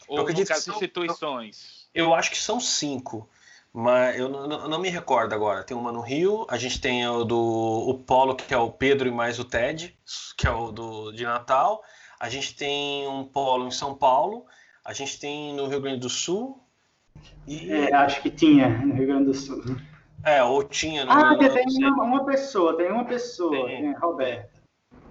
Ou, 0.08 0.18
eu 0.18 0.24
acredito 0.24 0.48
caso, 0.48 0.62
são, 0.62 0.76
instituições? 0.76 1.90
Eu, 1.94 2.06
eu, 2.06 2.14
acho 2.14 2.32
que 2.32 2.38
são 2.38 2.62
cinco, 2.62 3.30
mas 3.74 4.18
eu 4.18 4.30
não, 4.30 4.48
não, 4.48 4.70
não, 4.70 4.80
me 4.80 4.90
recordo 4.90 5.34
agora. 5.34 5.66
Tem 5.66 5.76
uma 5.76 5.92
no 5.92 6.00
Rio, 6.00 6.48
a 6.50 6.58
gente 6.58 6.80
tem 6.80 7.06
o 7.08 7.26
do 7.26 7.38
o 7.90 7.94
Polo, 7.94 8.36
que 8.36 8.54
é 8.54 8.58
o 8.58 8.72
Pedro 8.72 9.10
e 9.10 9.12
mais 9.12 9.38
o 9.38 9.44
Ted, 9.44 9.98
que 10.38 10.48
é 10.48 10.52
o 10.52 10.72
do, 10.72 11.12
de 11.12 11.26
Natal. 11.26 11.84
A 12.18 12.30
gente 12.30 12.56
tem 12.56 13.06
um 13.06 13.26
polo 13.26 13.68
em 13.68 13.72
São 13.72 13.94
Paulo, 13.94 14.46
a 14.84 14.94
gente 14.94 15.20
tem 15.20 15.54
no 15.54 15.68
Rio 15.68 15.82
Grande 15.82 16.00
do 16.00 16.10
Sul. 16.10 16.64
E... 17.48 17.72
É, 17.72 17.94
acho 17.94 18.22
que 18.22 18.30
tinha 18.30 18.70
no 18.70 18.94
Rio 18.94 19.08
Grande 19.08 19.26
do 19.26 19.34
Sul. 19.34 19.64
É, 20.24 20.44
ou 20.44 20.64
tinha 20.64 21.06
no 21.06 21.12
Ah, 21.12 21.38
tem 21.38 21.88
uma, 21.88 22.04
uma, 22.04 22.26
pessoa, 22.26 22.76
tem 22.76 22.92
uma 22.92 23.06
pessoa, 23.06 23.68
tem, 23.68 23.82
tem 23.82 23.94
Roberta. 23.94 24.50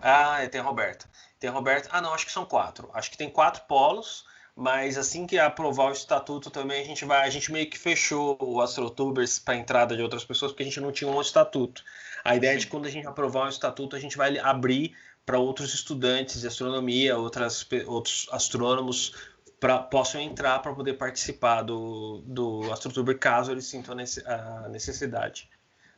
Ah, 0.03 0.39
tem 0.51 0.61
a 0.61 0.65
Roberta. 0.65 1.07
Tem 1.39 1.49
a 1.49 1.53
Roberta. 1.53 1.89
Ah, 1.93 2.01
não, 2.01 2.13
acho 2.13 2.27
que 2.27 2.33
são 2.33 2.45
quatro. 2.45 2.91
Acho 2.93 3.11
que 3.11 3.17
tem 3.17 3.31
quatro 3.31 3.63
polos 3.67 4.25
mas 4.57 4.97
assim 4.97 5.27
que 5.27 5.39
aprovar 5.39 5.91
o 5.91 5.93
estatuto 5.93 6.51
também 6.51 6.81
a 6.81 6.85
gente 6.85 7.05
vai, 7.05 7.27
a 7.27 7.31
gente 7.31 7.53
meio 7.53 7.69
que 7.69 7.79
fechou 7.79 8.39
o 8.41 8.63
AstroTubers 8.63 9.39
para 9.39 9.55
entrada 9.55 9.95
de 9.95 10.03
outras 10.03 10.25
pessoas 10.25 10.51
porque 10.51 10.63
a 10.63 10.67
gente 10.67 10.81
não 10.81 10.91
tinha 10.91 11.11
um 11.11 11.21
estatuto. 11.21 11.85
A 12.25 12.35
ideia 12.35 12.55
é 12.55 12.57
de 12.57 12.67
quando 12.67 12.87
a 12.87 12.91
gente 12.91 13.07
aprovar 13.07 13.45
o 13.45 13.51
estatuto 13.51 13.95
a 13.95 13.99
gente 13.99 14.17
vai 14.17 14.39
abrir 14.39 14.97
para 15.27 15.39
outros 15.39 15.75
estudantes 15.75 16.41
de 16.41 16.47
astronomia, 16.47 17.19
outras, 17.19 17.67
outros 17.87 18.29
astrônomos 18.33 19.13
pra, 19.61 19.79
possam 19.79 20.21
entrar 20.21 20.61
para 20.61 20.75
poder 20.75 20.95
participar 20.95 21.63
do, 21.63 22.23
do 22.27 22.73
AstroTuber 22.73 23.19
caso 23.19 23.53
eles 23.53 23.67
sintam 23.67 23.95
a 23.95 24.69
necessidade. 24.69 25.49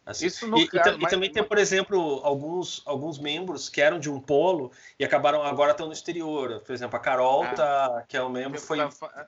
Assim. 0.09 0.25
Isso 0.25 0.47
no 0.47 0.57
e, 0.57 0.67
caso, 0.67 0.97
e, 0.97 1.03
mas, 1.03 1.13
e 1.13 1.15
também 1.15 1.31
tem, 1.31 1.45
por 1.45 1.59
exemplo, 1.59 2.23
alguns, 2.25 2.83
alguns 2.87 3.19
membros 3.19 3.69
que 3.69 3.79
eram 3.79 3.99
de 3.99 4.11
um 4.11 4.19
polo 4.19 4.73
e 4.99 5.05
acabaram 5.05 5.43
agora 5.43 5.73
estão 5.73 5.87
no 5.87 5.93
exterior. 5.93 6.63
Por 6.65 6.73
exemplo, 6.73 6.97
a 6.97 6.99
Carol, 6.99 7.43
ah, 7.43 7.53
tá, 7.53 8.05
que 8.09 8.17
é 8.17 8.23
um 8.25 8.31
membro, 8.31 8.59
foi, 8.59 8.79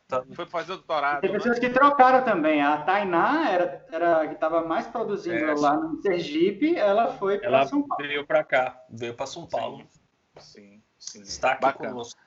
tá, 0.09 0.25
foi 0.33 0.47
fazer 0.47 0.69
doutorado. 0.69 1.21
Tem 1.21 1.31
pessoas 1.31 1.61
né? 1.61 1.69
que 1.69 1.75
trocaram 1.75 2.25
também. 2.25 2.63
A 2.63 2.79
Tainá 2.79 3.51
era, 3.51 3.87
era 3.93 4.27
que 4.27 4.33
estava 4.33 4.63
mais 4.63 4.87
produzindo 4.87 5.45
é, 5.45 5.55
lá 5.55 5.77
no 5.77 6.01
Sergipe, 6.01 6.75
ela 6.75 7.13
foi 7.13 7.39
para 7.39 7.67
São 7.67 7.87
Paulo. 7.87 8.03
Veio 8.03 8.27
para 8.27 8.43
cá, 8.43 8.83
veio 8.89 9.13
para 9.13 9.27
São 9.27 9.47
Paulo. 9.47 9.85
Sim, 10.39 10.83
sim. 10.99 11.21
Está 11.21 11.53
aqui 11.53 11.61
Bacana. 11.61 11.91
conosco. 11.91 12.19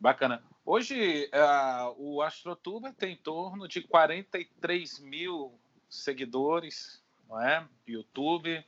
Bacana. 0.00 0.42
Hoje, 0.72 1.28
uh, 1.34 1.96
o 1.98 2.22
AstroTuber 2.22 2.94
tem 2.94 3.14
em 3.14 3.16
torno 3.16 3.66
de 3.66 3.82
43 3.82 5.00
mil 5.00 5.58
seguidores 5.88 7.02
não 7.28 7.42
é? 7.42 7.66
YouTube. 7.84 8.64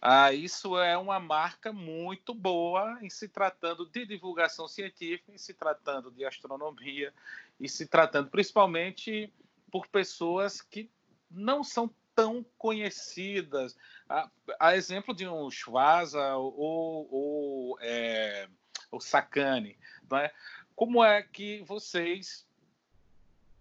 Ah, 0.00 0.32
isso 0.32 0.78
é 0.78 0.96
uma 0.96 1.20
marca 1.20 1.74
muito 1.74 2.32
boa 2.32 2.98
em 3.02 3.10
se 3.10 3.28
tratando 3.28 3.84
de 3.84 4.06
divulgação 4.06 4.66
científica, 4.66 5.30
em 5.30 5.36
se 5.36 5.52
tratando 5.52 6.10
de 6.10 6.24
astronomia, 6.24 7.12
e 7.60 7.68
se 7.68 7.86
tratando 7.86 8.30
principalmente 8.30 9.30
por 9.70 9.86
pessoas 9.88 10.62
que 10.62 10.90
não 11.30 11.62
são 11.62 11.94
tão 12.14 12.46
conhecidas. 12.56 13.76
A, 14.08 14.30
a 14.58 14.74
exemplo 14.74 15.14
de 15.14 15.28
um 15.28 15.50
Schwaza 15.50 16.34
ou, 16.36 17.06
ou 17.10 17.78
é, 17.82 18.48
o 18.90 19.00
Sakane. 19.00 19.76
Não 20.10 20.16
é? 20.16 20.32
Como 20.76 21.02
é 21.02 21.22
que 21.22 21.62
vocês 21.62 22.46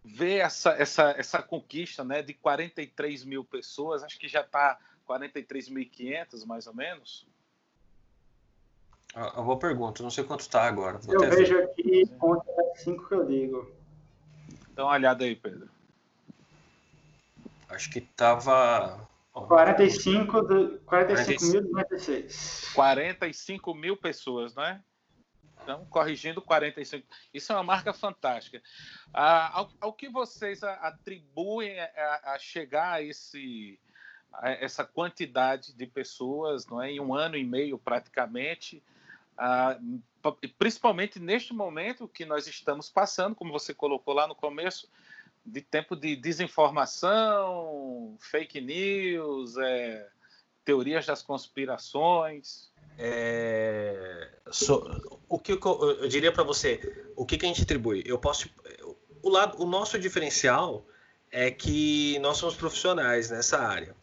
ver 0.05 0.37
essa, 0.37 0.71
essa, 0.71 1.15
essa 1.17 1.41
conquista 1.41 2.03
né, 2.03 2.21
de 2.21 2.33
43 2.33 3.25
mil 3.25 3.43
pessoas, 3.43 4.03
acho 4.03 4.19
que 4.19 4.27
já 4.27 4.41
está 4.41 4.77
43.500 5.07 6.45
mais 6.45 6.67
ou 6.67 6.75
menos. 6.75 7.27
Uma 9.15 9.43
boa 9.43 9.57
pergunta, 9.57 10.03
não 10.03 10.09
sei 10.11 10.23
quanto 10.25 10.41
está 10.41 10.63
agora. 10.63 10.99
Vou 10.99 11.23
eu 11.23 11.29
vejo 11.29 11.55
ver. 11.55 11.63
aqui, 11.63 12.05
conta 12.19 12.45
5 12.75 13.07
que 13.07 13.15
eu 13.15 13.25
digo. 13.25 13.71
Dá 14.73 14.83
uma 14.83 14.93
olhada 14.93 15.23
aí, 15.23 15.35
Pedro. 15.35 15.69
Acho 17.69 17.89
que 17.89 17.99
estava. 17.99 19.07
45 19.33 20.41
do 20.41 20.79
45.096. 20.79 22.73
45 22.73 23.73
mil 23.73 23.95
pessoas, 23.97 24.53
não 24.53 24.63
é? 24.63 24.81
Então, 25.65 25.83
corrigindo 25.85 26.43
45. 26.43 27.07
Isso 27.33 27.51
é 27.51 27.55
uma 27.55 27.63
marca 27.63 27.91
fantástica. 27.91 28.61
Ah, 29.11 29.49
ao, 29.51 29.71
ao, 29.81 29.93
que 29.93 30.07
vocês 30.07 30.63
atribuem 30.63 31.79
a, 31.79 32.35
a 32.35 32.37
chegar 32.37 32.93
a, 32.93 33.01
esse, 33.01 33.79
a 34.31 34.51
essa 34.51 34.85
quantidade 34.85 35.73
de 35.73 35.87
pessoas 35.87 36.67
não 36.67 36.79
é? 36.79 36.91
em 36.91 36.99
um 36.99 37.15
ano 37.15 37.35
e 37.35 37.43
meio, 37.43 37.79
praticamente, 37.79 38.83
ah, 39.35 39.75
principalmente 40.59 41.19
neste 41.19 41.51
momento 41.51 42.07
que 42.07 42.25
nós 42.25 42.45
estamos 42.45 42.87
passando, 42.87 43.35
como 43.35 43.51
você 43.51 43.73
colocou 43.73 44.13
lá 44.13 44.27
no 44.27 44.35
começo, 44.35 44.87
de 45.43 45.61
tempo 45.61 45.95
de 45.95 46.15
desinformação, 46.15 48.15
fake 48.19 48.61
news, 48.61 49.57
é, 49.57 50.07
teorias 50.63 51.07
das 51.07 51.23
conspirações. 51.23 52.71
É, 52.97 54.31
so, 54.51 55.14
que 55.45 55.67
eu, 55.67 55.97
eu 56.01 56.07
diria 56.07 56.31
para 56.31 56.43
você, 56.43 56.79
o 57.15 57.25
que, 57.25 57.37
que, 57.37 57.45
a 57.45 57.49
gente 57.49 57.61
atribui? 57.61 58.03
Eu 58.05 58.17
posso, 58.17 58.49
o 59.21 59.29
lado, 59.29 59.61
o 59.61 59.65
nosso 59.67 59.99
diferencial 59.99 60.83
é 61.31 61.51
que 61.51 62.17
nós 62.19 62.37
somos 62.37 62.55
profissionais 62.55 63.29
nessa 63.29 63.59
área, 63.59 63.95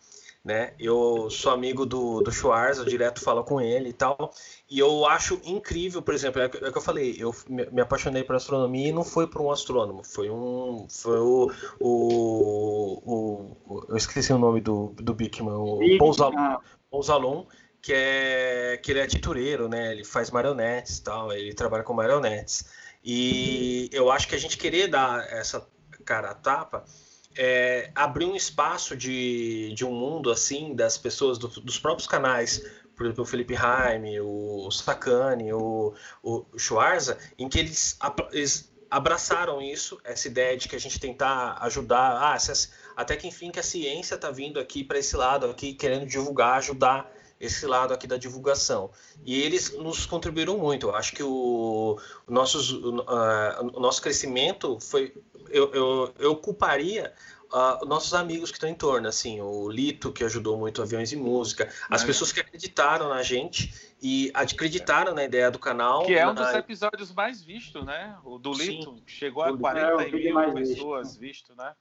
né? 0.45 0.75
Eu 0.79 1.29
sou 1.31 1.51
amigo 1.51 1.85
do, 1.85 2.21
do 2.21 2.31
Schwarz, 2.31 2.79
eu 2.79 2.85
direto 2.85 3.21
falo 3.21 3.43
com 3.43 3.61
ele 3.61 3.89
e 3.89 3.93
tal, 3.93 4.33
e 4.71 4.79
eu 4.79 5.05
acho 5.07 5.41
incrível, 5.45 6.01
por 6.01 6.15
exemplo, 6.15 6.41
é, 6.41 6.45
é 6.45 6.69
o 6.69 6.73
que 6.73 6.79
eu 6.79 6.83
falei, 6.83 7.17
eu 7.19 7.35
me, 7.49 7.67
me 7.67 7.81
apaixonei 7.81 8.23
por 8.23 8.37
astronomia 8.37 8.89
e 8.89 8.93
não 8.93 9.05
foi 9.05 9.27
por 9.27 9.43
um 9.43 9.51
astrônomo, 9.51 10.05
foi 10.05 10.31
um, 10.31 10.87
foi 10.89 11.19
o, 11.19 11.51
o, 11.81 13.57
o 13.69 13.87
eu 13.89 13.97
esqueci 13.97 14.33
o 14.33 14.39
nome 14.39 14.61
do, 14.61 14.95
do 14.97 15.13
Bickman, 15.13 15.55
o 15.55 15.99
Paul 15.99 16.13
Zalon, 16.13 16.59
Paul 16.91 17.03
Zalon 17.03 17.47
que 17.83 17.93
é 17.93 18.81
que 18.83 18.93
ele 18.93 19.01
é 19.01 19.07
titureiro, 19.07 19.69
né? 19.69 19.93
Ele 19.93 20.05
faz 20.05 20.31
marionetes, 20.31 21.01
tal, 21.01 21.33
ele 21.33 21.53
trabalha 21.53 21.83
com 21.83 21.93
marionetes. 21.93 22.65
E 23.05 23.91
eu 23.93 24.11
acho 24.11 24.29
que 24.29 24.35
a 24.35 24.39
gente 24.39 24.57
querer 24.57 24.89
dar 24.89 25.27
essa 25.33 25.67
cara 26.05 26.31
a 26.31 26.35
tapa 26.35 26.85
é, 27.37 27.91
abrir 27.95 28.27
um 28.27 28.37
espaço 28.37 28.97
de, 28.97 29.73
de 29.75 29.85
um 29.85 29.93
mundo 29.93 30.31
assim 30.31 30.75
das 30.75 30.97
pessoas 30.99 31.39
do, 31.39 31.49
dos 31.49 31.79
próprios 31.79 32.07
canais 32.07 32.63
por 32.95 33.07
exemplo, 33.07 33.25
o 33.25 33.27
Felipe 33.27 33.55
Jaime, 33.55 34.21
o 34.21 34.71
Sacani, 34.71 35.53
o, 35.53 35.95
o 36.23 36.59
Schwarza, 36.59 37.19
em 37.39 37.49
que 37.49 37.59
eles, 37.59 37.99
eles, 38.33 38.73
abraçaram 38.91 39.61
isso, 39.63 39.99
essa 40.05 40.29
ideia 40.29 40.57
de 40.57 40.69
que 40.69 40.77
a 40.77 40.79
gente 40.79 41.01
tentar 41.01 41.57
ajudar, 41.63 42.13
ah, 42.23 42.37
até 42.95 43.17
que 43.17 43.27
enfim 43.27 43.51
que 43.51 43.59
a 43.59 43.63
ciência 43.63 44.17
está 44.17 44.31
vindo 44.31 44.61
aqui 44.61 44.85
para 44.85 44.99
esse 44.99 45.17
lado 45.17 45.47
aqui, 45.47 45.73
querendo 45.73 46.07
divulgar, 46.07 46.59
ajudar 46.59 47.11
esse 47.43 47.67
lado 47.67 47.93
aqui 47.93 48.07
da 48.07 48.17
divulgação. 48.17 48.89
E 49.27 49.43
eles 49.43 49.77
nos 49.77 50.07
contribuíram 50.07 50.57
muito. 50.57 50.87
Eu 50.87 50.95
acho 50.95 51.13
que 51.13 51.25
o, 51.25 51.99
o, 52.27 52.33
nossos, 52.33 52.73
o, 52.73 53.05
o 53.75 53.81
nosso 53.81 54.01
crescimento 54.01 54.79
foi. 54.81 55.13
Eu, 55.51 55.75
eu, 55.75 56.15
eu 56.19 56.37
culparia 56.37 57.13
uh, 57.53 57.85
nossos 57.85 58.15
amigos 58.15 58.51
que 58.51 58.57
estão 58.57 58.71
em 58.71 58.75
torno, 58.75 59.09
assim, 59.09 59.41
o 59.41 59.69
Lito, 59.69 60.13
que 60.13 60.23
ajudou 60.23 60.57
muito 60.57 60.81
Aviões 60.81 61.13
e 61.13 61.17
Música, 61.17 61.69
as 61.91 62.03
é. 62.03 62.07
pessoas 62.07 62.33
que 62.33 62.41
acreditaram 62.41 63.09
na 63.09 63.23
gente 63.25 63.75
e 64.01 64.31
acreditaram 64.33 65.13
na 65.13 65.25
ideia 65.25 65.51
do 65.51 65.59
canal. 65.59 66.07
Que 66.07 66.15
é 66.15 66.27
um 66.27 66.35
dos 66.35 66.49
episódios 66.55 67.13
mais 67.13 67.43
vistos, 67.43 67.85
né? 67.85 68.17
O 68.25 68.39
do 68.39 68.53
Lito 68.53 68.95
Sim. 68.95 69.03
chegou 69.05 69.43
a 69.43 69.57
40 69.59 70.03
é, 70.03 70.11
mil 70.13 70.55
pessoas 70.55 71.17
visto, 71.17 71.49
visto 71.49 71.57
né? 71.57 71.75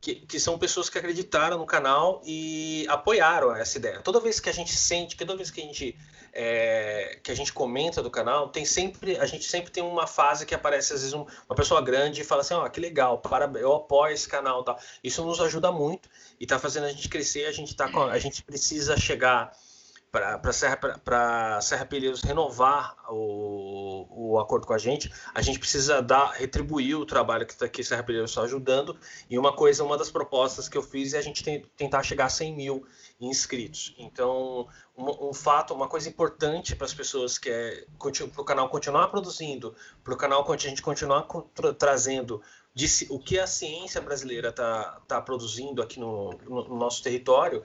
Que, 0.00 0.14
que, 0.14 0.38
são 0.38 0.58
pessoas 0.58 0.88
que 0.88 0.98
acreditaram 0.98 1.58
no 1.58 1.66
canal 1.66 2.22
e 2.24 2.86
apoiaram 2.88 3.54
essa 3.54 3.78
ideia. 3.78 4.00
Toda 4.00 4.20
vez 4.20 4.38
que 4.38 4.48
a 4.48 4.52
gente 4.52 4.76
sente, 4.76 5.16
toda 5.16 5.36
vez 5.36 5.50
que 5.50 5.60
a 5.60 5.64
gente 5.64 5.98
é, 6.32 7.18
que 7.22 7.32
a 7.32 7.34
gente 7.34 7.52
comenta 7.52 8.02
do 8.02 8.10
canal, 8.10 8.48
tem 8.48 8.64
sempre 8.64 9.18
a 9.18 9.26
gente 9.26 9.44
sempre 9.44 9.70
tem 9.72 9.82
uma 9.82 10.06
fase 10.06 10.46
que 10.46 10.54
aparece 10.54 10.92
às 10.92 11.00
vezes 11.00 11.14
um, 11.14 11.26
uma 11.48 11.56
pessoa 11.56 11.82
grande 11.82 12.20
e 12.20 12.24
fala 12.24 12.42
assim, 12.42 12.54
ó, 12.54 12.64
oh, 12.64 12.70
que 12.70 12.80
legal, 12.80 13.18
para, 13.18 13.50
eu 13.58 13.74
apoio 13.74 14.12
esse 14.12 14.28
canal, 14.28 14.62
tá? 14.62 14.76
Isso 15.02 15.24
nos 15.24 15.40
ajuda 15.40 15.72
muito 15.72 16.08
e 16.38 16.44
está 16.44 16.58
fazendo 16.58 16.84
a 16.84 16.90
gente 16.90 17.08
crescer. 17.08 17.46
A 17.46 17.52
gente 17.52 17.74
tá 17.74 17.90
com, 17.90 18.02
a 18.02 18.18
gente 18.18 18.42
precisa 18.42 18.96
chegar 18.96 19.52
para 20.10 20.52
Serra, 20.52 20.78
Serra 21.60 21.84
Pelheiros 21.84 22.22
renovar 22.22 22.96
o, 23.10 24.06
o 24.10 24.38
acordo 24.38 24.66
com 24.66 24.72
a 24.72 24.78
gente, 24.78 25.12
a 25.34 25.42
gente 25.42 25.58
precisa 25.58 26.00
dar 26.00 26.32
retribuir 26.32 26.96
o 26.96 27.04
trabalho 27.04 27.46
que, 27.46 27.56
tá, 27.56 27.68
que 27.68 27.84
Serra 27.84 28.02
Pelheiros 28.02 28.30
está 28.30 28.42
ajudando. 28.42 28.96
E 29.28 29.38
uma 29.38 29.52
coisa, 29.52 29.84
uma 29.84 29.98
das 29.98 30.10
propostas 30.10 30.68
que 30.68 30.78
eu 30.78 30.82
fiz 30.82 31.14
é 31.14 31.18
a 31.18 31.22
gente 31.22 31.44
tem, 31.44 31.62
tentar 31.76 32.02
chegar 32.02 32.26
a 32.26 32.30
100 32.30 32.56
mil 32.56 32.86
inscritos. 33.20 33.94
Então, 33.98 34.66
um, 34.96 35.28
um 35.28 35.34
fato, 35.34 35.74
uma 35.74 35.88
coisa 35.88 36.08
importante 36.08 36.74
para 36.74 36.86
as 36.86 36.94
pessoas 36.94 37.38
que 37.38 37.50
é 37.50 37.84
para 37.98 38.42
o 38.42 38.44
canal 38.44 38.68
continuar 38.68 39.08
produzindo, 39.08 39.74
para 40.02 40.14
o 40.14 40.16
canal 40.16 40.46
a 40.50 40.56
gente 40.56 40.82
continuar 40.82 41.26
tra 41.54 41.74
trazendo 41.74 42.40
o 43.10 43.18
que 43.18 43.38
a 43.38 43.46
ciência 43.46 44.00
brasileira 44.00 44.50
está 44.50 45.00
tá 45.06 45.20
produzindo 45.20 45.82
aqui 45.82 45.98
no, 45.98 46.30
no 46.48 46.76
nosso 46.76 47.02
território 47.02 47.62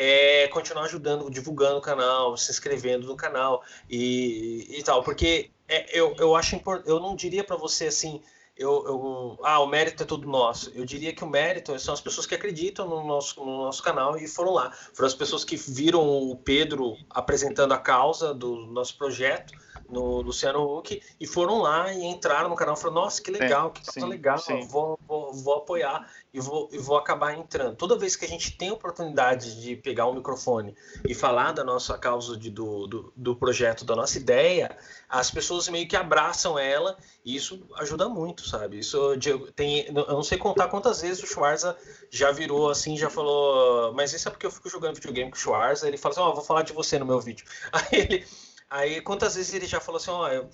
é 0.00 0.46
continuar 0.48 0.84
ajudando, 0.84 1.28
divulgando 1.28 1.78
o 1.78 1.82
canal, 1.82 2.36
se 2.36 2.52
inscrevendo 2.52 3.08
no 3.08 3.16
canal 3.16 3.64
e, 3.90 4.66
e 4.78 4.82
tal, 4.84 5.02
porque 5.02 5.50
é, 5.66 5.98
eu, 5.98 6.14
eu 6.18 6.36
acho 6.36 6.54
importante, 6.54 6.88
eu 6.88 7.00
não 7.00 7.16
diria 7.16 7.42
para 7.42 7.56
você 7.56 7.86
assim, 7.88 8.22
eu, 8.56 8.84
eu, 8.86 9.38
ah, 9.42 9.60
o 9.60 9.66
mérito 9.66 10.02
é 10.02 10.06
todo 10.06 10.26
nosso. 10.26 10.70
Eu 10.74 10.84
diria 10.84 11.12
que 11.12 11.22
o 11.22 11.28
mérito 11.28 11.78
são 11.78 11.94
as 11.94 12.00
pessoas 12.00 12.26
que 12.26 12.34
acreditam 12.34 12.88
no 12.88 13.04
nosso, 13.04 13.38
no 13.44 13.64
nosso 13.64 13.82
canal 13.82 14.16
e 14.16 14.26
foram 14.26 14.52
lá. 14.52 14.72
Foram 14.92 15.06
as 15.06 15.14
pessoas 15.14 15.44
que 15.44 15.56
viram 15.56 16.00
o 16.00 16.36
Pedro 16.36 16.96
apresentando 17.10 17.72
a 17.72 17.78
causa 17.78 18.34
do 18.34 18.66
nosso 18.66 18.96
projeto 18.98 19.52
no 19.88 20.20
Luciano 20.20 20.62
Huck 20.62 21.02
e 21.18 21.26
foram 21.26 21.60
lá 21.62 21.92
e 21.92 22.04
entraram 22.04 22.48
no 22.48 22.56
canal 22.56 22.74
e 22.74 22.78
falaram, 22.78 23.02
nossa, 23.02 23.22
que 23.22 23.30
legal, 23.30 23.70
que 23.70 23.84
coisa 23.84 24.06
legal, 24.06 24.38
vou, 24.68 24.98
vou, 25.06 25.32
vou, 25.32 25.54
apoiar 25.54 26.08
e 26.32 26.40
vou, 26.40 26.68
e 26.70 26.78
vou 26.78 26.96
acabar 26.96 27.34
entrando. 27.34 27.76
Toda 27.76 27.96
vez 27.96 28.14
que 28.14 28.24
a 28.24 28.28
gente 28.28 28.56
tem 28.56 28.68
a 28.68 28.74
oportunidade 28.74 29.60
de 29.60 29.76
pegar 29.76 30.06
um 30.06 30.14
microfone 30.14 30.76
e 31.08 31.14
falar 31.14 31.52
da 31.52 31.64
nossa 31.64 31.96
causa 31.96 32.36
de, 32.36 32.50
do, 32.50 32.86
do, 32.86 33.12
do 33.16 33.36
projeto, 33.36 33.84
da 33.84 33.96
nossa 33.96 34.18
ideia, 34.18 34.76
as 35.08 35.30
pessoas 35.30 35.68
meio 35.68 35.88
que 35.88 35.96
abraçam 35.96 36.58
ela 36.58 36.96
e 37.24 37.34
isso 37.34 37.66
ajuda 37.76 38.08
muito, 38.08 38.46
sabe? 38.46 38.78
Isso 38.78 39.16
tem, 39.56 39.86
eu 39.86 39.94
não 39.94 40.22
sei 40.22 40.36
contar 40.36 40.68
quantas 40.68 41.00
vezes 41.00 41.22
o 41.22 41.26
Schwarza 41.26 41.76
já 42.10 42.30
virou 42.30 42.70
assim, 42.70 42.96
já 42.96 43.08
falou, 43.08 43.92
mas 43.94 44.12
isso 44.12 44.28
é 44.28 44.30
porque 44.30 44.46
eu 44.46 44.50
fico 44.50 44.68
jogando 44.68 44.96
videogame 44.96 45.30
com 45.30 45.36
o 45.36 45.40
Schwarza, 45.40 45.88
ele 45.88 45.96
fala 45.96 46.12
assim, 46.12 46.20
ó, 46.20 46.30
oh, 46.30 46.34
vou 46.34 46.44
falar 46.44 46.62
de 46.62 46.72
você 46.72 46.98
no 46.98 47.06
meu 47.06 47.20
vídeo. 47.20 47.46
Aí 47.72 47.86
ele 47.92 48.26
Aí 48.70 49.00
quantas 49.00 49.34
vezes 49.34 49.54
ele 49.54 49.66
já 49.66 49.80
falou 49.80 49.98
assim, 49.98 50.10
ó, 50.10 50.28
é, 50.28 50.46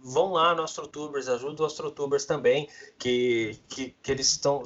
vão 0.00 0.32
lá 0.32 0.52
no 0.52 0.64
AstroTubers, 0.64 1.28
ajuda 1.28 1.62
os 1.62 1.72
AstroTubers 1.72 2.24
também, 2.24 2.68
que, 2.98 3.56
que, 3.68 3.94
que 4.02 4.10
eles 4.10 4.32
estão 4.32 4.62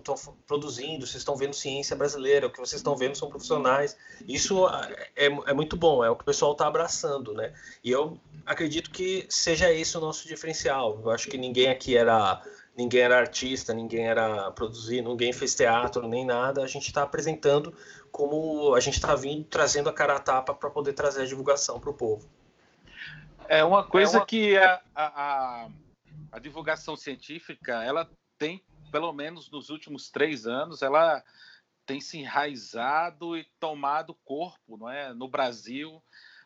produzindo, 0.47 1.07
vocês 1.07 1.21
estão 1.21 1.37
vendo 1.37 1.55
ciência 1.55 1.95
brasileira, 1.95 2.47
o 2.47 2.51
que 2.51 2.59
vocês 2.59 2.81
estão 2.81 2.97
vendo 2.97 3.15
são 3.15 3.29
profissionais. 3.29 3.97
Isso 4.27 4.67
é, 5.15 5.27
é 5.27 5.53
muito 5.53 5.77
bom, 5.77 6.03
é 6.03 6.09
o 6.09 6.17
que 6.17 6.23
o 6.23 6.27
pessoal 6.27 6.53
está 6.53 6.67
abraçando, 6.67 7.35
né? 7.35 7.53
E 7.85 7.91
eu 7.91 8.19
acredito 8.47 8.91
que 8.91 9.27
seja 9.29 9.71
esse 9.71 9.97
o 9.99 10.01
nosso 10.01 10.27
diferencial. 10.27 10.99
Eu 11.05 11.11
acho 11.11 11.29
que 11.29 11.37
ninguém 11.37 11.69
aqui 11.69 11.97
era 11.97 12.43
ninguém 12.77 13.01
era 13.01 13.19
artista, 13.19 13.73
ninguém 13.73 14.07
era 14.07 14.51
produzir, 14.53 15.03
ninguém 15.03 15.33
fez 15.33 15.55
teatro, 15.55 16.07
nem 16.09 16.25
nada. 16.25 16.63
A 16.63 16.67
gente 16.67 16.87
está 16.87 17.03
apresentando 17.03 17.75
como 18.11 18.75
a 18.75 18.81
gente 18.81 18.95
está 18.95 19.15
vindo, 19.15 19.45
trazendo 19.45 19.89
a 19.89 19.93
cara 19.93 20.17
a 20.17 20.19
tapa 20.19 20.55
para 20.55 20.71
poder 20.71 20.93
trazer 20.93 21.23
a 21.23 21.27
divulgação 21.27 21.79
para 21.81 21.91
o 21.91 21.95
povo. 21.95 22.27
É 23.49 23.65
uma 23.65 23.85
coisa 23.85 24.17
é 24.17 24.21
uma... 24.21 24.27
que 24.27 24.57
a, 24.57 24.83
a, 24.95 25.69
a, 26.33 26.39
divulgação 26.39 26.97
científica, 26.97 27.83
ela 27.83 28.09
tem, 28.39 28.63
pelo 28.91 29.13
menos 29.13 29.51
nos 29.51 29.71
últimos 29.71 30.11
três 30.11 30.47
anos, 30.47 30.83
ela 30.83 31.23
tem 31.85 32.01
se 32.01 32.19
enraizado 32.19 33.37
e 33.37 33.45
tomado 33.61 34.15
corpo, 34.25 34.77
não 34.77 34.91
é, 34.91 35.15
no 35.15 35.29
Brasil. 35.29 36.03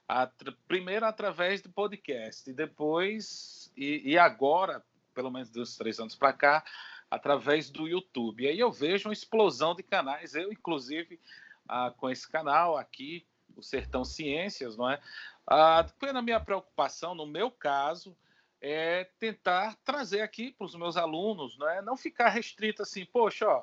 A, 0.08 0.28
primeiro 0.66 1.06
através 1.06 1.62
do 1.62 1.70
podcast 1.70 2.50
e 2.50 2.52
depois 2.52 3.72
e, 3.76 4.10
e 4.10 4.18
agora, 4.18 4.82
pelo 5.14 5.30
menos 5.30 5.50
dos 5.50 5.76
três 5.76 6.00
anos 6.00 6.16
para 6.16 6.32
cá, 6.32 6.64
através 7.10 7.70
do 7.70 7.88
YouTube. 7.88 8.44
E 8.44 8.48
aí 8.48 8.58
eu 8.58 8.70
vejo 8.70 9.08
uma 9.08 9.12
explosão 9.12 9.74
de 9.74 9.82
canais. 9.82 10.34
Eu, 10.34 10.52
inclusive, 10.52 11.20
ah, 11.68 11.92
com 11.96 12.10
esse 12.10 12.28
canal 12.28 12.76
aqui, 12.76 13.26
o 13.56 13.62
Sertão 13.62 14.04
Ciências, 14.04 14.76
não 14.76 14.88
é? 14.88 15.00
A 15.46 15.84
plena 15.98 16.22
minha 16.22 16.40
preocupação, 16.40 17.14
no 17.14 17.26
meu 17.26 17.50
caso, 17.50 18.16
é 18.60 19.04
tentar 19.18 19.76
trazer 19.84 20.20
aqui 20.20 20.52
para 20.52 20.66
os 20.66 20.74
meus 20.74 20.96
alunos, 20.96 21.56
não 21.58 21.68
é? 21.68 21.80
Não 21.80 21.96
ficar 21.96 22.28
restrito 22.28 22.82
assim, 22.82 23.04
poxa, 23.06 23.48
ó, 23.48 23.62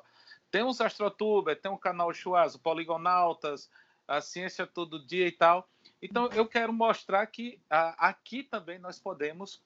tem 0.50 0.62
uns 0.62 0.80
astrotubers, 0.80 1.60
tem 1.60 1.70
um 1.70 1.76
canal 1.76 2.12
Chuaz, 2.12 2.56
Poligonautas, 2.56 3.70
a 4.06 4.20
ciência 4.20 4.66
todo 4.66 5.04
dia 5.04 5.26
e 5.26 5.32
tal. 5.32 5.68
Então, 6.00 6.28
eu 6.32 6.46
quero 6.46 6.72
mostrar 6.72 7.26
que 7.26 7.60
a, 7.68 8.08
aqui 8.08 8.42
também 8.42 8.78
nós 8.78 8.98
podemos 8.98 9.62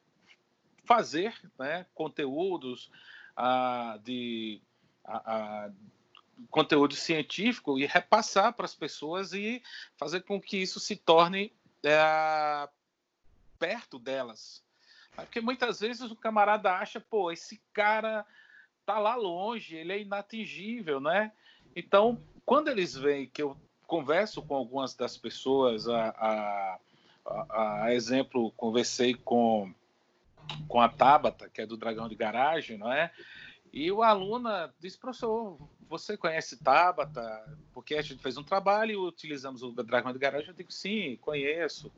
fazer 0.85 1.35
né, 1.59 1.87
conteúdos 1.95 2.91
a, 3.37 3.99
de 4.03 4.61
a, 5.05 5.71
conteúdo 6.51 6.95
científico 6.95 7.79
e 7.79 7.87
repassar 7.87 8.53
para 8.53 8.65
as 8.65 8.75
pessoas 8.75 9.33
e 9.33 9.63
fazer 9.97 10.23
com 10.23 10.41
que 10.41 10.57
isso 10.57 10.81
se 10.81 10.97
torne 10.97 11.53
é, 11.85 12.69
perto 13.59 13.99
delas. 13.99 14.63
Porque 15.15 15.41
muitas 15.41 15.81
vezes 15.81 16.11
o 16.11 16.17
camarada 16.17 16.73
acha, 16.73 17.01
pô, 17.01 17.31
esse 17.31 17.61
cara 17.73 18.25
tá 18.85 18.99
lá 18.99 19.15
longe, 19.15 19.77
ele 19.77 19.93
é 19.93 20.01
inatingível, 20.01 21.01
né? 21.01 21.33
Então, 21.77 22.23
quando 22.45 22.69
eles 22.69 22.95
veem 22.95 23.27
que 23.27 23.43
eu 23.43 23.57
converso 23.87 24.43
com 24.43 24.55
algumas 24.55 24.95
das 24.95 25.17
pessoas, 25.19 25.87
a, 25.89 26.79
a, 27.27 27.85
a, 27.85 27.95
exemplo, 27.95 28.51
conversei 28.53 29.15
com, 29.15 29.73
com 30.67 30.81
a 30.81 30.89
Tabata, 30.89 31.49
que 31.49 31.61
é 31.61 31.67
do 31.67 31.77
Dragão 31.77 32.09
de 32.09 32.15
Garagem, 32.15 32.79
não 32.79 32.91
é? 32.91 33.13
E 33.73 33.91
o 33.93 34.03
aluna 34.03 34.75
disse, 34.81 34.99
professor, 34.99 35.59
você 35.93 36.17
conhece 36.17 36.57
Tabata? 36.57 37.45
Porque 37.71 37.95
a 37.97 38.03
gente 38.03 38.23
fez 38.23 38.39
um 38.39 38.43
trabalho 38.43 38.93
e 38.93 38.97
utilizamos 38.97 39.63
o 39.63 39.71
Dragão 39.73 40.11
de 40.11 40.19
Garagem. 40.19 40.49
Eu 40.49 40.55
digo, 40.55 40.73
sim, 40.73 41.19
conheço. 41.21 41.93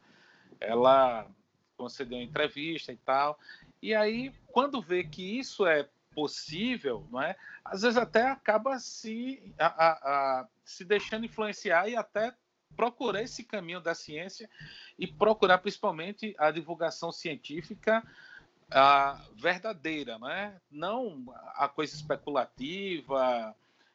Ela 0.60 1.30
concedeu 1.76 2.20
entrevista 2.20 2.92
e 2.92 2.96
tal. 2.96 3.38
E 3.80 3.94
aí, 3.94 4.32
quando 4.48 4.82
vê 4.82 5.04
que 5.04 5.38
isso 5.38 5.64
é 5.64 5.88
possível, 6.12 7.06
não 7.10 7.22
é? 7.22 7.36
Às 7.64 7.82
vezes 7.82 7.96
até 7.96 8.22
acaba 8.22 8.80
se, 8.80 9.54
a, 9.56 9.66
a, 9.66 9.90
a, 9.92 10.48
se 10.64 10.84
deixando 10.84 11.26
influenciar 11.26 11.88
e 11.88 11.94
até 11.94 12.34
procurar 12.76 13.22
esse 13.22 13.44
caminho 13.44 13.80
da 13.80 13.94
ciência 13.94 14.50
e 14.98 15.06
procurar 15.06 15.58
principalmente 15.58 16.34
a 16.36 16.50
divulgação 16.50 17.12
científica 17.12 18.02
a 18.70 19.20
verdadeira, 19.36 20.18
né? 20.18 20.60
não 20.68 21.32
a 21.54 21.68
coisa 21.68 21.94
especulativa, 21.94 23.54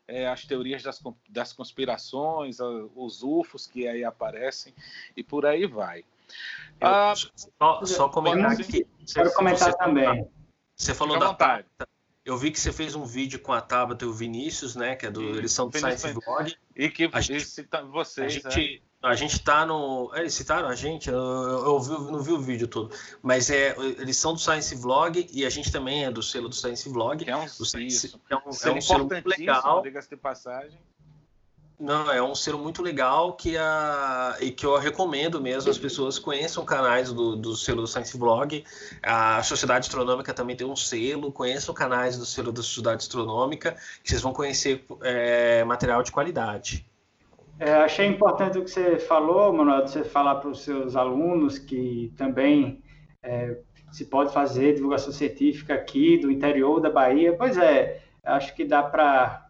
é, 0.09 0.27
as 0.27 0.43
teorias 0.43 0.81
das, 0.81 1.01
das 1.29 1.53
conspirações, 1.53 2.57
os 2.95 3.23
UFOs 3.23 3.67
que 3.67 3.87
aí 3.87 4.03
aparecem 4.03 4.73
e 5.15 5.23
por 5.23 5.45
aí 5.45 5.65
vai. 5.65 6.03
Ah, 6.81 7.13
só, 7.15 7.85
só 7.85 8.09
comentar 8.09 8.51
aqui. 8.51 8.85
Quero 9.13 9.33
comentar 9.33 9.71
você 9.71 9.77
também. 9.77 10.27
Você 10.75 10.93
falou 10.93 11.19
da 11.19 11.33
Tabata, 11.33 11.87
Eu 12.23 12.37
vi 12.37 12.51
que 12.51 12.59
você 12.59 12.71
fez 12.71 12.95
um 12.95 13.03
vídeo 13.03 13.39
com 13.39 13.51
a 13.51 13.61
Tabata 13.61 14.05
e 14.05 14.07
o 14.07 14.13
Vinícius, 14.13 14.75
né? 14.75 14.95
Que 14.95 15.07
é 15.07 15.11
do 15.11 15.21
Eles 15.21 15.51
são 15.51 15.69
do 15.69 15.77
Science 15.77 16.11
Vlog. 16.13 16.55
E 16.75 16.89
que 16.89 17.09
a 17.11 17.21
gente, 17.21 17.45
vocês. 17.91 18.45
A 18.45 18.49
gente, 18.49 18.83
é. 18.83 18.88
A 19.01 19.15
gente 19.15 19.41
tá 19.41 19.65
no. 19.65 20.11
Eles 20.13 20.33
citaram 20.33 20.67
a 20.67 20.75
gente? 20.75 21.09
Eu, 21.09 21.17
eu, 21.17 21.65
eu 21.65 21.79
vi, 21.79 22.11
não 22.11 22.21
vi 22.21 22.31
o 22.33 22.39
vídeo 22.39 22.67
todo. 22.67 22.93
Mas 23.21 23.49
é, 23.49 23.75
eles 23.77 24.17
são 24.17 24.33
do 24.33 24.39
Science 24.39 24.75
Vlog 24.75 25.27
e 25.31 25.45
a 25.45 25.49
gente 25.49 25.71
também 25.71 26.05
é 26.05 26.11
do 26.11 26.21
selo 26.21 26.49
do 26.49 26.55
Science 26.55 26.87
Vlog. 26.89 27.23
Que 27.23 27.31
é 27.31 27.37
um, 27.37 27.47
Science, 27.47 28.13
é 28.29 28.35
um, 28.35 28.39
é 28.39 28.71
um 28.71 28.81
selo 28.81 29.07
muito 29.07 29.27
legal. 29.27 29.81
Diga-se 29.81 30.09
de 30.09 30.17
passagem. 30.17 30.77
Não, 31.79 32.11
é 32.11 32.21
um 32.21 32.35
selo 32.35 32.59
muito 32.59 32.81
legal 32.81 33.37
que 33.37 33.55
a, 33.55 34.35
e 34.41 34.51
que 34.51 34.65
eu 34.65 34.77
recomendo 34.77 35.39
mesmo 35.39 35.71
as 35.71 35.77
pessoas 35.77 36.19
conheçam 36.19 36.65
canais 36.65 37.13
do, 37.13 37.37
do 37.37 37.55
selo 37.55 37.83
do 37.83 37.87
Science 37.87 38.17
Blog. 38.17 38.65
A 39.01 39.41
Sociedade 39.43 39.87
Astronômica 39.87 40.33
também 40.33 40.57
tem 40.57 40.67
um 40.67 40.75
selo, 40.75 41.31
conheçam 41.31 41.73
canais 41.73 42.17
do 42.17 42.25
selo 42.25 42.51
da 42.51 42.61
Sociedade 42.61 43.03
Astronômica, 43.03 43.77
que 44.03 44.09
vocês 44.09 44.21
vão 44.21 44.33
conhecer 44.33 44.83
é, 45.03 45.63
material 45.63 46.03
de 46.03 46.11
qualidade. 46.11 46.85
É, 47.59 47.73
achei 47.73 48.05
importante 48.07 48.57
o 48.57 48.63
que 48.63 48.71
você 48.71 48.97
falou, 48.97 49.51
Manuel, 49.51 49.85
você 49.85 50.01
falar 50.03 50.35
para 50.35 50.49
os 50.49 50.63
seus 50.63 50.95
alunos 50.95 51.59
que 51.59 52.13
também 52.15 52.81
é, 53.21 53.59
se 53.91 54.05
pode 54.05 54.33
fazer 54.33 54.75
divulgação 54.75 55.11
científica 55.11 55.73
aqui 55.73 56.17
do 56.17 56.31
interior 56.31 56.79
da 56.79 56.89
Bahia. 56.89 57.35
Pois 57.37 57.57
é, 57.57 58.01
acho 58.23 58.55
que 58.55 58.63
dá 58.63 58.81
para 58.81 59.45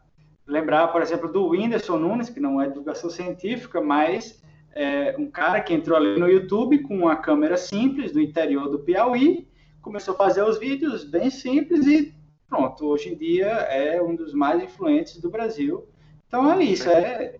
lembrar, 0.47 0.87
por 0.87 1.03
exemplo, 1.03 1.31
do 1.31 1.49
Whindersson 1.49 1.97
Nunes, 1.97 2.29
que 2.29 2.39
não 2.39 2.59
é 2.59 2.67
divulgação 2.67 3.11
científica, 3.11 3.79
mas 3.79 4.41
é 4.73 5.15
um 5.19 5.29
cara 5.29 5.61
que 5.61 5.73
entrou 5.73 5.95
ali 5.95 6.19
no 6.19 6.27
YouTube 6.27 6.79
com 6.79 6.97
uma 6.97 7.15
câmera 7.15 7.57
simples 7.57 8.11
do 8.11 8.19
interior 8.19 8.69
do 8.69 8.79
Piauí, 8.79 9.47
começou 9.81 10.15
a 10.15 10.17
fazer 10.17 10.43
os 10.43 10.57
vídeos 10.57 11.03
bem 11.03 11.29
simples 11.29 11.85
e 11.85 12.13
pronto, 12.47 12.85
hoje 12.85 13.13
em 13.13 13.15
dia 13.15 13.45
é 13.45 14.01
um 14.01 14.15
dos 14.15 14.33
mais 14.33 14.63
influentes 14.63 15.21
do 15.21 15.29
Brasil. 15.29 15.87
Então 16.27 16.51
é 16.51 16.63
isso, 16.63 16.89
é, 16.89 17.35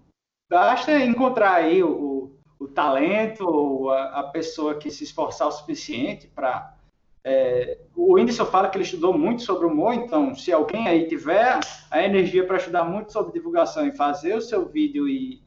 basta 0.49 0.91
encontrar 1.03 1.53
aí 1.53 1.83
o, 1.83 2.31
o 2.59 2.67
talento, 2.67 3.89
a, 3.89 4.19
a 4.19 4.23
pessoa 4.23 4.75
que 4.75 4.89
se 4.89 5.03
esforçar 5.03 5.47
o 5.47 5.51
suficiente 5.51 6.27
para 6.27 6.75
é, 7.23 7.77
o 7.95 8.13
Whindersson 8.13 8.45
fala 8.45 8.69
que 8.69 8.77
ele 8.77 8.85
estudou 8.85 9.17
muito 9.17 9.43
sobre 9.43 9.67
humor, 9.67 9.93
então 9.93 10.33
se 10.33 10.51
alguém 10.51 10.87
aí 10.87 11.07
tiver 11.07 11.59
a 11.91 12.01
energia 12.01 12.45
para 12.45 12.57
estudar 12.57 12.85
muito 12.85 13.11
sobre 13.11 13.33
divulgação 13.33 13.85
e 13.85 13.95
fazer 13.95 14.35
o 14.35 14.41
seu 14.41 14.65
vídeo 14.65 15.07
e 15.07 15.41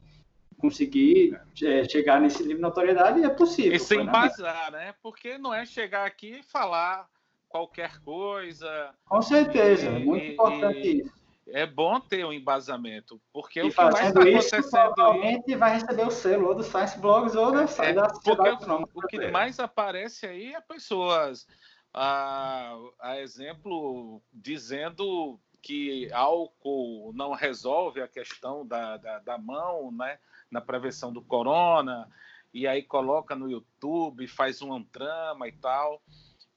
conseguir 0.59 1.37
é, 1.61 1.83
chegar 1.83 2.21
nesse 2.21 2.41
nível 2.41 2.57
de 2.57 2.61
notoriedade, 2.61 3.23
é 3.23 3.29
possível. 3.29 3.73
E 3.73 3.79
sem 3.79 4.01
embasar, 4.01 4.71
né? 4.71 4.93
Porque 5.01 5.37
não 5.37 5.53
é 5.53 5.65
chegar 5.65 6.05
aqui 6.05 6.39
e 6.39 6.43
falar 6.43 7.09
qualquer 7.49 7.99
coisa. 7.99 8.91
Com 9.05 9.21
certeza, 9.21 9.89
e, 9.89 9.95
é 9.95 9.99
muito 9.99 10.25
importante 10.25 10.87
e, 10.87 11.01
isso. 11.01 11.22
É 11.47 11.65
bom 11.65 11.99
ter 11.99 12.25
um 12.25 12.31
embasamento, 12.31 13.21
porque 13.33 13.59
e 13.59 13.63
o 13.63 13.69
que 13.69 13.75
mais 13.75 14.07
está 14.07 14.19
acontecendo 14.21 14.69
provavelmente 14.69 15.55
vai 15.55 15.73
receber 15.73 16.07
o 16.07 16.11
selo 16.11 16.47
ou 16.47 16.55
do 16.55 16.63
Science 16.63 16.97
Blogs 16.97 17.35
ou 17.35 17.51
da, 17.51 17.65
é, 17.83 17.93
da 17.93 18.07
porque 18.07 18.49
o, 18.49 18.89
o 18.93 19.07
que 19.07 19.27
mais 19.27 19.59
aparece 19.59 20.25
aí 20.25 20.53
é 20.53 20.61
pessoas 20.61 21.45
a, 21.93 22.75
a 22.99 23.19
exemplo 23.19 24.21
dizendo 24.31 25.39
que 25.61 26.11
álcool 26.11 27.13
não 27.13 27.31
resolve 27.31 28.01
a 28.01 28.07
questão 28.07 28.65
da, 28.65 28.97
da, 28.97 29.19
da, 29.19 29.37
mão, 29.37 29.91
né, 29.91 30.19
na 30.51 30.59
prevenção 30.59 31.13
do 31.13 31.21
corona, 31.21 32.09
e 32.53 32.67
aí 32.67 32.83
coloca 32.83 33.33
no 33.33 33.49
YouTube, 33.49 34.27
faz 34.27 34.61
um 34.61 34.81
drama 34.91 35.47
e 35.47 35.53
tal, 35.53 36.01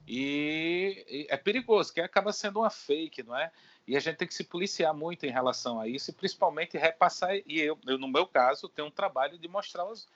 e, 0.08 1.04
e 1.08 1.26
é 1.30 1.36
perigoso, 1.36 1.92
que 1.94 2.00
acaba 2.00 2.32
sendo 2.32 2.60
uma 2.60 2.70
fake, 2.70 3.22
não 3.22 3.36
é? 3.36 3.52
E 3.86 3.96
a 3.96 4.00
gente 4.00 4.16
tem 4.16 4.26
que 4.26 4.34
se 4.34 4.44
policiar 4.44 4.92
muito 4.92 5.24
em 5.24 5.30
relação 5.30 5.80
a 5.80 5.86
isso, 5.86 6.10
e 6.10 6.14
principalmente 6.14 6.76
repassar, 6.76 7.36
e 7.46 7.60
eu, 7.60 7.78
eu 7.86 7.96
no 7.96 8.08
meu 8.08 8.26
caso, 8.26 8.68
tenho 8.68 8.88
um 8.88 8.90
trabalho 8.90 9.38
de 9.38 9.46
mostrar 9.46 9.82
aos, 9.82 10.08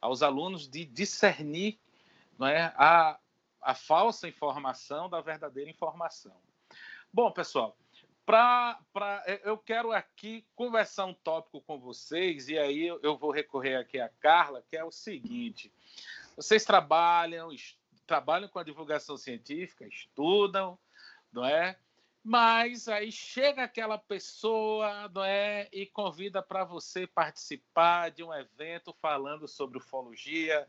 aos 0.00 0.22
alunos 0.22 0.68
de 0.68 0.84
discernir 0.84 1.78
não 2.38 2.46
é, 2.46 2.72
a, 2.76 3.18
a 3.60 3.74
falsa 3.74 4.28
informação 4.28 5.08
da 5.08 5.20
verdadeira 5.20 5.70
informação. 5.70 6.36
Bom, 7.12 7.30
pessoal, 7.30 7.76
pra, 8.24 8.78
pra, 8.92 9.24
eu 9.42 9.56
quero 9.56 9.92
aqui 9.92 10.44
conversar 10.54 11.06
um 11.06 11.14
tópico 11.14 11.60
com 11.62 11.78
vocês, 11.78 12.48
e 12.48 12.58
aí 12.58 12.86
eu 12.86 13.16
vou 13.16 13.30
recorrer 13.30 13.76
aqui 13.76 13.98
a 13.98 14.08
Carla, 14.08 14.62
que 14.68 14.76
é 14.76 14.84
o 14.84 14.92
seguinte: 14.92 15.72
vocês 16.36 16.64
trabalham, 16.64 17.48
trabalham 18.06 18.48
com 18.48 18.58
a 18.58 18.64
divulgação 18.64 19.16
científica, 19.16 19.86
estudam, 19.86 20.78
não 21.32 21.44
é? 21.44 21.78
Mas 22.28 22.88
aí 22.88 23.12
chega 23.12 23.62
aquela 23.62 23.96
pessoa, 23.96 25.08
não 25.14 25.22
é, 25.22 25.68
e 25.72 25.86
convida 25.86 26.42
para 26.42 26.64
você 26.64 27.06
participar 27.06 28.10
de 28.10 28.24
um 28.24 28.34
evento 28.34 28.92
falando 29.00 29.46
sobre 29.46 29.78
ufologia, 29.78 30.66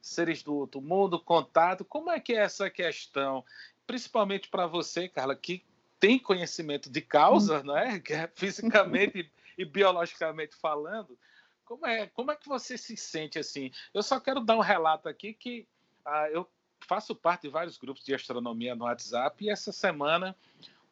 seres 0.00 0.40
do 0.40 0.54
outro 0.54 0.80
mundo, 0.80 1.18
contato. 1.18 1.84
Como 1.84 2.12
é 2.12 2.20
que 2.20 2.32
é 2.32 2.36
essa 2.36 2.70
questão? 2.70 3.44
Principalmente 3.88 4.48
para 4.48 4.68
você, 4.68 5.08
Carla, 5.08 5.34
que 5.34 5.64
tem 5.98 6.16
conhecimento 6.16 6.88
de 6.88 7.00
causa, 7.00 7.60
não 7.64 7.76
é? 7.76 8.00
É 8.08 8.30
fisicamente 8.32 9.28
e 9.58 9.64
biologicamente 9.64 10.54
falando. 10.54 11.18
Como 11.64 11.88
é, 11.88 12.06
como 12.06 12.30
é 12.30 12.36
que 12.36 12.48
você 12.48 12.78
se 12.78 12.96
sente 12.96 13.36
assim? 13.36 13.72
Eu 13.92 14.04
só 14.04 14.20
quero 14.20 14.38
dar 14.38 14.56
um 14.56 14.60
relato 14.60 15.08
aqui 15.08 15.34
que 15.34 15.66
ah, 16.04 16.30
eu 16.30 16.48
faço 16.86 17.16
parte 17.16 17.42
de 17.42 17.48
vários 17.48 17.76
grupos 17.76 18.04
de 18.04 18.14
astronomia 18.14 18.76
no 18.76 18.84
WhatsApp 18.84 19.44
e 19.44 19.50
essa 19.50 19.72
semana 19.72 20.36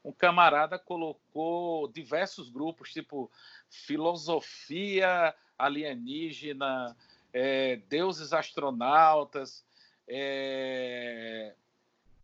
um 0.04 0.12
camarada 0.12 0.78
colocou 0.78 1.88
diversos 1.88 2.48
grupos, 2.48 2.92
tipo 2.92 3.30
filosofia 3.68 5.34
alienígena, 5.58 6.96
é, 7.32 7.76
deuses 7.88 8.32
astronautas, 8.32 9.64
é... 10.06 11.54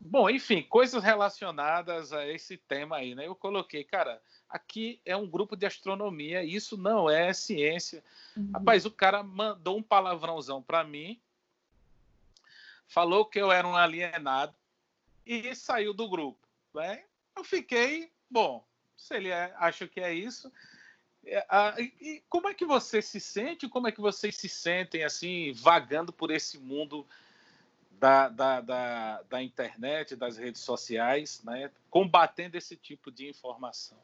bom, 0.01 0.31
enfim, 0.31 0.63
coisas 0.63 1.03
relacionadas 1.03 2.13
a 2.13 2.27
esse 2.27 2.57
tema 2.57 2.97
aí, 2.97 3.15
né? 3.15 3.27
Eu 3.27 3.35
coloquei, 3.35 3.85
cara, 3.85 4.23
aqui 4.49 5.01
é 5.05 5.17
um 5.17 5.27
grupo 5.27 5.57
de 5.57 5.67
astronomia, 5.67 6.43
isso 6.43 6.77
não 6.77 7.11
é 7.11 7.33
ciência. 7.33 8.03
Uhum. 8.37 8.51
Rapaz, 8.55 8.87
o 8.87 8.91
cara 8.91 9.23
mandou 9.23 9.77
um 9.77 9.83
palavrãozão 9.83 10.63
para 10.63 10.85
mim, 10.85 11.21
falou 12.87 13.25
que 13.25 13.39
eu 13.39 13.53
era 13.53 13.67
um 13.67 13.77
alienado 13.77 14.55
e 15.27 15.55
saiu 15.55 15.93
do 15.93 16.09
grupo, 16.09 16.39
né? 16.73 17.05
Eu 17.37 17.45
fiquei, 17.45 18.11
bom, 18.31 18.65
se 18.97 19.15
ele 19.15 19.29
é, 19.29 19.53
acha 19.57 19.87
que 19.89 20.01
é 20.01 20.13
isso, 20.13 20.51
é, 21.27 21.83
e 22.01 22.23
como 22.29 22.49
é 22.49 22.55
que 22.55 22.65
você 22.65 23.01
se 23.01 23.19
sente? 23.19 23.69
Como 23.69 23.89
é 23.89 23.93
que 23.93 24.01
vocês 24.01 24.37
se 24.37 24.49
sentem 24.49 25.05
assim, 25.05 25.53
vagando 25.53 26.13
por 26.13 26.31
esse 26.31 26.59
mundo 26.59 27.07
da, 27.99 28.29
da, 28.29 28.61
da, 28.61 29.23
da 29.23 29.43
internet, 29.43 30.17
das 30.17 30.37
redes 30.37 30.61
sociais, 30.61 31.43
né? 31.45 31.71
combatendo 31.91 32.57
esse 32.57 32.77
tipo 32.77 33.11
de 33.11 33.29
informação? 33.29 33.97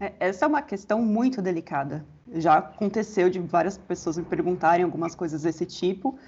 É, 0.00 0.12
essa 0.20 0.44
é 0.44 0.48
uma 0.48 0.62
questão 0.62 1.02
muito 1.02 1.42
delicada. 1.42 2.06
Já 2.34 2.58
aconteceu 2.58 3.28
de 3.28 3.40
várias 3.40 3.76
pessoas 3.76 4.16
me 4.16 4.24
perguntarem 4.24 4.84
algumas 4.84 5.14
coisas 5.14 5.42
desse 5.42 5.66
tipo. 5.66 6.18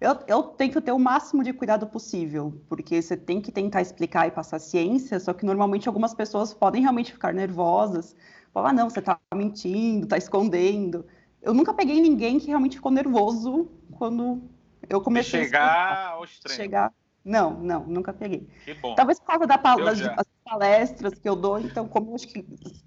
Eu, 0.00 0.18
eu 0.26 0.42
tento 0.44 0.80
ter 0.80 0.92
o 0.92 0.98
máximo 0.98 1.44
de 1.44 1.52
cuidado 1.52 1.86
possível, 1.86 2.58
porque 2.68 3.02
você 3.02 3.18
tem 3.18 3.38
que 3.38 3.52
tentar 3.52 3.82
explicar 3.82 4.26
e 4.26 4.30
passar 4.30 4.58
ciência, 4.58 5.20
só 5.20 5.34
que 5.34 5.44
normalmente 5.44 5.88
algumas 5.88 6.14
pessoas 6.14 6.54
podem 6.54 6.80
realmente 6.80 7.12
ficar 7.12 7.34
nervosas, 7.34 8.16
falar, 8.52 8.70
ah, 8.70 8.72
não, 8.72 8.88
você 8.88 9.00
está 9.00 9.18
mentindo, 9.34 10.04
está 10.04 10.16
escondendo. 10.16 11.04
Eu 11.42 11.52
nunca 11.52 11.74
peguei 11.74 12.00
ninguém 12.00 12.38
que 12.38 12.46
realmente 12.46 12.76
ficou 12.76 12.90
nervoso 12.90 13.70
quando 13.92 14.42
eu 14.88 15.02
comecei 15.02 15.40
de 15.40 15.46
chegar 15.46 15.68
a 15.68 16.08
ao 16.12 16.24
extremo. 16.24 16.56
Chegar. 16.56 16.94
Não, 17.22 17.60
não, 17.60 17.84
nunca 17.84 18.14
peguei. 18.14 18.48
Que 18.64 18.72
bom. 18.72 18.94
Talvez 18.94 19.20
por 19.20 19.26
causa 19.26 19.46
da, 19.46 19.56
das, 19.56 20.00
das, 20.00 20.26
palestras 20.42 21.14
que 21.18 21.28
eu 21.28 21.36
dou, 21.36 21.60
então, 21.60 21.86
como 21.86 22.10
eu 22.10 22.14
acho 22.14 22.26
que. 22.26 22.44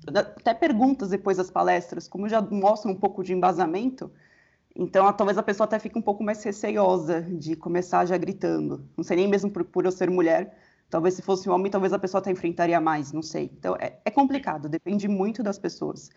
Até 0.08 0.56
perguntas 0.56 1.10
depois 1.10 1.38
das 1.38 1.52
palestras, 1.52 2.08
como 2.08 2.28
já 2.28 2.42
mostram 2.42 2.92
um 2.92 2.96
pouco 2.96 3.24
de 3.24 3.34
embasamento, 3.34 4.12
então 4.76 5.12
talvez 5.14 5.38
a 5.38 5.44
pessoa 5.44 5.66
até 5.66 5.80
fique 5.80 5.98
um 5.98 6.02
pouco 6.02 6.24
mais 6.24 6.44
receiosa 6.44 7.22
de 7.22 7.56
começar 7.56 8.06
já 8.06 8.18
gritando. 8.18 8.88
Não 8.98 9.04
sei 9.04 9.18
nem 9.18 9.28
mesmo 9.28 9.50
por, 9.52 9.64
por 9.64 9.86
eu 9.86 9.92
ser 9.92 10.10
mulher, 10.10 10.56
Talvez 10.94 11.16
se 11.16 11.24
fosse 11.24 11.50
um 11.50 11.54
homem, 11.54 11.72
talvez 11.72 11.92
a 11.92 11.98
pessoa 11.98 12.20
até 12.20 12.30
enfrentaria 12.30 12.80
mais, 12.80 13.12
não 13.12 13.24
sei. 13.24 13.50
Então 13.58 13.76
é, 13.80 13.98
é 14.06 14.12
complicado, 14.12 14.70
depende 14.70 15.08
muito 15.08 15.42
das 15.42 15.58
pessoas. 15.58 16.12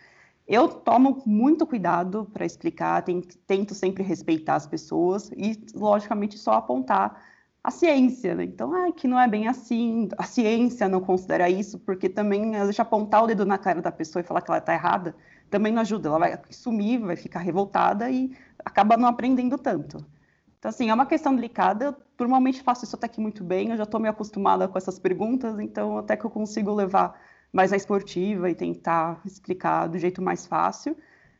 Eu 0.46 0.68
tomo 0.68 1.22
muito 1.24 1.66
cuidado 1.66 2.26
para 2.30 2.44
explicar, 2.44 3.02
tento 3.46 3.74
sempre 3.74 4.02
respeitar 4.02 4.54
as 4.54 4.66
pessoas 4.66 5.30
e, 5.34 5.58
logicamente, 5.74 6.36
só 6.36 6.52
apontar 6.52 7.20
a 7.64 7.70
ciência, 7.70 8.34
né? 8.34 8.44
Então, 8.44 8.72
ah, 8.72 8.92
que 8.92 9.08
não 9.08 9.18
é 9.18 9.26
bem 9.26 9.48
assim, 9.48 10.08
a 10.18 10.24
ciência 10.24 10.88
não 10.88 11.00
considera 11.00 11.48
isso, 11.48 11.78
porque 11.78 12.08
também, 12.08 12.54
às 12.54 12.62
vezes, 12.66 12.78
apontar 12.78 13.24
o 13.24 13.26
dedo 13.26 13.46
na 13.46 13.56
cara 13.56 13.80
da 13.80 13.90
pessoa 13.90 14.20
e 14.20 14.24
falar 14.24 14.42
que 14.42 14.50
ela 14.50 14.58
está 14.58 14.74
errada, 14.74 15.16
também 15.50 15.72
não 15.72 15.80
ajuda. 15.80 16.10
Ela 16.10 16.18
vai 16.18 16.38
sumir, 16.50 16.98
vai 16.98 17.16
ficar 17.16 17.40
revoltada 17.40 18.10
e 18.10 18.36
acaba 18.66 18.96
não 18.96 19.08
aprendendo 19.08 19.56
tanto. 19.56 20.04
Então, 20.58 20.68
assim, 20.68 20.90
é 20.90 20.94
uma 20.94 21.06
questão 21.06 21.34
delicada. 21.34 21.86
Eu 21.86 21.94
normalmente 22.18 22.60
faço 22.62 22.84
isso 22.84 22.96
até 22.96 23.06
aqui 23.06 23.20
muito 23.20 23.44
bem, 23.44 23.70
eu 23.70 23.76
já 23.76 23.84
estou 23.84 24.00
meio 24.00 24.10
acostumada 24.10 24.66
com 24.66 24.76
essas 24.76 24.98
perguntas, 24.98 25.60
então 25.60 25.98
até 25.98 26.16
que 26.16 26.24
eu 26.24 26.30
consigo 26.30 26.74
levar 26.74 27.16
mais 27.52 27.70
na 27.70 27.76
esportiva 27.76 28.50
e 28.50 28.54
tentar 28.56 29.20
explicar 29.24 29.86
do 29.86 29.96
jeito 29.98 30.20
mais 30.20 30.46
fácil. 30.46 30.96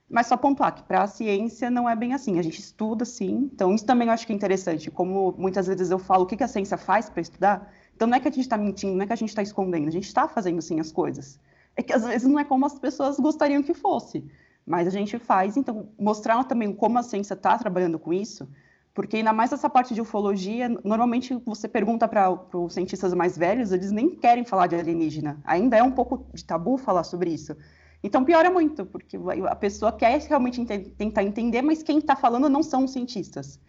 Mas 0.08 0.28
só 0.28 0.36
pontuar 0.36 0.72
que 0.72 0.84
para 0.84 1.02
a 1.02 1.06
ciência 1.08 1.68
não 1.68 1.90
é 1.90 1.96
bem 1.96 2.14
assim. 2.14 2.38
A 2.38 2.42
gente 2.42 2.60
estuda 2.60 3.04
sim. 3.04 3.50
Então, 3.52 3.74
isso 3.74 3.84
também 3.84 4.06
eu 4.06 4.14
acho 4.14 4.24
que 4.24 4.32
é 4.32 4.36
interessante. 4.36 4.88
Como 4.88 5.34
muitas 5.36 5.66
vezes 5.66 5.90
eu 5.90 5.98
falo 5.98 6.22
o 6.22 6.26
que, 6.26 6.36
que 6.36 6.44
a 6.44 6.48
ciência 6.48 6.76
faz 6.76 7.10
para 7.10 7.20
estudar, 7.20 7.72
então 7.96 8.06
não 8.06 8.16
é 8.16 8.20
que 8.20 8.28
a 8.28 8.30
gente 8.30 8.42
está 8.42 8.56
mentindo, 8.56 8.94
não 8.94 9.02
é 9.02 9.06
que 9.06 9.12
a 9.12 9.16
gente 9.16 9.30
está 9.30 9.42
escondendo, 9.42 9.88
a 9.88 9.90
gente 9.90 10.06
está 10.06 10.28
fazendo 10.28 10.62
sim 10.62 10.78
as 10.78 10.92
coisas. 10.92 11.40
É 11.74 11.82
que 11.82 11.92
às 11.92 12.04
vezes 12.04 12.28
não 12.28 12.38
é 12.38 12.44
como 12.44 12.64
as 12.64 12.78
pessoas 12.78 13.18
gostariam 13.18 13.64
que 13.64 13.74
fosse. 13.74 14.24
Mas 14.66 14.88
a 14.88 14.90
gente 14.90 15.18
faz, 15.18 15.56
então, 15.56 15.88
mostrar 15.98 16.42
também 16.44 16.72
como 16.74 16.98
a 16.98 17.02
ciência 17.02 17.34
está 17.34 17.56
trabalhando 17.56 17.98
com 17.98 18.12
isso, 18.12 18.48
porque 18.92 19.18
ainda 19.18 19.32
mais 19.32 19.52
essa 19.52 19.70
parte 19.70 19.94
de 19.94 20.00
ufologia, 20.00 20.68
normalmente 20.82 21.34
você 21.44 21.68
pergunta 21.68 22.08
para 22.08 22.30
os 22.52 22.74
cientistas 22.74 23.14
mais 23.14 23.36
velhos, 23.38 23.70
eles 23.70 23.92
nem 23.92 24.10
querem 24.16 24.44
falar 24.44 24.66
de 24.66 24.74
alienígena. 24.74 25.40
Ainda 25.44 25.76
é 25.76 25.82
um 25.82 25.92
pouco 25.92 26.26
de 26.34 26.44
tabu 26.44 26.76
falar 26.78 27.04
sobre 27.04 27.30
isso. 27.30 27.54
Então 28.02 28.24
piora 28.24 28.50
muito, 28.50 28.86
porque 28.86 29.18
a 29.48 29.54
pessoa 29.54 29.92
quer 29.92 30.20
realmente 30.22 30.60
ent 30.60 30.88
tentar 30.96 31.22
entender, 31.22 31.62
mas 31.62 31.82
quem 31.82 31.98
está 31.98 32.16
falando 32.16 32.48
não 32.48 32.62
são 32.62 32.84
os 32.84 32.92
cientistas. 32.92 33.60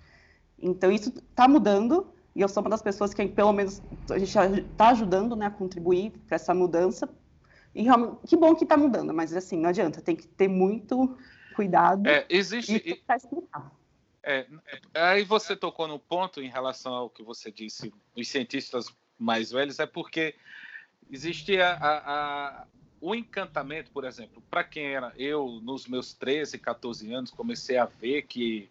Então 0.58 0.92
isso 0.92 1.10
está 1.10 1.48
mudando, 1.48 2.08
e 2.36 2.42
eu 2.42 2.48
sou 2.48 2.62
uma 2.64 2.70
das 2.70 2.82
pessoas 2.82 3.14
que, 3.14 3.28
pelo 3.28 3.52
menos, 3.52 3.82
a 4.12 4.18
gente 4.18 4.38
está 4.38 4.90
ajudando 4.90 5.36
né, 5.36 5.48
a 5.48 5.52
contribuir 5.52 6.12
para 6.28 6.36
essa 6.36 6.54
mudança. 6.54 7.10
E 7.78 7.86
que 8.28 8.36
bom 8.36 8.56
que 8.56 8.64
está 8.64 8.76
mudando, 8.76 9.14
mas 9.14 9.32
assim, 9.36 9.56
não 9.60 9.70
adianta, 9.70 10.02
tem 10.02 10.16
que 10.16 10.28
ter 10.28 10.48
muito 10.48 11.16
cuidado. 11.56 12.08
É, 12.08 12.26
existe. 12.28 12.82
E 12.84 13.04
explicar. 13.16 13.72
É, 14.24 14.48
aí 14.96 15.24
você 15.24 15.56
tocou 15.56 15.88
no 15.88 16.00
ponto 16.00 16.42
em 16.42 16.50
relação 16.50 16.92
ao 16.92 17.10
que 17.10 17.22
você 17.22 17.52
disse, 17.52 17.94
os 18.16 18.28
cientistas 18.28 18.92
mais 19.18 19.52
velhos, 19.52 19.78
é 19.78 19.86
porque 19.86 20.34
existe 21.12 21.62
a, 21.62 21.74
a, 21.74 21.98
a, 21.98 22.68
o 23.00 23.14
encantamento, 23.14 23.92
por 23.92 24.06
exemplo, 24.06 24.42
para 24.50 24.64
quem 24.64 24.96
era 24.96 25.14
eu, 25.16 25.62
nos 25.62 25.86
meus 25.86 26.16
13, 26.16 26.58
14 26.58 27.14
anos, 27.14 27.30
comecei 27.30 27.78
a 27.78 27.86
ver 27.86 28.24
que 28.24 28.70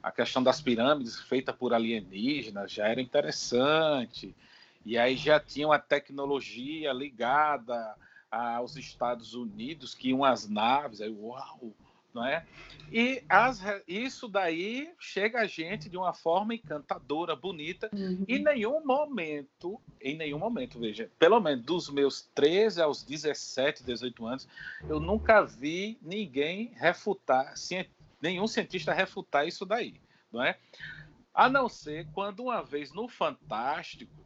a 0.00 0.12
questão 0.12 0.44
das 0.44 0.60
pirâmides 0.60 1.20
feita 1.20 1.52
por 1.52 1.74
alienígenas 1.74 2.70
já 2.70 2.86
era 2.86 3.00
interessante, 3.00 4.32
e 4.86 4.96
aí 4.96 5.16
já 5.16 5.40
tinha 5.40 5.66
uma 5.66 5.78
tecnologia 5.78 6.92
ligada 6.92 7.96
aos 8.34 8.76
Estados 8.76 9.34
Unidos, 9.34 9.94
que 9.94 10.08
iam 10.08 10.24
as 10.24 10.48
naves, 10.48 11.00
aí, 11.00 11.10
uau, 11.10 11.72
não 12.12 12.24
é? 12.24 12.44
E 12.92 13.22
as, 13.28 13.60
isso 13.88 14.28
daí 14.28 14.92
chega 14.98 15.40
a 15.40 15.46
gente 15.46 15.88
de 15.88 15.96
uma 15.96 16.12
forma 16.12 16.54
encantadora, 16.54 17.34
bonita, 17.34 17.90
uhum. 17.92 18.24
e 18.28 18.36
em 18.36 18.42
nenhum 18.42 18.84
momento, 18.84 19.80
em 20.00 20.16
nenhum 20.16 20.38
momento, 20.38 20.78
veja, 20.78 21.10
pelo 21.18 21.40
menos 21.40 21.64
dos 21.64 21.90
meus 21.90 22.22
13 22.34 22.82
aos 22.82 23.02
17, 23.02 23.82
18 23.82 24.26
anos, 24.26 24.48
eu 24.88 25.00
nunca 25.00 25.42
vi 25.42 25.98
ninguém 26.02 26.72
refutar, 26.76 27.54
nenhum 28.20 28.46
cientista 28.46 28.92
refutar 28.92 29.46
isso 29.46 29.64
daí, 29.64 30.00
não 30.32 30.42
é? 30.42 30.58
A 31.32 31.48
não 31.48 31.68
ser 31.68 32.06
quando 32.12 32.44
uma 32.44 32.62
vez 32.62 32.92
no 32.92 33.08
Fantástico 33.08 34.23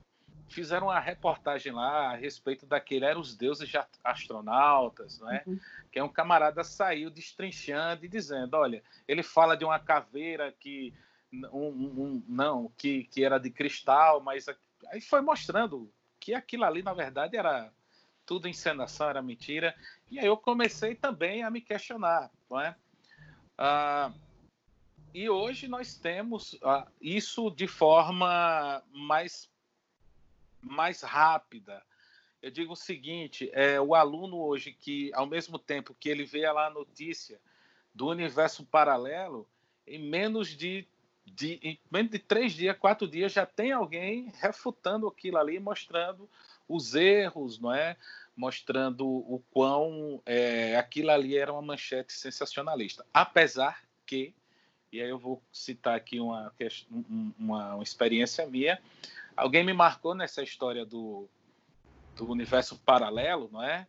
fizeram 0.48 0.88
uma 0.88 0.98
reportagem 0.98 1.72
lá 1.72 2.12
a 2.12 2.16
respeito 2.16 2.66
daquele 2.66 3.04
eram 3.04 3.20
os 3.20 3.36
deuses 3.36 3.70
astronautas, 4.02 5.18
não 5.18 5.30
é? 5.30 5.42
Uhum. 5.46 5.60
Que 5.92 5.98
é 5.98 6.04
um 6.04 6.08
camarada 6.08 6.64
saiu 6.64 7.10
destrinchando 7.10 8.04
e 8.04 8.08
dizendo, 8.08 8.54
olha, 8.54 8.82
ele 9.06 9.22
fala 9.22 9.56
de 9.56 9.64
uma 9.64 9.78
caveira 9.78 10.52
que 10.52 10.94
um, 11.32 11.68
um, 11.68 12.24
não, 12.26 12.72
que, 12.76 13.04
que 13.04 13.22
era 13.22 13.38
de 13.38 13.50
cristal, 13.50 14.20
mas 14.20 14.46
aí 14.88 15.00
foi 15.00 15.20
mostrando 15.20 15.92
que 16.18 16.34
aquilo 16.34 16.64
ali 16.64 16.82
na 16.82 16.94
verdade 16.94 17.36
era 17.36 17.70
tudo 18.24 18.48
encenação, 18.48 19.08
era 19.08 19.22
mentira. 19.22 19.74
E 20.10 20.18
aí 20.18 20.26
eu 20.26 20.36
comecei 20.36 20.94
também 20.94 21.42
a 21.42 21.50
me 21.50 21.60
questionar, 21.60 22.30
não 22.50 22.60
é? 22.60 22.74
Ah, 23.56 24.12
e 25.14 25.28
hoje 25.28 25.66
nós 25.66 25.96
temos 25.96 26.58
ah, 26.62 26.86
isso 27.00 27.50
de 27.50 27.66
forma 27.66 28.82
mais 28.92 29.50
mais 30.62 31.02
rápida. 31.02 31.82
Eu 32.42 32.50
digo 32.50 32.72
o 32.72 32.76
seguinte: 32.76 33.50
é, 33.52 33.80
o 33.80 33.94
aluno 33.94 34.38
hoje 34.38 34.72
que, 34.72 35.10
ao 35.14 35.26
mesmo 35.26 35.58
tempo 35.58 35.96
que 35.98 36.08
ele 36.08 36.24
vê 36.24 36.50
lá 36.50 36.66
a 36.66 36.70
notícia 36.70 37.40
do 37.94 38.08
universo 38.08 38.64
paralelo, 38.64 39.48
em 39.86 39.98
menos 39.98 40.48
de, 40.48 40.86
de, 41.26 41.58
em 41.62 41.78
menos 41.90 42.10
de 42.10 42.18
três 42.18 42.52
dias, 42.52 42.76
quatro 42.78 43.08
dias, 43.08 43.32
já 43.32 43.44
tem 43.44 43.72
alguém 43.72 44.32
refutando 44.40 45.08
aquilo 45.08 45.38
ali, 45.38 45.58
mostrando 45.58 46.28
os 46.68 46.94
erros, 46.94 47.58
não 47.58 47.74
é? 47.74 47.96
Mostrando 48.36 49.04
o 49.08 49.42
quão 49.50 50.22
é, 50.24 50.76
aquilo 50.76 51.10
ali 51.10 51.36
era 51.36 51.52
uma 51.52 51.62
manchete 51.62 52.12
sensacionalista. 52.12 53.04
Apesar 53.12 53.82
que, 54.06 54.32
e 54.92 55.00
aí 55.00 55.08
eu 55.08 55.18
vou 55.18 55.42
citar 55.52 55.96
aqui 55.96 56.20
uma, 56.20 56.52
uma, 57.36 57.74
uma 57.74 57.82
experiência 57.82 58.46
minha, 58.46 58.80
Alguém 59.38 59.64
me 59.64 59.72
marcou 59.72 60.16
nessa 60.16 60.42
história 60.42 60.84
do, 60.84 61.28
do 62.16 62.28
universo 62.28 62.76
paralelo, 62.80 63.48
não 63.52 63.62
é? 63.62 63.86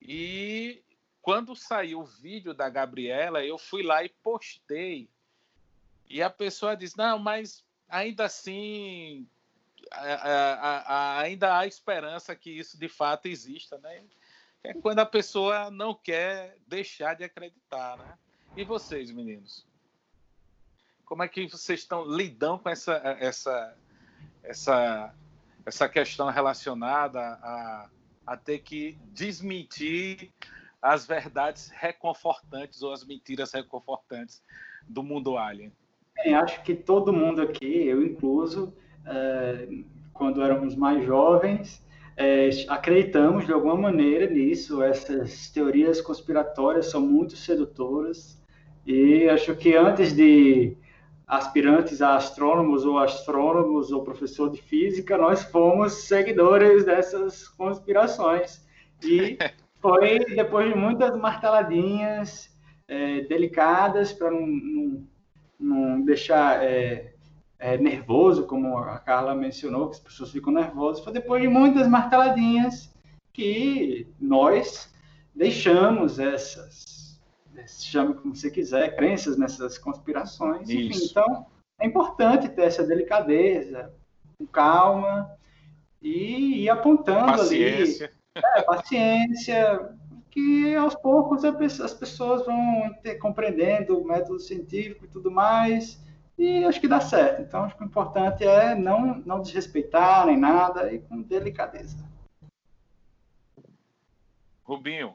E 0.00 0.82
quando 1.20 1.54
saiu 1.54 2.00
o 2.00 2.06
vídeo 2.06 2.54
da 2.54 2.70
Gabriela, 2.70 3.44
eu 3.44 3.58
fui 3.58 3.82
lá 3.82 4.02
e 4.02 4.08
postei. 4.08 5.10
E 6.08 6.22
a 6.22 6.30
pessoa 6.30 6.74
diz: 6.74 6.94
Não, 6.94 7.18
mas 7.18 7.62
ainda 7.86 8.24
assim, 8.24 9.28
a, 9.90 10.14
a, 10.14 10.78
a, 10.78 11.20
ainda 11.20 11.58
há 11.58 11.66
esperança 11.66 12.34
que 12.34 12.50
isso 12.50 12.78
de 12.78 12.88
fato 12.88 13.26
exista, 13.26 13.76
né? 13.76 14.02
É 14.64 14.72
quando 14.72 15.00
a 15.00 15.06
pessoa 15.06 15.70
não 15.70 15.94
quer 15.94 16.56
deixar 16.66 17.14
de 17.14 17.24
acreditar, 17.24 17.98
né? 17.98 18.18
E 18.56 18.64
vocês, 18.64 19.10
meninos? 19.10 19.66
Como 21.04 21.22
é 21.22 21.28
que 21.28 21.46
vocês 21.46 21.80
estão 21.80 22.06
lidando 22.06 22.60
com 22.60 22.70
essa, 22.70 22.94
essa, 23.20 23.76
essa, 24.42 25.14
essa 25.64 25.88
questão 25.88 26.28
relacionada 26.28 27.20
a, 27.20 27.88
a 28.26 28.36
ter 28.36 28.58
que 28.60 28.98
desmentir 29.12 30.30
as 30.80 31.06
verdades 31.06 31.70
reconfortantes 31.74 32.82
ou 32.82 32.92
as 32.92 33.04
mentiras 33.04 33.52
reconfortantes 33.52 34.42
do 34.88 35.02
mundo 35.02 35.38
alien. 35.38 35.72
Bem, 36.16 36.34
acho 36.34 36.62
que 36.62 36.74
todo 36.74 37.12
mundo 37.12 37.40
aqui, 37.40 37.86
eu 37.86 38.04
incluso, 38.04 38.74
é, 39.06 39.68
quando 40.12 40.42
éramos 40.42 40.74
mais 40.74 41.04
jovens, 41.04 41.84
é, 42.16 42.50
acreditamos 42.68 43.46
de 43.46 43.52
alguma 43.52 43.76
maneira 43.76 44.28
nisso. 44.28 44.82
Essas 44.82 45.50
teorias 45.50 46.00
conspiratórias 46.00 46.86
são 46.86 47.00
muito 47.00 47.36
sedutoras 47.36 48.42
e 48.86 49.28
acho 49.28 49.54
que 49.56 49.74
antes 49.76 50.12
de 50.12 50.76
aspirantes 51.26 52.02
a 52.02 52.16
astrônomos 52.16 52.84
ou 52.84 52.98
astrônomos 52.98 53.90
ou 53.90 54.04
professor 54.04 54.50
de 54.50 54.60
física, 54.60 55.16
nós 55.16 55.42
fomos 55.44 56.04
seguidores 56.04 56.84
dessas 56.84 57.48
conspirações. 57.48 58.64
E 59.02 59.38
foi 59.80 60.18
depois 60.20 60.72
de 60.72 60.78
muitas 60.78 61.16
marteladinhas 61.18 62.50
é, 62.86 63.22
delicadas 63.22 64.12
para 64.12 64.30
não, 64.30 64.46
não, 64.46 65.08
não, 65.58 66.04
deixar 66.04 66.62
é, 66.62 67.14
é, 67.58 67.78
nervoso, 67.78 68.46
como 68.46 68.76
a 68.78 68.98
Carla 68.98 69.34
mencionou, 69.34 69.88
que 69.88 69.96
as 69.96 70.00
pessoas 70.00 70.30
ficam 70.30 70.52
nervosas, 70.52 71.02
foi 71.02 71.12
depois 71.12 71.42
de 71.42 71.48
muitas 71.48 71.88
marteladinhas 71.88 72.92
que 73.32 74.06
nós 74.20 74.92
deixamos 75.34 76.18
essas 76.18 77.01
chame 77.66 78.14
como 78.14 78.34
você 78.34 78.50
quiser, 78.50 78.96
crenças 78.96 79.36
nessas 79.36 79.78
conspirações. 79.78 80.68
Enfim, 80.68 81.06
então, 81.10 81.46
é 81.78 81.86
importante 81.86 82.48
ter 82.48 82.62
essa 82.62 82.84
delicadeza, 82.84 83.92
com 84.38 84.46
calma, 84.46 85.30
e 86.00 86.64
ir 86.64 86.70
apontando 86.70 87.26
paciência. 87.26 88.06
ali. 88.06 88.44
É, 88.56 88.62
paciência, 88.62 89.94
que 90.30 90.74
aos 90.74 90.94
poucos 90.94 91.44
as 91.44 91.94
pessoas 91.94 92.46
vão 92.46 92.94
ter, 93.02 93.16
compreendendo 93.16 93.98
o 93.98 94.06
método 94.06 94.40
científico 94.40 95.04
e 95.04 95.08
tudo 95.08 95.30
mais, 95.30 96.02
e 96.38 96.64
acho 96.64 96.80
que 96.80 96.88
dá 96.88 97.00
certo. 97.00 97.42
Então, 97.42 97.64
acho 97.64 97.76
que 97.76 97.84
o 97.84 97.86
importante 97.86 98.42
é 98.42 98.74
não, 98.74 99.16
não 99.26 99.42
desrespeitar 99.42 100.26
nem 100.26 100.38
nada, 100.38 100.92
e 100.92 100.98
com 101.00 101.20
delicadeza. 101.20 101.98
Rubinho, 104.64 105.14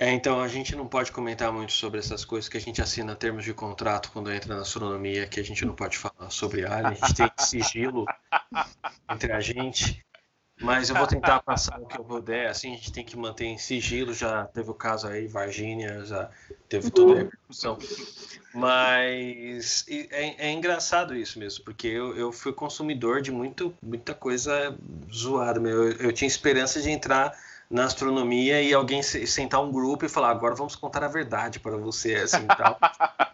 é, 0.00 0.10
então 0.12 0.40
a 0.40 0.48
gente 0.48 0.74
não 0.74 0.86
pode 0.86 1.12
comentar 1.12 1.52
muito 1.52 1.72
sobre 1.72 2.00
essas 2.00 2.24
coisas 2.24 2.48
que 2.48 2.56
a 2.56 2.60
gente 2.60 2.80
assina 2.80 3.14
termos 3.14 3.44
de 3.44 3.52
contrato 3.52 4.10
quando 4.10 4.32
entra 4.32 4.54
na 4.54 4.62
astronomia, 4.62 5.26
que 5.26 5.38
a 5.38 5.44
gente 5.44 5.62
não 5.66 5.74
pode 5.74 5.98
falar 5.98 6.30
sobre 6.30 6.64
alien, 6.64 6.96
a 6.98 7.06
gente 7.06 7.14
tem 7.14 7.30
sigilo 7.38 8.06
entre 9.10 9.30
a 9.30 9.40
gente. 9.40 10.02
Mas 10.60 10.90
eu 10.90 10.96
vou 10.96 11.06
tentar 11.06 11.40
passar 11.42 11.80
o 11.80 11.86
que 11.86 11.98
eu 11.98 12.04
puder. 12.04 12.48
Assim, 12.48 12.72
a 12.72 12.76
gente 12.76 12.92
tem 12.92 13.04
que 13.04 13.16
manter 13.16 13.46
em 13.46 13.56
sigilo. 13.56 14.12
Já 14.12 14.44
teve 14.44 14.70
o 14.70 14.74
caso 14.74 15.06
aí, 15.06 15.26
Varginha, 15.26 16.04
já 16.04 16.30
teve 16.68 16.90
toda 16.90 17.14
a 17.14 17.16
repercussão. 17.16 17.78
Mas 18.52 19.86
é, 19.88 20.48
é 20.48 20.52
engraçado 20.52 21.16
isso 21.16 21.38
mesmo, 21.38 21.64
porque 21.64 21.88
eu, 21.88 22.14
eu 22.16 22.30
fui 22.30 22.52
consumidor 22.52 23.22
de 23.22 23.30
muito, 23.30 23.74
muita 23.82 24.14
coisa 24.14 24.76
zoada. 25.10 25.60
Eu, 25.60 25.92
eu 25.92 26.12
tinha 26.12 26.28
esperança 26.28 26.82
de 26.82 26.90
entrar 26.90 27.32
na 27.70 27.84
astronomia 27.84 28.60
e 28.60 28.74
alguém 28.74 29.00
sentar 29.02 29.62
um 29.62 29.70
grupo 29.70 30.04
e 30.04 30.08
falar 30.08 30.30
agora 30.30 30.56
vamos 30.56 30.74
contar 30.74 31.04
a 31.04 31.08
verdade 31.08 31.60
para 31.60 31.76
você 31.76 32.16
assim 32.16 32.46
tal. 32.46 32.78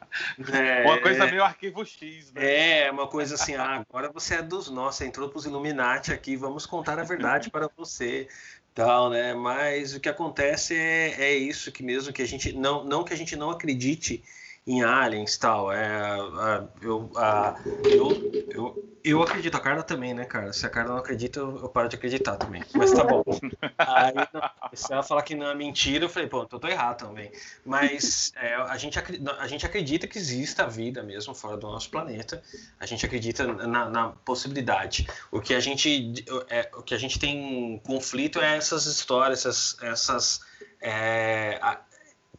É, 0.50 0.82
uma 0.82 0.98
coisa 0.98 1.26
meio 1.26 1.44
arquivo 1.44 1.84
X 1.84 2.32
né? 2.32 2.84
é 2.84 2.90
uma 2.90 3.06
coisa 3.06 3.34
assim 3.34 3.54
ah, 3.54 3.84
agora 3.86 4.10
você 4.10 4.36
é 4.36 4.42
dos 4.42 4.70
nossos 4.70 5.02
entrou 5.02 5.28
para 5.28 5.36
os 5.36 5.44
Illuminati 5.44 6.10
aqui 6.10 6.36
vamos 6.36 6.64
contar 6.64 6.98
a 6.98 7.02
verdade 7.02 7.50
para 7.50 7.68
você 7.76 8.26
tal 8.74 9.10
né? 9.10 9.34
Mas 9.34 9.94
o 9.94 10.00
que 10.00 10.08
acontece 10.08 10.74
é, 10.74 11.20
é 11.20 11.34
isso 11.34 11.70
que 11.70 11.82
mesmo 11.82 12.14
que 12.14 12.22
a 12.22 12.26
gente 12.26 12.50
não 12.54 12.82
não 12.82 13.04
que 13.04 13.12
a 13.12 13.16
gente 13.16 13.36
não 13.36 13.50
acredite 13.50 14.24
em 14.66 14.82
aliens 14.82 15.36
tal. 15.36 15.72
É, 15.72 15.86
a, 15.86 16.64
eu, 16.82 17.10
a, 17.14 17.56
eu, 17.84 18.32
eu, 18.50 18.96
eu 19.04 19.22
acredito, 19.22 19.56
a 19.56 19.60
Carla 19.60 19.84
também, 19.84 20.12
né, 20.12 20.24
cara? 20.24 20.52
Se 20.52 20.66
a 20.66 20.68
Carla 20.68 20.94
não 20.94 20.98
acredita, 20.98 21.38
eu, 21.38 21.56
eu 21.62 21.68
paro 21.68 21.88
de 21.88 21.94
acreditar 21.94 22.36
também. 22.36 22.64
Mas 22.74 22.92
tá 22.92 23.04
bom. 23.04 23.22
Aí, 23.78 24.12
se 24.74 24.92
ela 24.92 25.04
falar 25.04 25.22
que 25.22 25.36
não 25.36 25.46
é 25.48 25.54
mentira, 25.54 26.06
eu 26.06 26.08
falei, 26.08 26.28
pô, 26.28 26.40
eu 26.50 26.58
tô 26.58 26.66
errado 26.66 27.06
também. 27.06 27.30
Mas 27.64 28.32
é, 28.34 28.54
a, 28.54 28.76
gente, 28.76 28.98
a 28.98 29.46
gente 29.46 29.64
acredita 29.64 30.08
que 30.08 30.18
exista 30.18 30.66
vida 30.66 31.04
mesmo 31.04 31.32
fora 31.32 31.56
do 31.56 31.68
nosso 31.68 31.88
planeta. 31.88 32.42
A 32.80 32.86
gente 32.86 33.06
acredita 33.06 33.46
na, 33.46 33.88
na 33.88 34.08
possibilidade. 34.08 35.06
O 35.30 35.40
que 35.40 35.54
a 35.54 35.60
gente, 35.60 36.12
é, 36.50 36.68
o 36.74 36.82
que 36.82 36.94
a 36.94 36.98
gente 36.98 37.20
tem 37.20 37.80
conflito 37.86 38.40
é 38.40 38.56
essas 38.56 38.86
histórias, 38.86 39.46
essas. 39.46 39.76
essas 39.80 40.40
é, 40.80 41.58
a, 41.62 41.78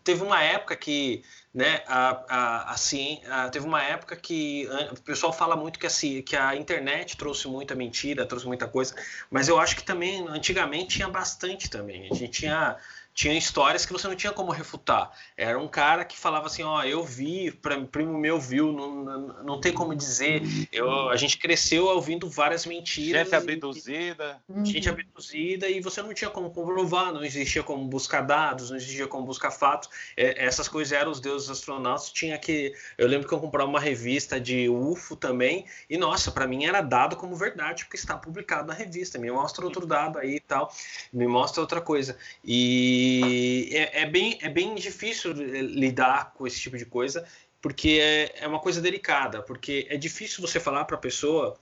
teve 0.03 0.23
uma 0.23 0.41
época 0.41 0.73
que 0.75 1.21
né, 1.53 1.81
a, 1.87 2.23
a, 2.29 2.71
assim, 2.71 3.21
a, 3.29 3.49
teve 3.49 3.65
uma 3.65 3.81
época 3.81 4.15
que 4.15 4.67
o 4.91 5.01
pessoal 5.01 5.33
fala 5.33 5.55
muito 5.55 5.79
que, 5.79 5.87
assim, 5.87 6.21
que 6.21 6.35
a 6.35 6.55
internet 6.55 7.17
trouxe 7.17 7.47
muita 7.47 7.73
mentira, 7.73 8.25
trouxe 8.25 8.45
muita 8.45 8.67
coisa, 8.67 8.95
mas 9.31 9.47
eu 9.47 9.59
acho 9.59 9.75
que 9.75 9.83
também 9.83 10.27
antigamente 10.27 10.97
tinha 10.97 11.09
bastante 11.09 11.69
também. 11.69 12.09
A 12.11 12.13
gente 12.13 12.39
tinha 12.39 12.77
tinha 13.17 13.33
histórias 13.33 13.83
que 13.83 13.91
você 13.91 14.07
não 14.07 14.15
tinha 14.15 14.31
como 14.31 14.51
refutar. 14.51 15.11
Era 15.35 15.57
um 15.57 15.67
cara 15.67 16.05
que 16.05 16.15
falava 16.15 16.45
assim, 16.45 16.61
ó, 16.61 16.83
eu 16.83 17.03
vi, 17.03 17.51
primo 17.91 18.15
meu 18.15 18.39
viu, 18.39 18.71
não, 18.71 19.03
não, 19.03 19.43
não 19.43 19.59
tem 19.59 19.73
como 19.73 19.95
dizer. 19.95 20.43
Eu, 20.71 21.09
a 21.09 21.15
gente 21.15 21.39
cresceu 21.39 21.87
ouvindo 21.87 22.29
várias 22.29 22.63
mentiras. 22.67 23.23
Gente 23.23 23.35
abduzida. 23.35 24.39
Gente 24.63 24.87
abduzida 24.87 25.67
e 25.67 25.81
você 25.81 25.99
não 26.03 26.13
tinha 26.13 26.29
como 26.29 26.51
comprovar, 26.51 27.11
não 27.11 27.23
existia 27.23 27.63
como 27.63 27.87
buscar 27.87 28.21
dados, 28.21 28.69
não 28.69 28.77
existia 28.77 29.07
como 29.07 29.25
buscar 29.25 29.49
fatos. 29.49 29.89
É, 30.15 30.45
essas 30.45 30.67
coisas 30.67 30.93
eram 30.93 31.09
os 31.11 31.19
deuses 31.19 31.49
astronautas. 31.49 32.11
Tinha 32.11 32.37
que... 32.37 32.75
Eu 32.99 33.07
lembro 33.07 33.27
que 33.27 33.33
eu 33.33 33.39
comprava 33.39 33.67
uma 33.67 33.79
revista 33.79 34.39
de 34.39 34.69
UFO 34.69 35.15
também 35.15 35.65
e, 35.89 35.97
nossa, 35.97 36.29
para 36.29 36.45
mim 36.45 36.65
era 36.65 36.81
dado 36.81 37.15
como 37.15 37.35
verdade, 37.35 37.83
porque 37.85 37.97
está 37.97 38.15
publicado 38.15 38.67
na 38.67 38.75
revista. 38.75 39.17
Me 39.17 39.31
mostra 39.31 39.65
outro 39.65 39.87
dado 39.87 40.19
aí 40.19 40.35
e 40.35 40.39
tal, 40.39 40.71
me 41.11 41.25
mostra 41.25 41.61
outra 41.61 41.81
coisa. 41.81 42.15
E 42.45 43.06
e 43.07 43.75
é, 43.75 44.01
é, 44.01 44.05
bem, 44.05 44.37
é 44.41 44.49
bem 44.49 44.75
difícil 44.75 45.31
lidar 45.33 46.33
com 46.33 46.45
esse 46.45 46.59
tipo 46.59 46.77
de 46.77 46.85
coisa, 46.85 47.25
porque 47.61 47.99
é, 48.01 48.43
é 48.43 48.47
uma 48.47 48.59
coisa 48.59 48.81
delicada, 48.81 49.41
porque 49.41 49.87
é 49.89 49.97
difícil 49.97 50.41
você 50.41 50.59
falar 50.59 50.85
para 50.85 50.95
a 50.95 50.99
pessoa 50.99 51.57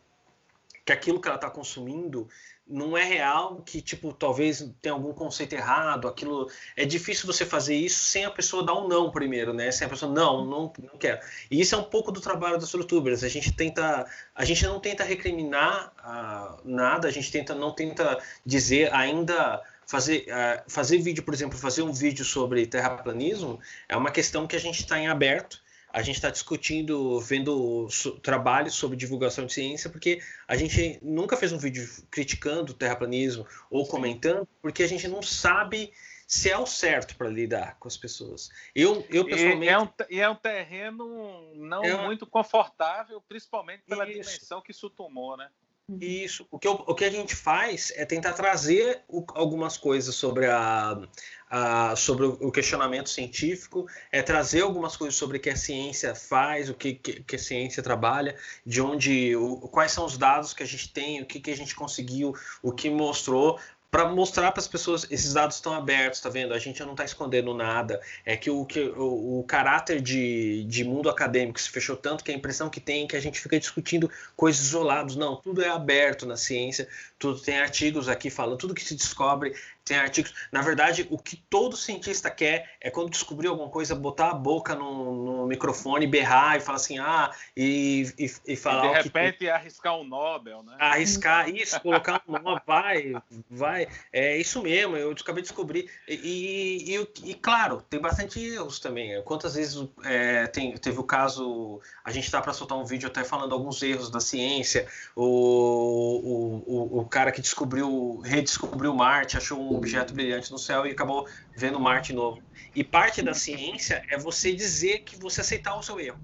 que 0.86 0.91
aquilo 0.91 1.20
que 1.20 1.28
ela 1.28 1.36
está 1.36 1.50
consumindo 1.50 2.28
não 2.68 2.98
é 2.98 3.04
real, 3.04 3.62
que 3.64 3.80
tipo 3.80 4.12
talvez 4.12 4.68
tenha 4.82 4.93
algum 4.93 5.14
conceito 5.14 5.54
errado, 5.54 6.08
aquilo 6.08 6.50
é 6.76 6.84
difícil 6.84 7.28
você 7.28 7.46
fazer 7.46 7.76
isso 7.76 8.00
sem 8.00 8.26
a 8.26 8.32
pessoa 8.32 8.66
dar 8.66 8.74
um 8.74 8.88
não 8.88 9.12
primeiro, 9.12 9.54
né? 9.54 9.72
Sem 9.72 9.86
a 9.86 9.89
pessoa 9.89 10.12
não, 10.12 10.43
não, 10.43 10.74
não 10.80 10.98
quero. 10.98 11.20
E 11.50 11.62
isso 11.62 11.76
é 11.76 11.78
um 11.78 11.84
pouco 11.84 12.12
do 12.12 12.20
trabalho 12.20 12.58
dos 12.58 12.72
youtubers. 12.72 13.24
A 13.24 13.28
gente 13.28 13.52
tenta, 13.52 14.08
a 14.34 14.46
gente 14.46 14.66
não 14.66 14.80
tenta 14.80 15.04
recriminar 15.04 15.93
uh, 16.00 16.68
nada, 16.68 17.08
a 17.08 17.12
gente 17.12 17.32
tenta 17.32 17.54
não 17.54 17.72
tenta 17.72 18.20
dizer 18.43 18.91
ainda 18.91 19.62
fazer, 19.88 20.25
uh, 20.27 20.63
fazer 20.69 20.97
vídeo, 20.99 21.23
por 21.23 21.33
exemplo, 21.33 21.57
fazer 21.57 21.81
um 21.81 21.91
vídeo 21.91 22.25
sobre 22.25 22.65
terraplanismo 22.65 23.59
é 23.88 23.95
uma 23.95 24.11
questão 24.11 24.47
que 24.47 24.55
a 24.55 24.59
gente 24.59 24.79
está 24.79 24.99
em 24.99 25.07
aberto. 25.07 25.63
A 25.91 26.01
gente 26.01 26.15
está 26.15 26.29
discutindo, 26.29 27.21
vendo 27.21 27.88
so, 27.89 28.19
trabalhos 28.19 28.73
sobre 28.73 28.97
divulgação 28.97 29.45
de 29.45 29.53
ciência, 29.53 29.89
porque 29.89 30.21
a 30.45 30.57
gente 30.57 30.99
nunca 31.01 31.38
fez 31.38 31.53
um 31.53 31.57
vídeo 31.57 31.88
criticando 32.11 32.73
o 32.73 32.75
terraplanismo 32.75 33.47
ou 33.69 33.88
comentando, 33.88 34.45
porque 34.61 34.83
a 34.83 34.88
gente 34.88 35.07
não 35.07 35.21
sabe 35.21 35.93
se 36.27 36.49
é 36.49 36.57
o 36.57 36.65
certo 36.65 37.15
para 37.15 37.29
lidar 37.29 37.77
com 37.79 37.88
as 37.88 37.95
pessoas. 37.95 38.49
Eu, 38.73 39.05
eu 39.09 39.25
pessoalmente. 39.25 39.65
E 39.65 39.69
é 39.69 39.79
um, 39.79 39.89
e 40.09 40.19
é 40.19 40.29
um 40.29 40.36
terreno 40.36 41.53
não 41.55 41.83
é 41.83 41.95
muito 42.03 42.25
confortável, 42.25 43.21
principalmente 43.21 43.83
pela 43.83 44.03
isso. 44.09 44.19
dimensão 44.19 44.61
que 44.61 44.71
isso 44.71 44.89
tomou, 44.89 45.38
né? 45.38 45.49
Uhum. 45.88 45.99
Isso. 46.01 46.47
O 46.49 46.57
que, 46.57 46.67
eu, 46.67 46.73
o 46.73 46.95
que 46.95 47.05
a 47.05 47.11
gente 47.11 47.36
faz 47.36 47.93
é 47.95 48.05
tentar 48.05 48.33
trazer 48.33 49.03
o, 49.07 49.23
algumas 49.36 49.77
coisas 49.77 50.15
sobre, 50.15 50.47
a, 50.47 50.99
a, 51.47 51.95
sobre 51.95 52.25
o 52.25 52.51
questionamento 52.51 53.07
científico, 53.07 53.88
é 54.11 54.23
trazer 54.23 54.61
algumas 54.61 54.97
coisas 54.97 55.15
sobre 55.15 55.38
o 55.38 55.39
que 55.39 55.49
a 55.49 55.55
ciência 55.55 56.15
faz, 56.15 56.69
o 56.69 56.73
que, 56.73 56.95
que, 56.95 57.23
que 57.23 57.36
a 57.36 57.39
ciência 57.39 57.83
trabalha, 57.83 58.36
de 58.65 58.81
onde, 58.81 59.36
o, 59.36 59.57
quais 59.67 59.91
são 59.91 60.05
os 60.05 60.17
dados 60.17 60.53
que 60.53 60.63
a 60.63 60.65
gente 60.65 60.91
tem, 60.91 61.21
o 61.21 61.25
que, 61.25 61.39
que 61.39 61.51
a 61.51 61.57
gente 61.57 61.75
conseguiu, 61.75 62.33
o 62.63 62.71
que 62.71 62.89
mostrou, 62.89 63.59
para 63.96 64.10
mostrar 64.10 64.52
para 64.52 64.60
as 64.60 64.68
pessoas 64.68 65.08
esses 65.10 65.32
dados 65.32 65.56
estão 65.56 65.74
abertos, 65.74 66.20
tá 66.20 66.28
vendo? 66.28 66.54
A 66.54 66.60
gente 66.60 66.84
não 66.84 66.91
está 66.91 67.06
escondendo 67.06 67.54
nada. 67.54 68.02
É 68.26 68.36
que 68.36 68.50
o, 68.50 68.66
que, 68.66 68.82
o, 68.82 69.39
o, 69.39 69.43
caráter 69.46 70.02
de, 70.02 70.66
de 70.66 70.84
mundo 70.84 71.10
acadêmico 71.10 71.58
se 71.58 71.70
fechou 71.70 71.96
tanto 71.96 72.22
que 72.22 72.30
a 72.30 72.36
impressão 72.36 72.70
que 72.70 72.82
tem 72.82 73.06
é 73.06 73.08
que 73.08 73.16
a 73.16 73.22
gente 73.22 73.39
fica 73.39 73.58
discutindo 73.58 74.12
coisas 74.36 74.66
isoladas. 74.66 75.16
Não, 75.16 75.38
tudo 75.38 75.64
é 75.64 75.70
aberto 75.70 76.26
na 76.26 76.36
ciência, 76.36 76.89
tudo 77.18 77.39
tem 77.39 77.58
artigos 77.58 78.10
aqui 78.10 78.30
falando, 78.30 78.58
tudo 78.58 78.76
que 78.76 78.84
se 78.84 78.96
descobre 78.96 79.56
tem 79.86 79.98
artigos. 79.98 80.34
Na 80.52 80.62
verdade, 80.62 81.08
o 81.12 81.18
que 81.18 81.38
todo 81.38 81.78
cientista 81.78 82.30
quer 82.32 82.72
é 82.82 82.89
quando 82.89 83.12
descobrir 83.12 83.48
alguma 83.48 83.70
coisa, 83.70 83.93
botar 83.93 84.32
a 84.32 84.34
boca 84.34 84.74
no, 84.74 85.24
no 85.24 85.48
microfone, 85.48 86.08
berrar 86.08 86.58
e 86.58 86.60
falar 86.60 86.78
assim, 86.78 86.98
ah, 86.98 87.32
e, 87.56 88.12
e, 88.18 88.32
e 88.48 88.56
falar. 88.56 88.88
E 88.88 88.98
de 88.98 89.04
repente 89.04 89.38
que... 89.38 89.50
arriscar 89.50 89.96
um 89.96 90.04
Nobel, 90.04 90.64
né? 90.64 90.76
Arriscar 90.80 91.48
isso, 91.50 91.80
colocar 91.82 92.22
um 92.28 92.32
Nobel, 92.34 92.62
vai, 92.66 93.14
vai. 93.48 93.84
É 94.11 94.38
isso 94.38 94.61
mesmo, 94.61 94.95
eu 94.95 95.11
acabei 95.11 95.41
de 95.41 95.49
descobrir. 95.49 95.89
E, 96.07 96.95
e, 96.95 97.29
e 97.31 97.33
claro, 97.33 97.81
tem 97.89 97.99
bastante 97.99 98.39
erros 98.39 98.79
também. 98.79 99.21
Quantas 99.23 99.55
vezes 99.55 99.88
é, 100.03 100.47
tem, 100.47 100.75
teve 100.77 100.99
o 100.99 101.03
caso, 101.03 101.81
a 102.03 102.11
gente 102.11 102.25
está 102.25 102.41
para 102.41 102.53
soltar 102.53 102.77
um 102.77 102.86
vídeo 102.86 103.07
até 103.07 103.23
falando 103.23 103.53
alguns 103.53 103.81
erros 103.81 104.09
da 104.09 104.19
ciência, 104.19 104.88
o, 105.15 105.23
o, 105.23 106.63
o, 106.65 106.99
o 106.99 107.05
cara 107.05 107.31
que 107.31 107.41
descobriu, 107.41 108.19
redescobriu 108.19 108.93
Marte, 108.93 109.38
achou 109.38 109.59
um 109.59 109.75
objeto 109.75 110.13
brilhante 110.13 110.51
no 110.51 110.57
céu 110.57 110.86
e 110.86 110.91
acabou 110.91 111.27
vendo 111.55 111.79
Marte 111.79 112.13
novo. 112.13 112.41
E 112.75 112.83
parte 112.83 113.21
da 113.21 113.33
ciência 113.33 114.03
é 114.09 114.17
você 114.17 114.53
dizer 114.53 114.99
que 114.99 115.17
você 115.17 115.41
aceitar 115.41 115.75
o 115.75 115.83
seu 115.83 115.99
erro. 115.99 116.19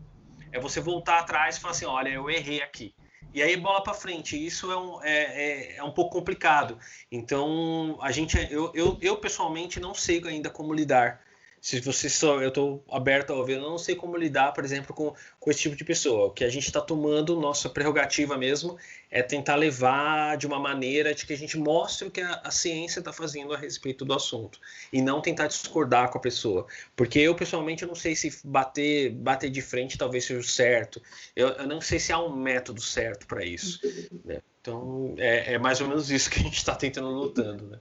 É 0.51 0.59
você 0.59 0.81
voltar 0.81 1.19
atrás 1.19 1.55
e 1.55 1.61
falar 1.61 1.71
assim, 1.71 1.85
olha, 1.85 2.09
eu 2.09 2.29
errei 2.29 2.61
aqui. 2.61 2.93
E 3.33 3.41
aí 3.41 3.55
bola 3.55 3.81
para 3.81 3.93
frente. 3.93 4.35
Isso 4.35 4.71
é 4.71 4.77
um, 4.77 5.03
é, 5.03 5.11
é, 5.11 5.75
é, 5.77 5.83
um 5.83 5.91
pouco 5.91 6.11
complicado. 6.11 6.77
Então 7.11 7.97
a 8.01 8.11
gente, 8.11 8.37
eu, 8.51 8.71
eu, 8.73 8.97
eu 9.01 9.17
pessoalmente 9.17 9.79
não 9.79 9.93
sei 9.93 10.21
ainda 10.25 10.49
como 10.49 10.73
lidar 10.73 11.21
se 11.61 11.79
você 11.79 12.09
só 12.09 12.41
eu 12.41 12.49
estou 12.49 12.83
aberto 12.91 13.31
a 13.31 13.35
ouvir, 13.35 13.53
eu 13.53 13.61
não 13.61 13.77
sei 13.77 13.95
como 13.95 14.17
lidar, 14.17 14.51
por 14.51 14.65
exemplo, 14.65 14.95
com, 14.95 15.13
com 15.39 15.51
esse 15.51 15.59
tipo 15.59 15.75
de 15.75 15.83
pessoa. 15.83 16.25
O 16.25 16.31
que 16.31 16.43
a 16.43 16.49
gente 16.49 16.65
está 16.65 16.81
tomando, 16.81 17.39
nossa 17.39 17.69
prerrogativa 17.69 18.35
mesmo, 18.35 18.79
é 19.11 19.21
tentar 19.21 19.55
levar 19.55 20.37
de 20.37 20.47
uma 20.47 20.59
maneira 20.59 21.13
de 21.13 21.23
que 21.23 21.33
a 21.33 21.37
gente 21.37 21.59
mostre 21.59 22.07
o 22.07 22.11
que 22.11 22.19
a, 22.19 22.41
a 22.43 22.49
ciência 22.49 22.97
está 22.97 23.13
fazendo 23.13 23.53
a 23.53 23.57
respeito 23.57 24.03
do 24.03 24.11
assunto 24.11 24.59
e 24.91 25.03
não 25.03 25.21
tentar 25.21 25.45
discordar 25.45 26.09
com 26.09 26.17
a 26.17 26.21
pessoa, 26.21 26.65
porque 26.95 27.19
eu 27.19 27.35
pessoalmente 27.35 27.83
eu 27.83 27.87
não 27.87 27.95
sei 27.95 28.15
se 28.15 28.41
bater 28.43 29.11
bater 29.11 29.51
de 29.51 29.61
frente 29.61 29.99
talvez 29.99 30.25
seja 30.25 30.39
o 30.39 30.43
certo. 30.43 30.99
Eu, 31.35 31.49
eu 31.49 31.67
não 31.67 31.79
sei 31.79 31.99
se 31.99 32.11
há 32.11 32.17
um 32.17 32.35
método 32.35 32.81
certo 32.81 33.27
para 33.27 33.45
isso. 33.45 33.79
Né? 34.25 34.41
Então 34.61 35.13
é, 35.15 35.53
é 35.53 35.57
mais 35.59 35.79
ou 35.79 35.87
menos 35.87 36.09
isso 36.09 36.27
que 36.27 36.39
a 36.39 36.43
gente 36.43 36.57
está 36.57 36.73
tentando 36.73 37.09
lutando, 37.09 37.67
né? 37.67 37.77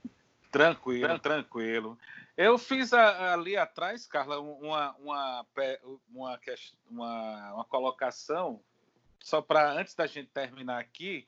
Tranquilo, 0.51 1.17
tranquilo. 1.17 1.97
Eu 2.37 2.57
fiz 2.57 2.93
a, 2.93 3.33
ali 3.33 3.57
atrás, 3.57 4.07
Carla, 4.07 4.39
uma, 4.39 4.95
uma, 4.97 5.45
uma, 6.09 6.39
uma, 6.89 7.53
uma 7.53 7.65
colocação, 7.65 8.61
só 9.19 9.41
para 9.41 9.71
antes 9.73 9.93
da 9.95 10.07
gente 10.07 10.29
terminar 10.29 10.79
aqui, 10.79 11.27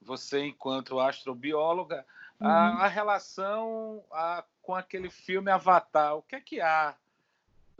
você, 0.00 0.46
enquanto 0.46 1.00
astrobióloga, 1.00 2.06
uhum. 2.40 2.46
a, 2.46 2.84
a, 2.84 2.88
relação 2.88 4.04
a, 4.12 4.44
com 4.62 4.74
aquele 4.74 5.10
filme 5.10 5.50
Avatar, 5.50 6.16
o 6.16 6.22
que 6.22 6.36
é 6.36 6.40
que 6.40 6.60
há, 6.60 6.94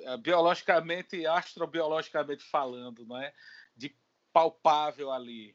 eh, 0.00 0.16
biologicamente, 0.16 1.26
astrobiologicamente 1.26 2.44
falando, 2.44 3.04
não 3.06 3.18
é? 3.18 3.32
de 3.76 3.94
palpável 4.32 5.12
ali? 5.12 5.54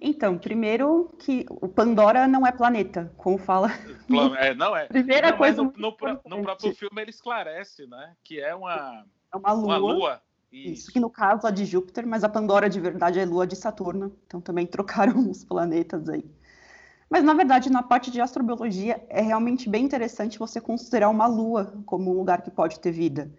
Então, 0.00 0.36
primeiro 0.36 1.14
que 1.18 1.46
o 1.48 1.68
Pandora 1.68 2.26
não 2.26 2.46
é 2.46 2.52
planeta, 2.52 3.12
como 3.16 3.38
fala. 3.38 3.68
É, 4.38 4.54
não 4.54 4.76
é. 4.76 4.84
Primeira 4.84 5.30
não, 5.30 5.38
coisa. 5.38 5.62
No, 5.62 5.72
no, 5.76 5.96
no, 6.26 6.42
próprio 6.42 6.74
filme 6.74 7.00
ele 7.00 7.10
esclarece, 7.10 7.86
né? 7.86 8.14
Que 8.22 8.38
é 8.38 8.54
uma, 8.54 9.06
é 9.32 9.36
uma 9.36 9.52
lua. 9.52 9.64
Uma 9.64 9.76
lua. 9.78 10.22
Isso. 10.52 10.72
Isso. 10.72 10.92
que 10.92 11.00
no 11.00 11.08
caso 11.08 11.46
é 11.46 11.50
de 11.50 11.64
Júpiter, 11.64 12.06
mas 12.06 12.22
a 12.22 12.28
Pandora 12.28 12.68
de 12.68 12.78
verdade 12.78 13.18
é 13.18 13.24
lua 13.24 13.46
de 13.46 13.56
Saturno. 13.56 14.14
Então 14.26 14.42
também 14.42 14.66
trocaram 14.68 15.30
os 15.30 15.42
planetas 15.42 16.08
aí. 16.08 16.24
Mas, 17.08 17.22
na 17.22 17.32
verdade, 17.32 17.70
na 17.70 17.82
parte 17.82 18.10
de 18.10 18.20
astrobiologia, 18.20 19.04
é 19.08 19.20
realmente 19.20 19.68
bem 19.68 19.84
interessante 19.84 20.38
você 20.38 20.60
considerar 20.60 21.08
uma 21.08 21.26
lua 21.26 21.72
como 21.86 22.10
um 22.10 22.14
lugar 22.14 22.42
que 22.42 22.50
pode 22.50 22.80
ter 22.80 22.90
vida. 22.90 23.30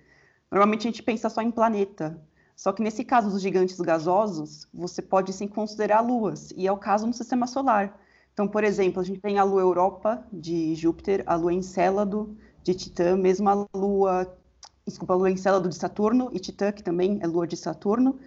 Normalmente 0.49 0.87
a 0.87 0.91
gente 0.91 1.03
pensa 1.03 1.29
só 1.29 1.41
em 1.41 1.51
planeta. 1.51 2.19
Só 2.55 2.71
que 2.71 2.81
nesse 2.81 3.03
caso 3.03 3.29
dos 3.29 3.41
gigantes 3.41 3.79
gasosos, 3.79 4.67
você 4.73 5.01
pode 5.01 5.33
sim 5.33 5.47
considerar 5.47 6.01
luas, 6.01 6.51
e 6.55 6.65
é 6.65 6.71
o 6.71 6.77
caso 6.77 7.05
no 7.05 7.13
sistema 7.13 7.45
solar. 7.47 7.99
Então, 8.33 8.47
por 8.47 8.63
exemplo, 8.63 9.01
a 9.01 9.03
gente 9.03 9.19
tem 9.19 9.37
a 9.37 9.43
lua 9.43 9.61
Europa 9.61 10.25
de 10.31 10.73
Júpiter, 10.75 11.23
a 11.25 11.35
lua 11.35 11.53
Encélado 11.53 12.35
de 12.63 12.73
Titã, 12.73 13.15
mesmo 13.15 13.49
a 13.49 13.67
lua, 13.73 14.37
desculpa, 14.85 15.13
a 15.13 15.17
lua 15.17 15.31
Encélado 15.31 15.69
de 15.69 15.75
Saturno 15.75 16.29
e 16.33 16.39
Titã, 16.39 16.71
que 16.71 16.83
também 16.83 17.19
é 17.21 17.27
lua 17.27 17.47
de 17.47 17.55
Saturno. 17.55 18.19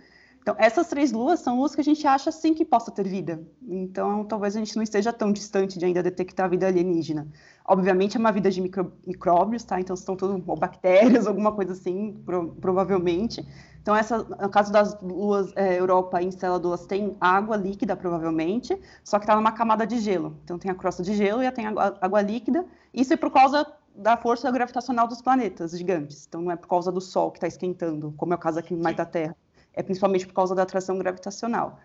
Então, 0.49 0.57
essas 0.59 0.89
três 0.89 1.13
luas 1.13 1.41
são 1.41 1.59
luas 1.59 1.75
que 1.75 1.81
a 1.83 1.85
gente 1.85 2.07
acha 2.07 2.33
sim 2.33 2.55
que 2.55 2.65
possa 2.65 2.91
ter 2.91 3.07
vida. 3.07 3.47
Então, 3.69 4.25
talvez 4.25 4.57
a 4.57 4.59
gente 4.59 4.75
não 4.77 4.83
esteja 4.83 5.13
tão 5.13 5.31
distante 5.31 5.79
de 5.79 5.85
ainda 5.85 6.03
detectar 6.03 6.49
vida 6.49 6.67
alienígena. 6.67 7.29
Obviamente, 7.67 8.17
é 8.17 8.19
uma 8.19 8.33
vida 8.33 8.51
de 8.51 8.63
micro, 8.63 8.91
micróbios, 9.07 9.63
tá? 9.63 9.79
Então, 9.79 9.95
são 9.95 10.17
tudo 10.17 10.43
ou 10.47 10.57
bactérias, 10.57 11.27
alguma 11.29 11.53
coisa 11.53 11.73
assim, 11.73 12.15
pro, 12.25 12.49
provavelmente. 12.63 13.47
Então, 13.83 13.95
essa, 13.95 14.25
no 14.25 14.49
caso 14.49 14.73
das 14.73 14.99
luas 15.03 15.53
é, 15.55 15.79
Europa 15.79 16.23
e 16.23 16.25
Enceladulas, 16.25 16.87
tem 16.87 17.15
água 17.21 17.55
líquida, 17.55 17.95
provavelmente, 17.95 18.75
só 19.05 19.19
que 19.19 19.27
está 19.27 19.37
numa 19.37 19.53
camada 19.53 19.87
de 19.87 19.99
gelo. 19.99 20.35
Então, 20.45 20.59
tem 20.59 20.71
a 20.71 20.75
crosta 20.75 21.03
de 21.03 21.13
gelo 21.13 21.43
e 21.43 21.53
tem 21.53 21.67
água, 21.67 21.99
água 22.01 22.23
líquida. 22.23 22.65
Isso 22.95 23.13
é 23.13 23.19
por 23.19 23.31
causa 23.31 23.67
da 23.95 24.17
força 24.17 24.51
gravitacional 24.51 25.07
dos 25.07 25.21
planetas 25.21 25.77
gigantes. 25.77 26.25
Então, 26.27 26.41
não 26.41 26.51
é 26.51 26.57
por 26.57 26.69
causa 26.69 26.91
do 26.91 27.03
Sol 27.03 27.31
que 27.33 27.37
está 27.37 27.47
esquentando, 27.47 28.15
como 28.17 28.33
é 28.33 28.37
o 28.37 28.39
caso 28.39 28.59
aqui 28.59 28.75
mais 28.75 28.97
da 28.97 29.05
Terra 29.05 29.37
é 29.79 29.83
principalmente 29.83 30.27
por 30.27 30.35
causa 30.35 30.57
da 30.57 30.63
atração 30.65 30.99
gravitacional. 30.99 31.79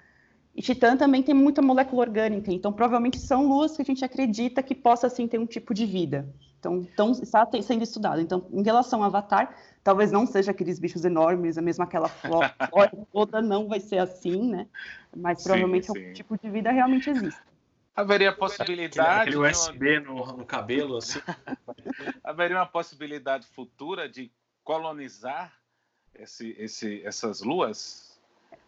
E 0.55 0.61
Titã 0.63 0.97
também 0.97 1.21
tem 1.21 1.35
muita 1.35 1.61
molécula 1.61 2.01
orgânica, 2.01 2.51
então 2.51 2.73
provavelmente 2.73 3.19
são 3.19 3.47
luas 3.47 3.75
que 3.75 3.83
a 3.83 3.85
gente 3.85 4.03
acredita 4.03 4.63
que 4.63 4.73
possa 4.73 5.09
sim 5.09 5.27
ter 5.27 5.39
um 5.39 5.45
tipo 5.45 5.75
de 5.75 5.85
vida. 5.85 6.27
Então, 6.57 6.77
então 6.77 7.11
está 7.11 7.47
sendo 7.61 7.83
estudado. 7.83 8.19
Então, 8.19 8.47
em 8.51 8.63
relação 8.63 9.01
ao 9.03 9.05
Avatar, 9.05 9.55
talvez 9.83 10.11
não 10.11 10.25
seja 10.25 10.51
aqueles 10.51 10.79
bichos 10.79 11.05
enormes, 11.05 11.57
a 11.57 11.61
mesma 11.61 11.83
aquela 11.83 12.09
flora 12.09 12.55
toda 13.11 13.41
não 13.43 13.67
vai 13.67 13.79
ser 13.79 13.99
assim, 13.99 14.49
né? 14.49 14.67
Mas 15.15 15.43
provavelmente 15.43 15.85
sim, 15.85 15.93
sim. 15.93 15.99
algum 15.99 16.13
tipo 16.13 16.37
de 16.37 16.49
vida 16.49 16.71
realmente 16.71 17.11
existe. 17.11 17.41
Haveria 17.95 18.33
possibilidade. 18.33 19.29
Aquele 19.29 19.37
USB 19.37 19.99
no, 19.99 20.37
no 20.37 20.45
cabelo, 20.45 20.97
assim. 20.97 21.19
Haveria 22.23 22.57
uma 22.57 22.65
possibilidade 22.65 23.45
futura 23.45 24.09
de 24.09 24.31
colonizar 24.63 25.53
esse, 26.16 26.55
esse, 26.57 27.01
essas 27.05 27.41
luas? 27.41 28.14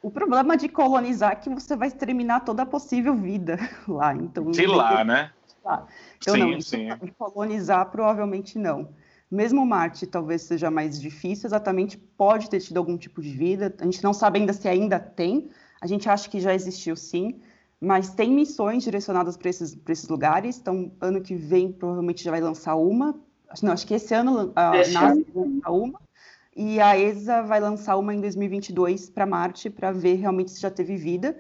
O 0.02 0.12
problema 0.12 0.56
de 0.56 0.70
colonizar 0.70 1.32
é 1.32 1.36
que 1.36 1.50
você 1.50 1.76
vai 1.76 1.88
exterminar 1.88 2.41
toda 2.41 2.64
a 2.64 2.66
possível 2.66 3.16
vida 3.16 3.58
lá. 3.88 4.14
Então, 4.14 4.52
de 4.52 4.68
lá, 4.68 5.04
né? 5.04 5.32
Lá. 5.64 5.88
Então, 6.18 6.36
sim, 6.36 6.52
não, 6.52 6.62
sim. 6.62 6.89
Colonizar, 7.18 7.89
provavelmente 7.89 8.58
não. 8.58 8.89
Mesmo 9.32 9.66
Marte 9.66 10.06
talvez 10.06 10.43
seja 10.43 10.70
mais 10.70 11.02
difícil, 11.02 11.48
exatamente 11.48 11.98
pode 11.98 12.50
ter 12.50 12.60
tido 12.60 12.78
algum 12.78 12.98
tipo 12.98 13.22
de 13.22 13.32
vida. 13.32 13.74
A 13.80 13.84
gente 13.86 14.04
não 14.04 14.14
sabe 14.14 14.39
ainda 14.39 14.54
se 14.54 14.68
ainda 14.68 15.00
tem. 15.00 15.50
A 15.82 15.88
gente 15.88 16.08
acha 16.08 16.30
que 16.30 16.39
já 16.39 16.54
existiu 16.54 16.96
sim, 16.96 17.41
mas 17.82 18.12
tem 18.12 18.32
missões 18.32 18.84
direcionadas 18.84 19.36
para 19.36 19.50
esses, 19.50 19.78
esses 19.89 20.08
lugares. 20.08 20.60
Então, 20.60 20.91
ano 21.02 21.22
que 21.22 21.36
vem 21.36 21.72
provavelmente 21.72 22.24
já 22.24 22.32
vai 22.32 22.41
lançar 22.41 22.76
uma. 22.76 23.20
Não, 23.64 23.72
acho 23.72 23.88
que 23.88 23.93
esse 23.93 24.14
ano 24.14 24.52
a 24.56 24.72
NASA 24.72 25.26
vai 25.34 25.46
lançar 25.46 25.72
uma 25.72 26.05
e 26.56 26.80
a 26.80 26.97
ESA 26.97 27.41
vai 27.41 27.60
lançar 27.60 27.97
uma 27.97 28.14
em 28.14 28.22
2022 28.22 29.10
para 29.10 29.26
Marte 29.26 29.70
para 29.70 29.91
ver 29.91 30.16
realmente 30.16 30.51
se 30.51 30.62
já 30.62 30.72
teve 30.72 30.95
vida. 30.95 31.38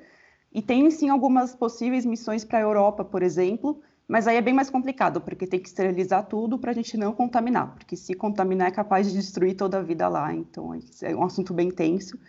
E 0.51 0.61
tem 0.61 0.89
sim 0.91 1.09
algumas 1.09 1.55
possíveis 1.55 2.05
missões 2.05 2.43
para 2.43 2.59
a 2.59 2.61
Europa, 2.61 3.05
por 3.05 3.23
exemplo, 3.23 3.81
mas 4.07 4.27
aí 4.27 4.35
é 4.35 4.41
bem 4.41 4.53
mais 4.53 4.69
complicado, 4.69 5.21
porque 5.21 5.47
tem 5.47 5.59
que 5.59 5.67
esterilizar 5.67 6.25
tudo 6.27 6.59
para 6.59 6.71
a 6.71 6.73
gente 6.73 6.97
não 6.97 7.13
contaminar, 7.13 7.73
porque 7.75 7.95
se 7.95 8.13
contaminar 8.13 8.67
é 8.67 8.71
capaz 8.71 9.07
de 9.07 9.13
destruir 9.13 9.55
toda 9.55 9.79
a 9.79 9.81
vida 9.81 10.07
lá. 10.07 10.33
Então 10.33 10.73
é 11.01 11.15
um 11.15 11.23
assunto 11.23 11.53
bem 11.53 11.71
tenso. 11.71 12.19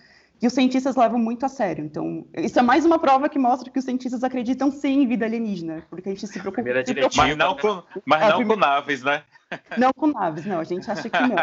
E 0.40 0.46
os 0.46 0.52
cientistas 0.52 0.96
levam 0.96 1.18
muito 1.18 1.46
a 1.46 1.48
sério. 1.48 1.84
Então, 1.84 2.26
isso 2.36 2.58
é 2.58 2.62
mais 2.62 2.84
uma 2.84 2.98
prova 2.98 3.28
que 3.28 3.38
mostra 3.38 3.70
que 3.70 3.78
os 3.78 3.84
cientistas 3.84 4.22
acreditam 4.22 4.70
sim 4.70 5.02
em 5.02 5.06
vida 5.06 5.24
alienígena, 5.24 5.82
porque 5.88 6.08
a 6.08 6.12
gente 6.12 6.26
se 6.26 6.32
preocupa. 6.34 6.62
Primeira 6.62 6.84
diretiva, 6.84 7.26
mas 7.26 7.36
não 7.36 7.56
com, 7.56 7.82
mas 8.04 8.20
não 8.20 8.36
primeira... 8.36 8.54
com 8.54 8.56
naves, 8.56 9.02
né? 9.02 9.22
Não 9.78 9.92
com 9.92 10.08
naves, 10.08 10.44
não, 10.44 10.58
a 10.58 10.64
gente 10.64 10.90
acha 10.90 11.08
que 11.08 11.20
não. 11.20 11.36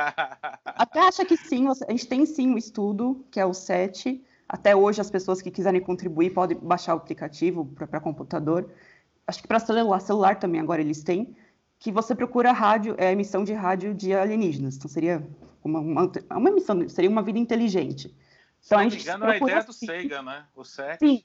Até 0.65 0.99
acha 1.07 1.23
que 1.23 1.37
sim, 1.37 1.69
a 1.69 1.91
gente 1.91 2.05
tem 2.05 2.25
sim 2.25 2.49
um 2.49 2.57
estudo, 2.57 3.25
que 3.31 3.39
é 3.39 3.45
o 3.45 3.53
SET. 3.53 4.21
Até 4.47 4.75
hoje, 4.75 4.99
as 4.99 5.09
pessoas 5.09 5.41
que 5.41 5.49
quiserem 5.49 5.79
contribuir 5.79 6.31
podem 6.31 6.57
baixar 6.57 6.95
o 6.95 6.97
aplicativo 6.97 7.65
para 7.65 8.01
computador. 8.01 8.69
Acho 9.25 9.41
que 9.41 9.47
para 9.47 9.57
celular, 9.57 10.01
celular 10.01 10.37
também 10.37 10.59
agora 10.59 10.81
eles 10.81 11.01
têm, 11.01 11.33
que 11.79 11.93
você 11.93 12.13
procura 12.13 12.51
rádio, 12.51 12.93
é, 12.97 13.09
emissão 13.13 13.45
de 13.45 13.53
rádio 13.53 13.93
de 13.93 14.13
alienígenas. 14.13 14.75
Então 14.75 14.89
seria 14.89 15.25
uma, 15.63 15.79
uma, 15.79 16.11
uma 16.29 16.49
emissão, 16.49 16.89
seria 16.89 17.09
uma 17.09 17.21
vida 17.21 17.39
inteligente. 17.39 18.13
Então, 18.65 18.79
Se 18.79 18.85
não 18.85 18.89
me 18.89 19.01
engano, 19.01 19.25
a 19.25 19.37
ideia 19.37 19.63
do 19.63 19.73
Seiga, 19.73 20.21
né? 20.21 20.45
O 20.55 20.63
SET. 20.63 20.99
Sim, 20.99 21.23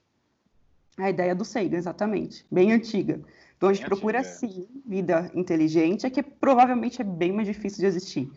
a 0.99 1.11
ideia 1.11 1.35
do 1.35 1.45
Seiga, 1.45 1.77
exatamente. 1.77 2.45
Bem 2.51 2.73
antiga. 2.73 3.21
Então 3.57 3.69
a 3.69 3.73
gente 3.73 3.87
procura 3.87 4.23
sim 4.23 4.69
vida 4.87 5.31
inteligente, 5.35 6.07
é 6.07 6.11
que 6.11 6.23
provavelmente 6.23 7.01
é 7.01 7.05
bem 7.05 7.33
mais 7.33 7.47
difícil 7.47 7.81
de 7.81 7.87
existir. 7.87 8.31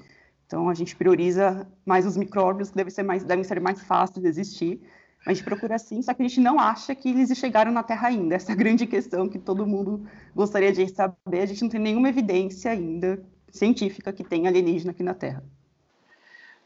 Então 0.48 0.68
a 0.68 0.74
gente 0.74 0.96
prioriza 0.96 1.68
mais 1.86 2.06
os 2.06 2.18
micróbios, 2.18 2.72
que 2.72 2.76
devem 2.76 2.92
ser 2.92 3.04
mais, 3.04 3.24
devem 3.24 3.44
ser 3.44 3.60
mais 3.62 3.82
fáceis 3.82 4.22
de 4.22 4.28
existir. 4.28 4.82
A 5.26 5.32
gente 5.32 5.44
procura 5.44 5.78
sim, 5.78 6.02
só 6.02 6.14
que 6.16 6.24
a 6.24 6.28
gente 6.28 6.40
não 6.40 6.60
acha 6.60 6.96
que 6.96 7.10
eles 7.10 7.38
chegaram 7.38 7.72
na 7.72 7.84
Terra 7.84 8.08
ainda. 8.08 8.34
Essa 8.36 8.52
é 8.52 8.54
a 8.54 8.58
grande 8.58 8.88
questão 8.88 9.30
que 9.30 9.38
todo 9.38 9.66
mundo 9.68 10.08
gostaria 10.36 10.72
de 10.72 10.88
saber. 10.90 11.42
A 11.42 11.46
gente 11.46 11.62
não 11.62 11.70
tem 11.70 11.80
nenhuma 11.80 12.10
evidência 12.10 12.72
ainda 12.72 13.24
científica 13.52 14.12
que 14.12 14.24
tem 14.24 14.48
alienígena 14.48 14.92
aqui 14.92 15.04
na 15.04 15.14
Terra. 15.14 15.44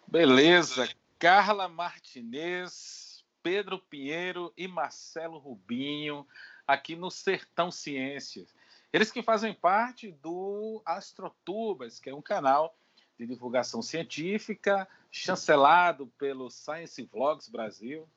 Beleza. 0.07 0.87
Carla 1.17 1.67
Martinez, 1.67 3.23
Pedro 3.41 3.79
Pinheiro 3.79 4.53
e 4.57 4.67
Marcelo 4.67 5.37
Rubinho 5.37 6.27
aqui 6.67 6.95
no 6.95 7.09
Sertão 7.09 7.71
Ciências. 7.71 8.53
Eles 8.91 9.11
que 9.11 9.21
fazem 9.21 9.53
parte 9.53 10.11
do 10.11 10.81
Astrotubas, 10.85 11.99
que 11.99 12.09
é 12.09 12.15
um 12.15 12.21
canal 12.21 12.77
de 13.17 13.25
divulgação 13.25 13.81
científica, 13.81 14.87
chancelado 15.11 16.07
pelo 16.17 16.49
Science 16.49 17.01
Vlogs 17.03 17.47
Brasil, 17.47 18.07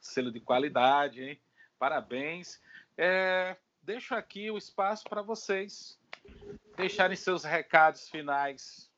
selo 0.00 0.32
de 0.32 0.40
qualidade, 0.40 1.22
hein? 1.22 1.40
Parabéns. 1.78 2.60
É, 2.96 3.56
deixo 3.82 4.14
aqui 4.14 4.50
o 4.50 4.58
espaço 4.58 5.04
para 5.08 5.22
vocês 5.22 5.98
deixarem 6.76 7.16
seus 7.16 7.44
recados 7.44 8.08
finais. 8.08 8.91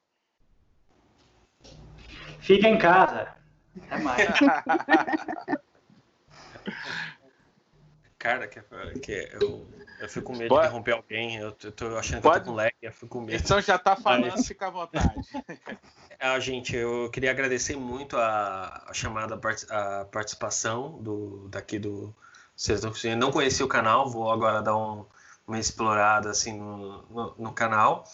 Fica 2.41 2.69
em 2.69 2.79
casa. 2.79 3.29
Até 3.89 3.99
mais. 3.99 4.29
cara 8.25 8.49
que, 8.49 8.59
que 9.01 9.29
eu, 9.39 9.69
eu 10.01 10.09
fico 10.09 10.33
com 10.33 10.39
medo 10.39 10.49
Pode... 10.49 10.63
de 10.63 10.67
interromper 10.69 10.93
alguém. 10.93 11.37
Eu, 11.37 11.55
eu 11.63 11.73
tô 11.73 11.95
achando 11.99 12.17
que 12.17 12.23
Pode... 12.23 12.39
eu 12.39 12.45
tô 12.45 12.51
com 12.51 12.57
lag, 12.57 12.73
eu 12.81 12.93
fico 12.93 13.09
com 13.09 13.21
medo. 13.21 13.43
Então 13.43 13.61
já 13.61 13.79
tá 13.79 13.95
falando, 13.95 14.31
Mas... 14.31 14.49
fica 14.49 14.67
à 14.67 14.71
vontade. 14.71 15.15
ah, 16.19 16.41
gente, 16.41 16.75
eu 16.75 17.11
queria 17.11 17.31
agradecer 17.31 17.77
muito 17.77 18.17
a, 18.17 18.87
a 18.89 18.95
chamada 18.95 19.39
a 19.69 20.05
participação 20.07 21.03
do, 21.03 21.49
daqui 21.49 21.79
do 21.79 22.15
Vocês 22.57 22.81
Não 23.19 23.31
conheci 23.31 23.63
o 23.63 23.69
canal, 23.69 24.09
vou 24.09 24.33
agora 24.33 24.63
dar 24.63 24.75
um, 24.75 25.05
uma 25.47 25.59
explorada 25.59 26.31
assim 26.31 26.59
no, 26.59 27.03
no, 27.11 27.35
no 27.37 27.53
canal. 27.53 28.05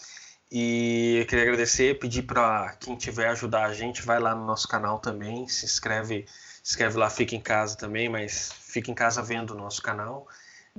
E 0.51 1.19
eu 1.21 1.25
queria 1.25 1.45
agradecer, 1.45 1.97
pedir 1.97 2.23
para 2.23 2.75
quem 2.79 2.97
tiver 2.97 3.29
ajudar 3.29 3.65
a 3.65 3.73
gente, 3.73 4.01
vai 4.01 4.19
lá 4.19 4.35
no 4.35 4.45
nosso 4.45 4.67
canal 4.67 4.99
também, 4.99 5.47
se 5.47 5.65
inscreve 5.65 6.25
escreve 6.63 6.97
lá 6.97 7.09
Fica 7.09 7.35
em 7.35 7.41
Casa 7.41 7.77
também, 7.77 8.09
mas 8.09 8.51
fica 8.53 8.91
em 8.91 8.93
casa 8.93 9.21
vendo 9.23 9.51
o 9.51 9.57
nosso 9.57 9.81
canal, 9.81 10.27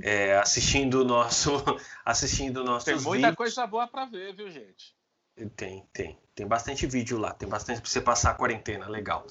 é, 0.00 0.36
assistindo 0.38 1.00
o 1.00 1.04
nosso, 1.04 1.52
assistindo 2.04 2.62
nossos 2.62 2.84
Tem 2.84 2.94
muita 2.94 3.12
vídeos. 3.12 3.34
coisa 3.36 3.66
boa 3.66 3.88
para 3.88 4.04
ver, 4.04 4.34
viu, 4.34 4.50
gente? 4.50 4.94
Tem, 5.56 5.84
tem. 5.92 6.18
Tem 6.34 6.46
bastante 6.46 6.86
vídeo 6.86 7.18
lá, 7.18 7.32
tem 7.32 7.48
bastante 7.48 7.80
para 7.80 7.90
você 7.90 8.00
passar 8.00 8.30
a 8.30 8.34
quarentena, 8.34 8.88
legal. 8.88 9.26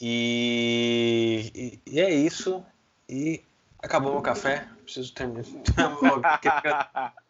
E, 0.00 1.50
e, 1.54 1.92
e 1.94 2.00
é 2.00 2.10
isso. 2.10 2.64
E 3.08 3.42
acabou 3.78 4.12
meu 4.12 4.22
café. 4.22 4.66
Preciso 4.84 5.14
terminar. 5.14 5.44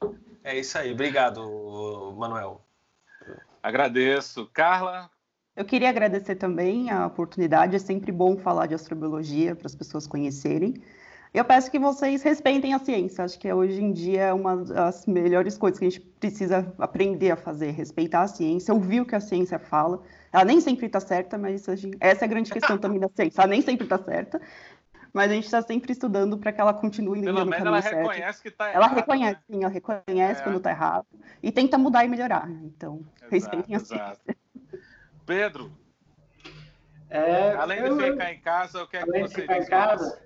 é 0.44 0.58
isso 0.58 0.78
aí. 0.78 0.92
Obrigado, 0.92 2.14
Manuel. 2.16 2.60
Agradeço. 3.62 4.46
Carla, 4.52 5.10
eu 5.56 5.64
queria 5.64 5.90
agradecer 5.90 6.36
também 6.36 6.90
a 6.90 7.06
oportunidade, 7.06 7.76
é 7.76 7.78
sempre 7.78 8.10
bom 8.10 8.36
falar 8.36 8.66
de 8.66 8.74
astrobiologia 8.74 9.54
para 9.54 9.66
as 9.66 9.74
pessoas 9.74 10.06
conhecerem. 10.06 10.74
Eu 11.34 11.44
peço 11.44 11.70
que 11.70 11.78
vocês 11.78 12.22
respeitem 12.22 12.74
a 12.74 12.78
ciência. 12.78 13.24
Acho 13.24 13.38
que 13.38 13.52
hoje 13.52 13.80
em 13.80 13.92
dia 13.92 14.22
é 14.22 14.32
uma 14.32 14.56
das 14.56 15.06
melhores 15.06 15.58
coisas 15.58 15.78
que 15.78 15.84
a 15.84 15.90
gente 15.90 16.00
precisa 16.00 16.72
aprender 16.78 17.30
a 17.30 17.36
fazer, 17.36 17.70
respeitar 17.70 18.22
a 18.22 18.26
ciência, 18.26 18.74
ouvir 18.74 19.00
o 19.00 19.06
que 19.06 19.14
a 19.14 19.20
ciência 19.20 19.58
fala. 19.58 20.02
Ela 20.32 20.44
nem 20.44 20.60
sempre 20.60 20.86
está 20.86 20.98
certa, 20.98 21.36
mas 21.36 21.64
gente... 21.64 21.96
essa 22.00 22.24
é 22.24 22.26
a 22.26 22.28
grande 22.28 22.50
questão 22.50 22.78
também 22.78 22.98
da 22.98 23.08
ciência. 23.08 23.40
Ela 23.42 23.48
nem 23.48 23.60
sempre 23.60 23.84
está 23.84 23.98
certa, 23.98 24.40
mas 25.12 25.30
a 25.30 25.34
gente 25.34 25.44
está 25.44 25.62
sempre 25.62 25.92
estudando 25.92 26.38
para 26.38 26.52
que 26.52 26.60
ela 26.60 26.74
continue 26.74 27.22
Pelo 27.22 27.44
menos 27.44 27.66
ela 27.66 27.82
certo. 27.82 27.96
reconhece 27.96 28.42
que 28.42 28.48
está 28.48 28.70
errado. 28.70 28.76
Ela 28.76 28.86
reconhece, 28.88 29.34
né? 29.34 29.42
sim, 29.50 29.64
ela 29.64 29.72
reconhece 29.72 30.40
é. 30.40 30.44
quando 30.44 30.56
está 30.56 30.70
errado 30.70 31.06
e 31.42 31.50
tenta 31.50 31.78
mudar 31.78 32.04
e 32.04 32.08
melhorar. 32.08 32.48
Então, 32.48 33.04
exato, 33.16 33.30
respeitem 33.30 33.74
a 33.74 33.78
exato. 33.78 34.20
ciência. 34.24 34.40
Pedro, 35.26 35.72
é, 37.08 37.54
além 37.54 37.80
eu, 37.80 37.96
de 37.96 38.10
ficar 38.10 38.32
em 38.32 38.40
casa, 38.40 38.82
o 38.82 38.86
que 38.86 38.96
é 38.96 39.02
que 39.02 39.20
você 39.20 39.42
ficar 39.42 39.58
diz? 39.58 39.66
Em 39.66 39.70
casa, 39.70 40.22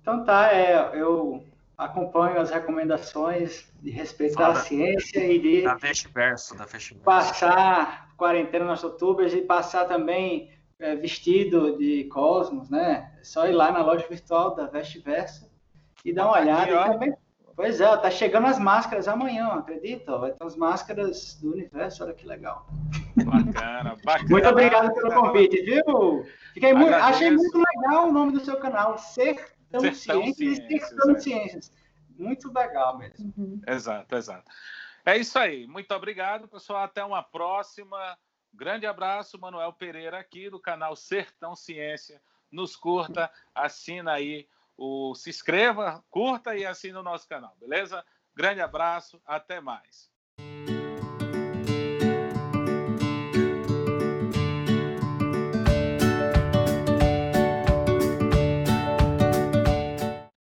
então 0.00 0.24
tá, 0.24 0.52
é, 0.52 0.90
eu 0.94 1.44
acompanho 1.76 2.40
as 2.40 2.50
recomendações 2.50 3.68
de 3.82 3.90
respeitar 3.90 4.46
Fala, 4.46 4.58
a 4.58 4.62
ciência 4.62 5.26
e 5.26 5.38
de 5.40 5.62
da 5.62 5.74
Vestiverso, 5.74 6.56
da 6.56 6.66
passar 7.02 8.14
quarentena 8.16 8.64
nas 8.64 8.84
outubras 8.84 9.34
e 9.34 9.42
passar 9.42 9.86
também 9.86 10.53
é, 10.78 10.94
vestido 10.96 11.78
de 11.78 12.04
Cosmos, 12.04 12.70
né? 12.70 13.12
É 13.20 13.24
só 13.24 13.46
ir 13.46 13.52
lá 13.52 13.70
na 13.72 13.82
loja 13.82 14.06
virtual 14.08 14.54
da 14.54 14.66
Vestiverso 14.66 15.50
e 16.04 16.12
dar 16.12 16.26
uma 16.26 16.40
olhada. 16.40 16.80
Aqui, 16.80 16.92
também... 16.92 17.14
Pois 17.56 17.80
é, 17.80 17.96
tá 17.96 18.10
chegando 18.10 18.48
as 18.48 18.58
máscaras 18.58 19.06
amanhã, 19.06 19.46
acredita? 19.46 20.18
Vai 20.18 20.32
ter 20.32 20.44
as 20.44 20.56
máscaras 20.56 21.38
do 21.40 21.52
universo, 21.52 22.02
olha 22.02 22.12
que 22.12 22.26
legal. 22.26 22.66
Bacana, 23.24 23.96
bacana. 24.04 24.28
Muito 24.28 24.48
obrigado 24.48 24.92
pelo 24.92 25.12
convite, 25.12 25.62
viu? 25.62 26.26
Fiquei 26.52 26.74
muito, 26.74 26.94
achei 26.94 27.30
muito 27.30 27.56
legal 27.56 28.08
o 28.08 28.12
nome 28.12 28.32
do 28.32 28.40
seu 28.40 28.56
canal, 28.58 28.98
Ser 28.98 29.54
Sertão, 29.80 29.80
Ciências, 29.80 30.56
Ciências 30.56 30.70
e 30.70 30.78
Sertão 30.80 31.10
é. 31.10 31.20
Ciências. 31.20 31.72
Muito 32.18 32.52
legal 32.52 32.98
mesmo. 32.98 33.32
Uhum. 33.36 33.60
Exato, 33.66 34.16
exato. 34.16 34.50
É 35.04 35.16
isso 35.16 35.38
aí. 35.38 35.66
Muito 35.66 35.92
obrigado, 35.94 36.48
pessoal. 36.48 36.84
Até 36.84 37.04
uma 37.04 37.22
próxima. 37.22 38.16
Grande 38.54 38.86
abraço, 38.86 39.38
Manuel 39.38 39.72
Pereira, 39.72 40.18
aqui 40.18 40.48
do 40.48 40.60
canal 40.60 40.94
Sertão 40.94 41.56
Ciência. 41.56 42.22
Nos 42.50 42.76
curta, 42.76 43.28
assina 43.52 44.12
aí, 44.12 44.48
o, 44.76 45.12
se 45.16 45.28
inscreva, 45.28 46.04
curta 46.08 46.56
e 46.56 46.64
assina 46.64 47.00
o 47.00 47.02
nosso 47.02 47.28
canal, 47.28 47.56
beleza? 47.58 48.04
Grande 48.32 48.60
abraço, 48.60 49.20
até 49.26 49.60
mais. 49.60 50.08